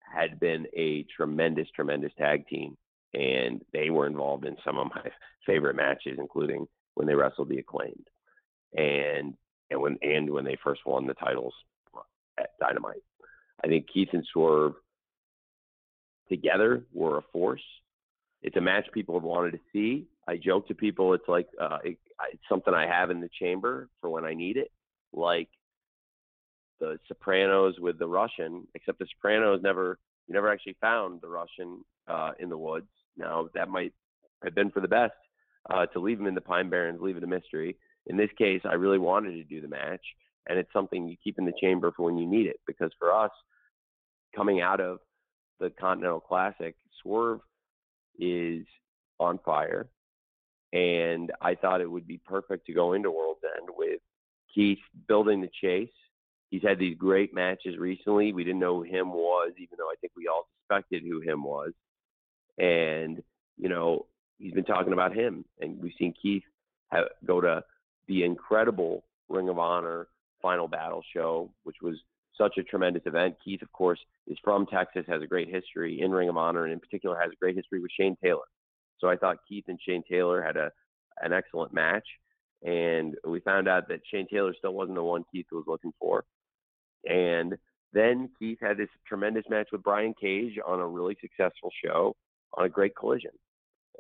had 0.01 0.41
been 0.41 0.67
a 0.77 1.05
tremendous, 1.17 1.69
tremendous 1.75 2.13
tag 2.19 2.47
team, 2.49 2.77
and 3.15 3.63
they 3.73 3.91
were 3.91 4.07
involved 4.07 4.45
in 4.45 4.57
some 4.65 4.79
of 4.79 4.89
my 4.95 5.11
favorite 5.47 5.77
matches, 5.77 6.19
including 6.19 6.67
when 6.95 7.07
they 7.07 7.15
wrestled 7.15 7.49
the 7.49 7.59
acclaimed, 7.59 8.07
and 8.75 9.35
and 9.71 9.81
when 9.81 9.97
and 10.03 10.29
when 10.31 10.45
they 10.45 10.59
first 10.63 10.83
won 10.85 11.07
the 11.07 11.15
titles 11.15 11.55
at 12.39 12.51
Dynamite. 12.61 13.03
I 13.63 13.69
think 13.69 13.87
Keith 13.93 14.09
and 14.13 14.27
Swerve 14.33 14.75
together 16.29 16.85
were 16.93 17.19
a 17.19 17.23
force. 17.33 17.63
It's 18.43 18.57
a 18.57 18.61
match 18.61 18.87
people 18.93 19.15
have 19.15 19.25
wanted 19.25 19.53
to 19.53 19.61
see. 19.73 20.07
I 20.27 20.37
joke 20.37 20.69
to 20.69 20.75
people, 20.75 21.15
it's 21.15 21.29
like 21.29 21.49
uh, 21.61 21.79
it, 21.85 21.99
it's 22.33 22.43
something 22.49 22.75
I 22.75 22.87
have 22.87 23.11
in 23.11 23.21
the 23.21 23.31
chamber 23.41 23.89
for 24.01 24.11
when 24.11 24.25
I 24.25 24.35
need 24.35 24.57
it, 24.57 24.71
like 25.13 25.49
the 26.81 26.99
Sopranos 27.09 27.75
with 27.79 27.99
the 27.99 28.09
Russian. 28.09 28.67
Except 28.75 28.99
the 28.99 29.07
Sopranos 29.15 29.61
never, 29.63 29.99
you 30.27 30.35
never 30.35 30.51
actually 30.51 30.77
found 30.81 31.21
the 31.21 31.29
Russian 31.29 31.85
uh, 32.09 32.33
in 32.39 32.49
the 32.49 32.59
woods. 32.59 32.89
Now 33.17 33.49
that 33.55 33.69
might 33.69 33.93
have 34.43 34.55
been 34.55 34.71
for 34.71 34.81
the 34.81 34.89
best 34.89 35.15
uh, 35.71 35.87
to 35.87 36.01
leave 36.01 36.21
him 36.21 36.27
in 36.27 36.35
the 36.35 36.41
Pine 36.41 36.71
Barrens, 36.71 37.01
leave 37.01 37.17
it 37.17 37.25
a 37.25 37.27
mystery. 37.27 37.77
In 38.07 38.17
this 38.17 38.31
case, 38.37 38.61
I 38.65 38.75
really 38.75 38.99
wanted 38.99 39.33
to 39.33 39.45
do 39.45 39.61
the 39.61 39.69
match, 39.69 40.03
and 40.49 40.59
it's 40.59 40.73
something 40.73 41.09
you 41.09 41.17
keep 41.23 41.39
in 41.39 41.47
the 41.47 41.55
chamber 41.61 41.93
for 41.97 42.05
when 42.05 42.19
you 42.19 42.27
need 42.27 42.47
it. 42.47 42.61
Because 42.67 42.91
for 42.99 43.15
us, 43.15 43.31
coming 44.37 44.61
out 44.61 44.81
of 44.81 44.99
the 45.61 45.71
Continental 45.71 46.21
Classic, 46.21 46.75
Swerve 47.03 47.41
is 48.19 48.67
on 49.19 49.39
fire, 49.45 49.89
and 50.73 51.33
I 51.41 51.55
thought 51.55 51.81
it 51.81 51.91
would 51.91 52.07
be 52.07 52.21
perfect 52.27 52.67
to 52.67 52.75
go 52.75 52.93
into 52.93 53.11
World's 53.11 53.41
End 53.57 53.69
with 53.77 54.01
Keith 54.55 54.79
building 55.09 55.41
the 55.41 55.51
chase. 55.61 55.89
He's 56.51 56.63
had 56.63 56.79
these 56.79 56.97
great 56.97 57.35
matches 57.35 57.79
recently. 57.79 58.33
We 58.33 58.45
didn't 58.45 58.61
know 58.61 58.77
who 58.77 58.83
him 58.83 59.13
was, 59.13 59.53
even 59.57 59.77
though 59.79 59.89
I 59.89 59.95
think 60.01 60.13
we 60.17 60.29
all 60.29 60.47
suspected 60.61 61.03
who 61.03 61.21
him 61.21 61.43
was. 61.43 61.73
And 62.59 63.23
you 63.57 63.69
know, 63.69 64.07
he's 64.39 64.53
been 64.53 64.65
talking 64.65 64.93
about 64.93 65.15
him, 65.15 65.45
and 65.61 65.81
we've 65.81 65.93
seen 65.99 66.15
Keith 66.21 66.43
have, 66.91 67.05
go 67.25 67.41
to 67.41 67.63
the 68.09 68.25
incredible 68.25 69.05
Ring 69.29 69.49
of 69.49 69.59
Honor 69.59 70.09
Final 70.43 70.69
Battle 70.69 71.03
show, 71.15 71.51
which 71.63 71.77
was 71.83 71.97
such 72.37 72.59
a 72.59 72.63
tremendous 72.63 73.03
event. 73.07 73.37
Keith, 73.45 73.63
of 73.63 73.73
course, 73.73 74.01
is 74.27 74.37
from 74.43 74.67
Texas, 74.67 75.05
has 75.07 75.23
a 75.23 75.27
great 75.27 75.49
history 75.49 76.01
in 76.01 76.11
Ring 76.11 76.29
of 76.29 76.37
Honor, 76.37 76.65
and 76.65 76.73
in 76.73 76.81
particular 76.81 77.19
has 77.21 77.31
a 77.33 77.37
great 77.37 77.57
history 77.57 77.81
with 77.81 77.91
Shane 77.99 78.17
Taylor. 78.23 78.45
So 78.99 79.09
I 79.09 79.17
thought 79.17 79.39
Keith 79.49 79.65
and 79.69 79.79
Shane 79.87 80.03
Taylor 80.09 80.43
had 80.43 80.57
a 80.57 80.71
an 81.23 81.33
excellent 81.33 81.73
match, 81.73 82.07
and 82.65 83.15
we 83.25 83.39
found 83.41 83.69
out 83.69 83.87
that 83.89 84.01
Shane 84.11 84.27
Taylor 84.29 84.53
still 84.59 84.75
wasn't 84.75 84.97
the 84.97 85.03
one 85.03 85.25
Keith 85.31 85.47
was 85.53 85.65
looking 85.69 85.93
for. 86.01 86.25
And 87.09 87.57
then 87.93 88.31
Keith 88.37 88.59
had 88.61 88.79
this 88.79 88.89
tremendous 89.07 89.45
match 89.49 89.69
with 89.71 89.85
Brian 89.85 90.13
Cage 90.21 90.59
on 90.67 90.81
a 90.81 90.87
really 90.87 91.17
successful 91.21 91.71
show 91.85 92.17
on 92.55 92.65
a 92.65 92.69
great 92.69 92.97
collision. 92.97 93.31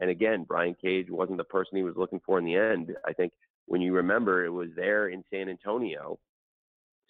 And 0.01 0.11
again, 0.11 0.45
Brian 0.47 0.75
Cage 0.81 1.07
wasn't 1.09 1.39
the 1.39 1.45
person 1.45 1.77
he 1.77 1.85
was 1.85 1.97
looking 1.97 2.21
for 2.25 2.39
in 2.39 2.45
the 2.45 2.57
end. 2.57 2.95
I 3.07 3.13
think 3.13 3.33
when 3.67 3.81
you 3.81 3.95
remember, 3.95 4.45
it 4.45 4.51
was 4.51 4.69
there 4.77 5.09
in 5.09 5.23
San 5.31 5.49
Antonio 5.49 6.19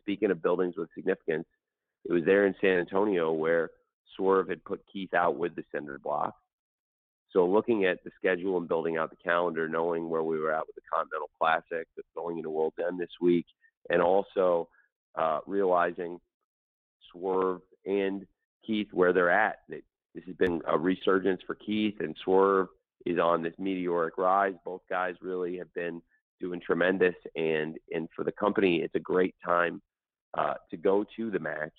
speaking 0.04 0.30
of 0.30 0.42
buildings 0.42 0.74
with 0.76 0.88
significance, 0.94 1.46
it 2.04 2.12
was 2.12 2.24
there 2.24 2.46
in 2.46 2.54
San 2.60 2.78
Antonio 2.78 3.32
where 3.32 3.70
Swerve 4.16 4.48
had 4.48 4.64
put 4.64 4.84
Keith 4.92 5.14
out 5.14 5.36
with 5.36 5.56
the 5.56 5.64
cinder 5.72 5.98
block. 5.98 6.34
So 7.32 7.46
looking 7.46 7.86
at 7.86 8.04
the 8.04 8.10
schedule 8.16 8.58
and 8.58 8.68
building 8.68 8.96
out 8.96 9.10
the 9.10 9.16
calendar, 9.16 9.68
knowing 9.68 10.08
where 10.08 10.22
we 10.22 10.38
were 10.38 10.52
at 10.52 10.66
with 10.66 10.76
the 10.76 10.82
Continental 10.92 11.30
Classic, 11.38 11.88
that's 11.96 12.08
going 12.14 12.36
into 12.36 12.50
World's 12.50 12.76
End 12.86 13.00
this 13.00 13.08
week, 13.20 13.46
and 13.90 14.00
also 14.00 14.68
uh, 15.16 15.40
realizing 15.46 16.20
Swerve 17.10 17.62
and 17.86 18.26
Keith 18.64 18.88
where 18.92 19.12
they're 19.12 19.30
at. 19.30 19.60
That 19.68 19.82
this 20.14 20.24
has 20.26 20.36
been 20.36 20.60
a 20.66 20.78
resurgence 20.78 21.40
for 21.46 21.54
Keith, 21.54 21.96
and 22.00 22.16
Swerve 22.24 22.68
is 23.04 23.18
on 23.18 23.42
this 23.42 23.54
meteoric 23.58 24.16
rise. 24.16 24.54
Both 24.64 24.82
guys 24.88 25.14
really 25.20 25.58
have 25.58 25.72
been 25.74 26.00
doing 26.40 26.60
tremendous, 26.60 27.14
and 27.36 27.76
and 27.92 28.08
for 28.14 28.24
the 28.24 28.32
company, 28.32 28.80
it's 28.82 28.94
a 28.94 29.00
great 29.00 29.34
time 29.44 29.82
uh, 30.36 30.54
to 30.70 30.76
go 30.76 31.04
to 31.16 31.30
the 31.30 31.38
match 31.38 31.72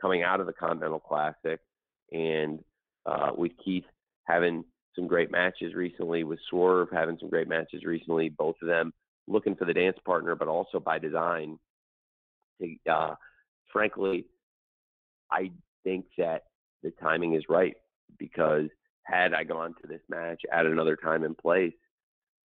coming 0.00 0.22
out 0.22 0.40
of 0.40 0.46
the 0.46 0.52
Continental 0.52 1.00
Classic, 1.00 1.60
and 2.12 2.60
uh, 3.06 3.30
with 3.36 3.52
Keith 3.64 3.84
having 4.24 4.64
some 4.94 5.06
great 5.06 5.30
matches 5.30 5.74
recently, 5.74 6.24
with 6.24 6.38
Swerve 6.48 6.88
having 6.92 7.16
some 7.18 7.30
great 7.30 7.48
matches 7.48 7.84
recently, 7.84 8.28
both 8.28 8.56
of 8.62 8.68
them 8.68 8.92
looking 9.26 9.56
for 9.56 9.64
the 9.64 9.74
dance 9.74 9.96
partner, 10.04 10.34
but 10.34 10.48
also 10.48 10.78
by 10.78 10.98
design. 10.98 11.58
Uh, 12.88 13.14
frankly, 13.72 14.26
I 15.30 15.50
think 15.82 16.04
that 16.18 16.44
the 16.84 16.92
timing 17.02 17.34
is 17.34 17.42
right 17.48 17.74
because 18.18 18.68
had 19.02 19.34
I 19.34 19.42
gone 19.42 19.74
to 19.82 19.88
this 19.88 20.02
match 20.08 20.42
at 20.52 20.66
another 20.66 20.96
time 20.96 21.24
and 21.24 21.36
place, 21.36 21.72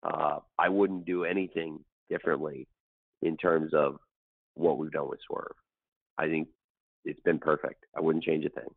uh, 0.02 0.40
I 0.58 0.70
wouldn't 0.70 1.06
do 1.06 1.26
anything 1.26 1.80
differently 2.10 2.68
in 3.22 3.38
terms 3.38 3.74
of 3.74 3.98
what 4.56 4.78
we've 4.78 4.92
done 4.92 5.10
with 5.10 5.20
Swerve. 5.28 5.56
I 6.18 6.28
think 6.28 6.48
it's 7.06 7.20
been 7.22 7.40
perfect. 7.40 7.86
I 7.96 8.02
wouldn't 8.02 8.24
change 8.24 8.46
a 8.46 8.50
thing. 8.50 8.70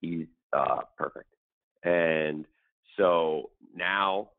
He's 0.00 0.26
uh, 0.52 0.80
perfect. 0.96 1.28
And 1.84 2.46
so 2.96 3.50
now 3.74 4.30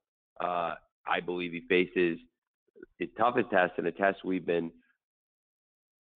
uh, 0.41 0.75
I 1.07 1.19
believe 1.25 1.51
he 1.51 1.61
faces 1.69 2.19
his 2.97 3.09
toughest 3.17 3.49
test 3.49 3.73
and 3.77 3.87
a 3.87 3.91
test 3.91 4.19
we've 4.23 4.45
been 4.45 4.71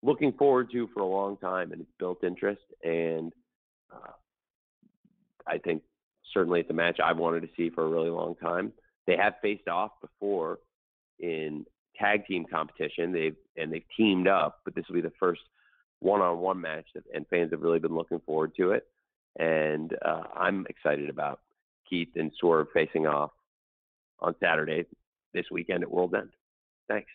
looking 0.02 0.32
forward 0.32 0.70
to 0.72 0.88
for 0.94 1.00
a 1.00 1.06
long 1.06 1.36
time, 1.36 1.72
and 1.72 1.80
it's 1.80 1.90
built 1.98 2.24
interest. 2.24 2.62
And 2.82 3.32
uh, 3.92 4.12
I 5.46 5.58
think 5.58 5.82
certainly 6.32 6.60
it's 6.60 6.70
a 6.70 6.74
match 6.74 6.98
I've 7.02 7.18
wanted 7.18 7.42
to 7.42 7.48
see 7.56 7.70
for 7.70 7.84
a 7.84 7.88
really 7.88 8.10
long 8.10 8.34
time. 8.36 8.72
They 9.06 9.16
have 9.16 9.34
faced 9.42 9.68
off 9.68 9.92
before 10.00 10.58
in 11.18 11.64
tag 11.98 12.26
team 12.26 12.46
competition. 12.50 13.12
They've 13.12 13.36
and 13.56 13.72
they've 13.72 13.84
teamed 13.96 14.28
up, 14.28 14.60
but 14.64 14.74
this 14.74 14.84
will 14.88 14.96
be 14.96 15.00
the 15.00 15.12
first 15.18 15.40
one-on-one 16.00 16.60
match, 16.60 16.86
that, 16.94 17.04
and 17.14 17.26
fans 17.28 17.50
have 17.50 17.60
really 17.60 17.78
been 17.78 17.94
looking 17.94 18.20
forward 18.20 18.52
to 18.56 18.72
it. 18.72 18.86
And 19.38 19.94
uh, 20.04 20.22
I'm 20.34 20.66
excited 20.68 21.10
about 21.10 21.40
Keith 21.88 22.08
and 22.16 22.32
Swerve 22.38 22.68
facing 22.72 23.06
off 23.06 23.32
on 24.20 24.34
Saturday 24.40 24.86
this 25.34 25.46
weekend 25.50 25.82
at 25.82 25.90
World 25.90 26.14
End. 26.14 26.30
Thanks. 26.88 27.10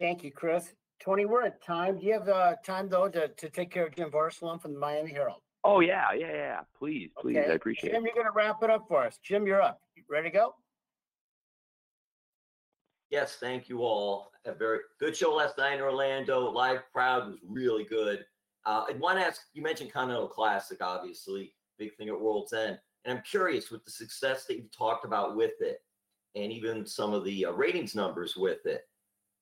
Thank 0.00 0.24
you, 0.24 0.32
Chris. 0.32 0.72
Tony, 1.00 1.24
we're 1.24 1.46
at 1.46 1.62
time. 1.62 1.98
Do 1.98 2.06
you 2.06 2.12
have 2.12 2.28
uh, 2.28 2.54
time 2.64 2.88
though 2.88 3.08
to, 3.08 3.28
to 3.28 3.48
take 3.48 3.70
care 3.70 3.86
of 3.86 3.96
Jim 3.96 4.10
Varsallone 4.10 4.60
from 4.60 4.74
the 4.74 4.78
Miami 4.78 5.12
Herald? 5.12 5.40
Oh 5.64 5.80
yeah, 5.80 6.12
yeah, 6.12 6.32
yeah. 6.32 6.60
Please, 6.78 7.10
please, 7.18 7.38
I 7.38 7.52
appreciate 7.52 7.92
Jim, 7.92 8.04
it. 8.04 8.08
Jim, 8.08 8.12
you're 8.14 8.24
gonna 8.24 8.34
wrap 8.34 8.62
it 8.62 8.70
up 8.70 8.84
for 8.86 9.04
us. 9.04 9.18
Jim, 9.22 9.46
you're 9.46 9.62
up. 9.62 9.80
You 9.96 10.02
Ready 10.08 10.30
to 10.30 10.36
go? 10.36 10.54
Yes, 13.10 13.38
thank 13.40 13.68
you 13.68 13.82
all. 13.82 14.30
A 14.44 14.52
very 14.52 14.80
good 15.00 15.16
show 15.16 15.34
last 15.34 15.58
night 15.58 15.74
in 15.74 15.80
Orlando. 15.80 16.50
Live 16.50 16.82
crowd 16.92 17.28
was 17.28 17.38
really 17.46 17.84
good. 17.84 18.24
Uh, 18.66 18.84
I 18.88 18.92
want 18.98 19.18
to 19.18 19.24
ask 19.24 19.42
you 19.52 19.62
mentioned 19.62 19.92
Continental 19.92 20.28
Classic, 20.28 20.78
obviously, 20.80 21.54
big 21.78 21.94
thing 21.96 22.08
at 22.08 22.20
World's 22.20 22.52
End. 22.52 22.78
And 23.04 23.16
I'm 23.16 23.24
curious 23.24 23.70
with 23.70 23.84
the 23.84 23.90
success 23.90 24.44
that 24.46 24.56
you've 24.56 24.70
talked 24.70 25.04
about 25.04 25.34
with 25.34 25.54
it 25.60 25.78
and 26.34 26.52
even 26.52 26.86
some 26.86 27.12
of 27.12 27.24
the 27.24 27.46
uh, 27.46 27.52
ratings 27.52 27.94
numbers 27.94 28.36
with 28.36 28.64
it. 28.66 28.82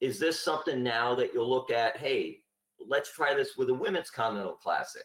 Is 0.01 0.19
this 0.19 0.39
something 0.39 0.83
now 0.83 1.15
that 1.17 1.35
you'll 1.35 1.49
look 1.49 1.71
at? 1.71 1.97
Hey, 1.97 2.41
let's 2.87 3.13
try 3.13 3.35
this 3.35 3.57
with 3.57 3.69
a 3.71 3.75
women's 3.75 4.11
Continental 4.11 4.55
Classic. 4.55 5.03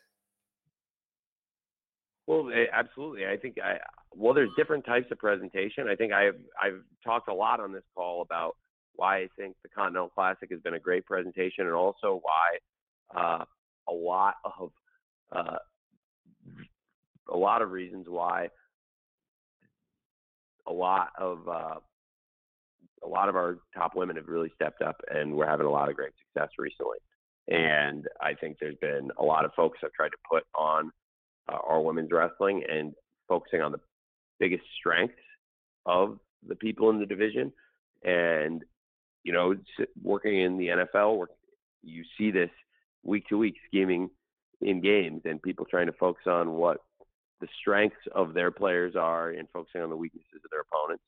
Well, 2.28 2.50
eh, 2.54 2.66
absolutely. 2.72 3.26
I 3.26 3.38
think 3.38 3.58
I 3.64 3.78
well, 4.16 4.34
there's 4.34 4.52
different 4.56 4.86
types 4.86 5.08
of 5.12 5.18
presentation. 5.18 5.88
I 5.90 5.96
think 5.96 6.14
I've 6.14 6.40
I've 6.62 6.82
talked 7.04 7.28
a 7.28 7.34
lot 7.34 7.60
on 7.60 7.74
this 7.74 7.84
call 7.96 8.22
about 8.22 8.56
why 8.96 9.18
I 9.18 9.28
think 9.38 9.56
the 9.64 9.70
Continental 9.70 10.10
Classic 10.10 10.50
has 10.52 10.62
been 10.62 10.76
a 10.76 10.80
great 10.80 11.06
presentation, 11.06 11.66
and 11.66 11.74
also 11.74 12.22
why 12.22 13.20
uh, 13.20 13.44
a 13.90 13.94
lot 13.94 14.36
of 14.46 14.72
uh, 15.36 15.58
a 17.30 17.38
lot 17.38 17.62
of 17.62 17.72
reasons 17.72 18.06
why 18.08 18.50
a 20.68 20.72
lot 20.72 21.10
of 21.18 21.48
uh, 21.48 21.76
a 23.04 23.08
lot 23.08 23.30
of 23.30 23.36
our 23.36 23.60
top 23.76 23.96
women 23.96 24.16
have 24.16 24.28
really 24.28 24.52
stepped 24.56 24.82
up, 24.82 24.96
and 25.10 25.34
we're 25.36 25.48
having 25.48 25.66
a 25.66 25.72
lot 25.72 25.90
of 25.90 25.96
great 25.96 26.14
success 26.26 26.50
recently. 26.58 26.98
And 27.48 28.08
I 28.22 28.34
think 28.34 28.58
there's 28.60 28.78
been 28.80 29.12
a 29.18 29.24
lot 29.24 29.46
of 29.46 29.52
that 29.58 29.72
have 29.82 29.92
tried 29.94 30.10
to 30.10 30.18
put 30.30 30.44
on 30.56 30.92
uh, 31.52 31.58
our 31.68 31.82
women's 31.82 32.12
wrestling 32.12 32.64
and 32.70 32.94
focusing 33.28 33.62
on 33.62 33.72
the 33.72 33.80
biggest 34.40 34.64
strengths 34.80 35.16
of 35.86 36.20
the 36.48 36.56
people 36.56 36.90
in 36.90 37.00
the 37.00 37.06
division. 37.06 37.52
And 38.04 38.64
you 39.24 39.32
know, 39.32 39.56
working 40.02 40.42
in 40.42 40.58
the 40.58 40.68
NFL, 40.68 41.26
you 41.82 42.04
see 42.18 42.32
this 42.32 42.50
week 43.04 43.28
to 43.30 43.38
week 43.38 43.56
scheming 43.68 44.10
in 44.62 44.82
games 44.82 45.22
and 45.26 45.42
people 45.42 45.66
trying 45.66 45.88
to 45.88 45.94
focus 45.94 46.24
on 46.28 46.52
what 46.52 46.78
the 47.42 47.48
strengths 47.60 47.98
of 48.16 48.34
their 48.34 48.52
players 48.52 48.96
are 48.96 49.32
and 49.32 49.48
focusing 49.52 49.82
on 49.82 49.90
the 49.90 49.96
weaknesses 49.96 50.42
of 50.44 50.52
their 50.52 50.62
opponents. 50.62 51.04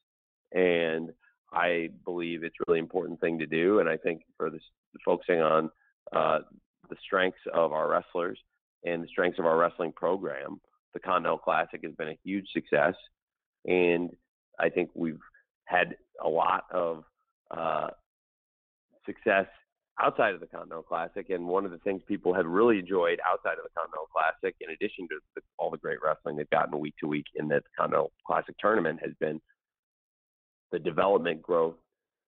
And 0.52 1.14
I 1.54 1.89
believe 2.04 2.43
it's 2.43 2.56
really 2.68 2.80
important 2.80 3.20
thing 3.22 3.39
to 3.39 3.46
do. 3.46 3.80
And 3.80 3.89
I 3.89 3.98
think 3.98 4.22
for 4.38 4.50
this, 4.50 4.62
focusing 5.04 5.41
on 5.41 5.70
uh, 6.14 6.39
the 6.89 6.96
strengths 7.04 7.39
of 7.54 7.72
our 7.72 7.89
wrestlers 7.89 8.38
and 8.84 9.04
the 9.04 9.08
strengths 9.08 9.39
of 9.39 9.46
our 9.46 9.58
wrestling 9.58 9.91
program, 9.91 10.60
the 10.93 11.00
Continental 11.00 11.38
Classic 11.38 11.82
has 11.84 11.93
been 11.93 12.10
a 12.10 12.18
huge 12.24 12.48
success. 12.54 12.93
And 13.66 14.12
I 14.60 14.70
think 14.70 14.89
we've 14.93 15.20
had 15.66 15.96
a 16.24 16.30
lot 16.30 16.66
of 16.72 17.04
uh, 17.52 17.89
success 19.06 19.48
outside 20.02 20.34
of 20.34 20.39
the 20.39 20.48
Continental 20.48 20.84
Classic. 20.84 21.30
And 21.30 21.48
one 21.48 21.66
of 21.66 21.72
the 21.72 21.78
things 21.80 22.02
people 22.08 22.34
have 22.34 22.46
really 22.46 22.80
enjoyed 22.80 23.20
outside 23.26 23.58
of 23.58 23.64
the 23.64 23.76
Continental 23.76 24.08
Classic, 24.14 24.56
in 24.62 24.72
addition 24.72 25.08
to 25.10 25.16
the, 25.36 25.41
all 25.58 25.70
the 25.70 25.78
great 25.78 26.00
wrestling 26.04 26.36
they've 26.36 26.50
gotten 26.50 26.80
week 26.80 26.96
to 27.00 27.08
week 27.08 27.26
in 27.36 27.48
the 27.48 27.62
Continental 27.78 28.12
Classic 28.26 28.56
tournament, 28.60 29.00
has 29.02 29.14
been 29.20 29.39
the 30.76 30.80
development, 30.80 31.41
growth, 31.41 31.78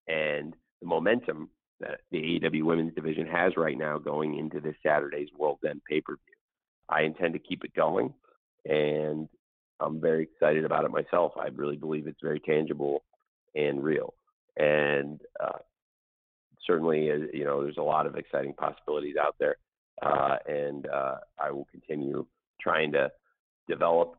and 0.08 0.56
the 0.80 0.88
momentum 0.88 1.50
that 1.82 2.00
the 2.12 2.18
AEW 2.18 2.64
women's 2.64 2.96
division 2.96 3.28
has 3.28 3.58
right 3.58 3.78
now 3.78 3.98
going 3.98 4.40
into 4.40 4.62
this 4.62 4.76
Saturday's 4.82 5.28
World's 5.38 5.66
End 5.70 5.82
pay 5.90 6.00
per 6.00 6.14
view. 6.14 6.36
I 6.88 7.02
intend 7.02 7.34
to 7.34 7.40
keep 7.40 7.66
it 7.66 7.74
going, 7.76 8.14
and 8.64 9.28
I'm 9.82 10.00
very 10.00 10.24
excited 10.24 10.64
about 10.64 10.86
it 10.86 10.92
myself. 10.92 11.34
I 11.38 11.48
really 11.48 11.76
believe 11.76 12.08
it's 12.08 12.22
very 12.24 12.40
tangible 12.40 13.04
and 13.54 13.84
real. 13.84 14.14
And 14.56 15.20
uh, 15.44 15.60
certainly, 16.66 17.12
uh, 17.12 17.28
you 17.34 17.44
know, 17.44 17.62
there's 17.62 17.78
a 17.78 17.82
lot 17.84 18.08
of 18.08 18.16
exciting 18.16 18.54
possibilities 18.54 19.18
out 19.22 19.36
there, 19.42 19.58
uh, 20.02 20.38
and 20.48 20.88
uh, 20.88 21.16
I 21.38 21.52
will 21.52 21.68
continue 21.70 22.26
trying 22.62 22.94
to 22.94 23.12
develop 23.68 24.16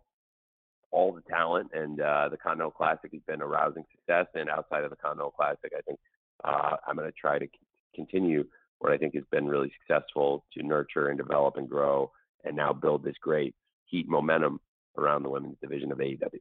all 0.90 1.12
the 1.12 1.22
talent. 1.22 1.70
And 1.72 2.00
uh, 2.00 2.28
the 2.30 2.36
Continental 2.36 2.70
Classic 2.70 3.10
has 3.12 3.22
been 3.26 3.40
a 3.40 3.46
rousing 3.46 3.84
success. 3.90 4.26
And 4.34 4.48
outside 4.48 4.84
of 4.84 4.90
the 4.90 4.96
Continental 4.96 5.30
Classic, 5.30 5.72
I 5.76 5.80
think 5.82 5.98
uh, 6.44 6.76
I'm 6.86 6.96
going 6.96 7.08
to 7.08 7.16
try 7.18 7.38
to 7.38 7.46
c- 7.46 7.66
continue 7.94 8.44
what 8.78 8.92
I 8.92 8.96
think 8.96 9.14
has 9.14 9.24
been 9.30 9.46
really 9.46 9.72
successful 9.80 10.44
to 10.54 10.62
nurture 10.62 11.08
and 11.08 11.18
develop 11.18 11.56
and 11.56 11.68
grow, 11.68 12.12
and 12.44 12.56
now 12.56 12.72
build 12.72 13.02
this 13.02 13.16
great 13.20 13.54
heat 13.86 14.08
momentum 14.08 14.60
around 14.96 15.22
the 15.22 15.30
women's 15.30 15.56
division 15.60 15.90
of 15.90 15.98
AEW. 15.98 16.40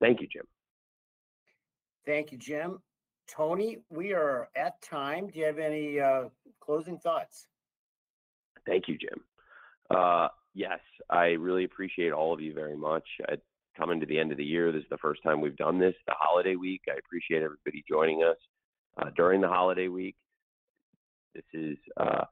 Thank 0.00 0.20
you, 0.20 0.28
Jim. 0.32 0.44
Thank 2.06 2.32
you, 2.32 2.38
Jim. 2.38 2.78
Tony, 3.28 3.78
we 3.90 4.12
are 4.12 4.48
at 4.56 4.80
time. 4.82 5.28
Do 5.28 5.38
you 5.38 5.46
have 5.46 5.58
any 5.58 6.00
uh, 6.00 6.24
closing 6.60 6.98
thoughts? 6.98 7.46
Thank 8.66 8.88
you, 8.88 8.98
Jim. 8.98 9.20
Uh, 9.90 10.28
yes, 10.54 10.80
I 11.10 11.28
really 11.28 11.64
appreciate 11.64 12.12
all 12.12 12.32
of 12.32 12.40
you 12.40 12.54
very 12.54 12.76
much. 12.76 13.04
I, 13.28 13.36
coming 13.76 14.00
to 14.00 14.06
the 14.06 14.18
end 14.18 14.32
of 14.32 14.38
the 14.38 14.44
year, 14.44 14.72
this 14.72 14.82
is 14.82 14.88
the 14.90 14.98
first 14.98 15.22
time 15.22 15.40
we've 15.40 15.56
done 15.56 15.78
this, 15.78 15.94
the 16.06 16.14
holiday 16.18 16.56
week. 16.56 16.82
I 16.88 16.98
appreciate 16.98 17.42
everybody 17.42 17.84
joining 17.88 18.22
us 18.22 18.36
uh, 18.98 19.10
during 19.16 19.40
the 19.40 19.48
holiday 19.48 19.88
week. 19.88 20.16
This 21.34 21.44
is 21.52 21.76
uh, 21.96 22.24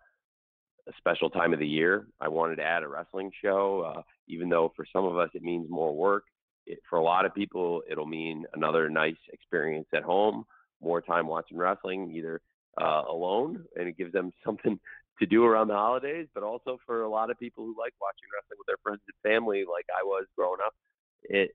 a 0.88 0.92
special 0.98 1.30
time 1.30 1.52
of 1.52 1.58
the 1.58 1.66
year. 1.66 2.06
I 2.20 2.28
wanted 2.28 2.56
to 2.56 2.62
add 2.62 2.82
a 2.82 2.88
wrestling 2.88 3.30
show, 3.42 3.94
uh, 3.96 4.02
even 4.28 4.48
though 4.48 4.72
for 4.76 4.86
some 4.92 5.04
of 5.04 5.16
us 5.18 5.30
it 5.34 5.42
means 5.42 5.68
more 5.68 5.94
work. 5.94 6.24
It, 6.66 6.78
for 6.88 6.98
a 6.98 7.02
lot 7.02 7.26
of 7.26 7.34
people, 7.34 7.82
it'll 7.90 8.06
mean 8.06 8.44
another 8.54 8.88
nice 8.88 9.16
experience 9.32 9.88
at 9.94 10.02
home, 10.04 10.44
more 10.80 11.00
time 11.00 11.26
watching 11.26 11.58
wrestling, 11.58 12.12
either 12.14 12.40
uh, 12.80 13.02
alone, 13.08 13.64
and 13.76 13.88
it 13.88 13.98
gives 13.98 14.12
them 14.12 14.32
something 14.44 14.78
to 15.18 15.26
do 15.26 15.44
around 15.44 15.68
the 15.68 15.74
holidays, 15.74 16.26
but 16.34 16.42
also 16.42 16.78
for 16.86 17.02
a 17.02 17.08
lot 17.08 17.30
of 17.30 17.38
people 17.38 17.64
who 17.64 17.74
like 17.78 17.94
watching 18.00 18.28
wrestling 18.34 18.58
with 18.58 18.66
their 18.66 18.80
friends 18.82 19.00
and 19.06 19.30
family, 19.32 19.64
like 19.68 19.86
I 19.90 20.02
was 20.02 20.26
growing 20.36 20.58
up, 20.64 20.74
it 21.24 21.54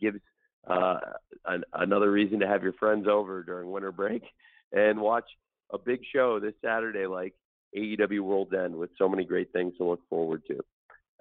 gives 0.00 0.20
uh, 0.66 0.98
an, 1.46 1.64
another 1.74 2.10
reason 2.10 2.40
to 2.40 2.46
have 2.46 2.62
your 2.62 2.72
friends 2.74 3.06
over 3.08 3.42
during 3.42 3.70
winter 3.70 3.92
break 3.92 4.22
and 4.72 5.00
watch 5.00 5.24
a 5.72 5.78
big 5.78 6.00
show 6.12 6.38
this 6.38 6.54
Saturday, 6.64 7.06
like 7.06 7.34
AEW 7.76 8.20
World's 8.20 8.54
End, 8.54 8.74
with 8.74 8.90
so 8.98 9.08
many 9.08 9.24
great 9.24 9.52
things 9.52 9.74
to 9.78 9.84
look 9.84 10.00
forward 10.08 10.42
to. 10.46 10.60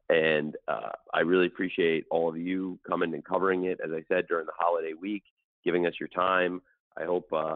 And 0.10 0.56
uh, 0.68 0.92
I 1.14 1.22
really 1.22 1.48
appreciate 1.48 2.06
all 2.12 2.30
of 2.30 2.38
you 2.38 2.80
coming 2.88 3.14
and 3.14 3.26
covering 3.26 3.66
it, 3.66 3.80
as 3.84 3.92
I 3.92 4.04
said, 4.08 4.28
during 4.28 4.46
the 4.46 4.52
holiday 4.56 4.94
week, 4.94 5.24
giving 5.64 5.88
us 5.88 5.94
your 6.00 6.10
time. 6.10 6.62
I 6.96 7.06
hope 7.06 7.32
uh, 7.34 7.56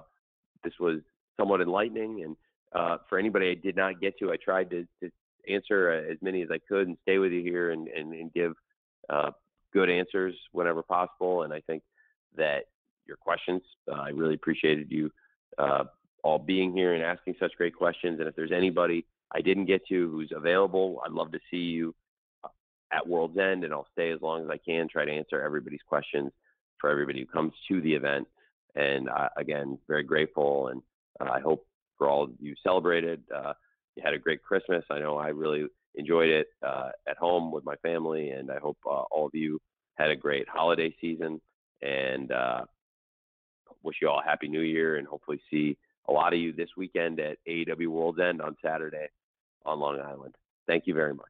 this 0.64 0.74
was 0.80 1.00
somewhat 1.40 1.62
enlightening. 1.62 2.24
And 2.24 2.36
uh, 2.74 2.98
for 3.08 3.20
anybody 3.20 3.52
I 3.52 3.54
did 3.54 3.76
not 3.76 4.02
get 4.02 4.18
to, 4.20 4.32
I 4.32 4.38
tried 4.44 4.72
to, 4.72 4.88
to 5.04 5.12
answer 5.48 5.92
uh, 5.92 6.12
as 6.12 6.18
many 6.22 6.42
as 6.42 6.50
I 6.52 6.60
could 6.68 6.88
and 6.88 6.98
stay 7.04 7.20
with 7.20 7.32
you 7.32 7.44
here 7.44 7.72
and, 7.72 7.88
and, 7.88 8.14
and 8.14 8.34
give 8.34 8.54
uh, 9.10 9.32
good 9.74 9.90
answers 9.90 10.36
whenever 10.52 10.84
possible. 10.84 11.44
And 11.44 11.54
I 11.54 11.62
think 11.62 11.84
that 12.36 12.66
your 13.08 13.18
questions, 13.18 13.62
uh, 13.92 13.96
I 13.96 14.10
really 14.10 14.36
appreciated 14.36 14.92
you 14.92 15.12
uh, 15.58 15.86
all 16.24 16.40
being 16.40 16.74
here 16.74 16.94
and 16.94 17.04
asking 17.04 17.36
such 17.40 17.54
great 17.58 17.76
questions. 17.76 18.20
And 18.20 18.28
if 18.28 18.36
there's 18.36 18.52
anybody 18.52 19.06
I 19.34 19.42
didn't 19.42 19.66
get 19.66 19.86
to 19.88 20.10
who's 20.10 20.32
available, 20.36 21.02
I'd 21.06 21.12
love 21.12 21.32
to 21.32 21.40
see 21.52 21.58
you 21.58 21.96
uh, 22.44 22.50
at 22.92 23.08
World's 23.08 23.38
End, 23.38 23.64
and 23.64 23.74
I'll 23.74 23.88
stay 23.92 24.12
as 24.12 24.22
long 24.22 24.44
as 24.44 24.50
I 24.50 24.58
can, 24.58 24.88
try 24.88 25.06
to 25.06 25.12
answer 25.12 25.42
everybody's 25.42 25.82
questions 25.88 26.32
for 26.80 26.90
everybody 26.90 27.20
who 27.20 27.26
comes 27.26 27.54
to 27.68 27.82
the 27.82 27.94
event. 27.94 28.28
And 28.76 29.10
uh, 29.10 29.30
again, 29.38 29.78
very 29.88 30.04
grateful, 30.04 30.70
and 30.70 30.82
uh, 31.20 31.32
I 31.32 31.40
hope 31.40 31.66
for 31.98 32.08
all 32.08 32.30
you 32.40 32.56
celebrated. 32.64 33.22
Uh, 33.36 33.54
you 33.96 34.04
had 34.04 34.14
a 34.14 34.20
great 34.20 34.42
Christmas. 34.42 34.86
I 34.90 35.00
know 35.00 35.18
I 35.18 35.30
really 35.30 35.66
enjoyed 35.96 36.30
it 36.30 36.48
uh, 36.66 36.90
at 37.08 37.18
home 37.18 37.52
with 37.52 37.66
my 37.66 37.76
family, 37.78 38.30
and 38.30 38.52
I 38.52 38.60
hope 38.60 38.78
uh, 38.86 39.04
all 39.12 39.26
of 39.26 39.34
you 39.34 39.60
had 39.96 40.12
a 40.12 40.16
great 40.16 40.48
holiday 40.48 40.96
season. 41.02 41.42
And 41.82 42.32
uh, 42.32 42.66
wish 43.84 43.98
you 44.02 44.10
all 44.10 44.20
a 44.20 44.24
happy 44.24 44.48
New 44.48 44.62
Year, 44.62 44.98
and 44.98 45.08
hopefully 45.08 45.42
see 45.50 45.78
a 46.08 46.12
lot 46.12 46.34
of 46.34 46.40
you 46.40 46.54
this 46.54 46.70
weekend 46.76 47.20
at 47.20 47.38
AEW 47.48 47.88
World's 47.88 48.20
End 48.20 48.42
on 48.42 48.56
Saturday 48.64 49.08
on 49.66 49.80
Long 49.80 50.00
Island. 50.00 50.36
Thank 50.68 50.88
you 50.88 50.94
very 50.94 51.14
much. 51.14 51.30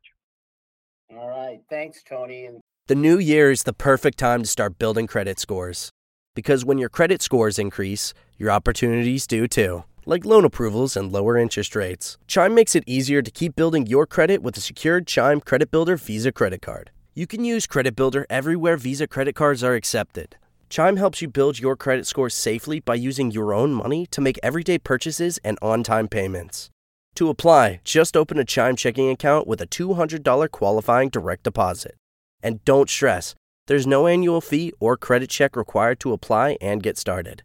All 1.16 1.30
right. 1.30 1.60
Thanks, 1.70 2.04
Tony. 2.04 2.50
The 2.88 2.96
new 2.96 3.18
year 3.18 3.52
is 3.52 3.64
the 3.64 3.74
perfect 3.74 4.18
time 4.18 4.42
to 4.42 4.48
start 4.48 4.80
building 4.80 5.08
credit 5.08 5.40
scores. 5.40 5.92
Because 6.36 6.64
when 6.64 6.78
your 6.78 6.90
credit 6.90 7.22
scores 7.22 7.60
increase, 7.60 8.14
your 8.38 8.52
opportunities 8.52 9.28
do 9.28 9.48
too, 9.48 9.84
like 10.06 10.26
loan 10.26 10.46
approvals 10.46 10.96
and 10.96 11.12
lower 11.12 11.38
interest 11.38 11.76
rates. 11.76 12.18
Chime 12.28 12.56
makes 12.56 12.76
it 12.76 12.84
easier 12.88 13.22
to 13.22 13.32
keep 13.32 13.56
building 13.56 13.88
your 13.88 14.06
credit 14.06 14.42
with 14.42 14.58
a 14.58 14.62
secured 14.62 15.06
Chime 15.08 15.42
Credit 15.42 15.70
Builder 15.70 15.98
Visa 15.98 16.32
credit 16.32 16.62
card. 16.62 16.92
You 17.14 17.28
can 17.28 17.44
use 17.44 17.68
Credit 17.68 17.96
Builder 17.96 18.26
everywhere 18.30 18.78
Visa 18.78 19.08
credit 19.08 19.36
cards 19.36 19.64
are 19.64 19.76
accepted. 19.76 20.38
Chime 20.70 20.98
helps 20.98 21.22
you 21.22 21.28
build 21.28 21.60
your 21.60 21.76
credit 21.76 22.06
score 22.06 22.30
safely 22.30 22.80
by 22.80 22.96
using 22.96 23.32
your 23.32 23.54
own 23.54 23.74
money 23.74 24.06
to 24.08 24.22
make 24.22 24.40
everyday 24.44 24.78
purchases 24.78 25.40
and 25.44 25.58
on 25.62 25.84
time 25.84 26.08
payments. 26.08 26.70
To 27.16 27.30
apply, 27.30 27.82
just 27.84 28.16
open 28.16 28.38
a 28.38 28.46
Chime 28.46 28.76
checking 28.76 29.10
account 29.10 29.48
with 29.48 29.62
a 29.62 29.68
$200 29.68 30.52
qualifying 30.52 31.10
direct 31.10 31.44
deposit. 31.44 31.96
And 32.42 32.64
don't 32.66 32.90
stress, 32.90 33.36
there's 33.68 33.86
no 33.86 34.08
annual 34.08 34.42
fee 34.42 34.72
or 34.80 34.96
credit 34.96 35.30
check 35.30 35.56
required 35.56 36.00
to 36.00 36.14
apply 36.14 36.58
and 36.62 36.82
get 36.82 36.98
started. 36.98 37.44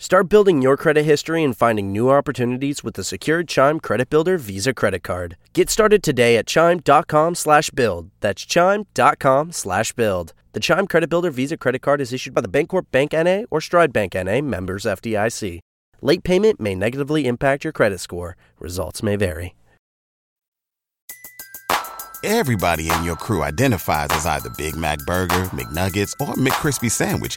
Start 0.00 0.28
building 0.28 0.62
your 0.62 0.76
credit 0.76 1.02
history 1.02 1.42
and 1.42 1.56
finding 1.56 1.90
new 1.90 2.08
opportunities 2.08 2.84
with 2.84 2.94
the 2.94 3.02
secured 3.02 3.48
Chime 3.48 3.80
Credit 3.80 4.08
Builder 4.08 4.38
Visa 4.38 4.72
Credit 4.72 5.02
Card. 5.02 5.36
Get 5.52 5.68
started 5.68 6.04
today 6.04 6.36
at 6.36 6.46
chime.com 6.46 7.34
slash 7.34 7.70
build. 7.70 8.10
That's 8.20 8.46
chime.com 8.46 9.50
slash 9.50 9.92
build. 9.94 10.34
The 10.52 10.60
Chime 10.60 10.86
Credit 10.86 11.10
Builder 11.10 11.32
Visa 11.32 11.56
Credit 11.56 11.82
Card 11.82 12.00
is 12.00 12.12
issued 12.12 12.32
by 12.32 12.42
the 12.42 12.48
Bancorp 12.48 12.86
Bank 12.92 13.12
N.A. 13.12 13.44
or 13.50 13.60
Stride 13.60 13.92
Bank 13.92 14.14
N.A. 14.14 14.40
members 14.40 14.84
FDIC. 14.84 15.58
Late 16.00 16.22
payment 16.22 16.60
may 16.60 16.76
negatively 16.76 17.26
impact 17.26 17.64
your 17.64 17.72
credit 17.72 17.98
score. 17.98 18.36
Results 18.60 19.02
may 19.02 19.16
vary. 19.16 19.56
Everybody 22.22 22.90
in 22.90 23.02
your 23.02 23.16
crew 23.16 23.42
identifies 23.42 24.08
as 24.10 24.26
either 24.26 24.50
Big 24.50 24.76
Mac 24.76 24.98
Burger, 25.00 25.44
McNuggets, 25.46 26.12
or 26.20 26.34
McCrispy 26.34 26.90
Sandwich. 26.90 27.36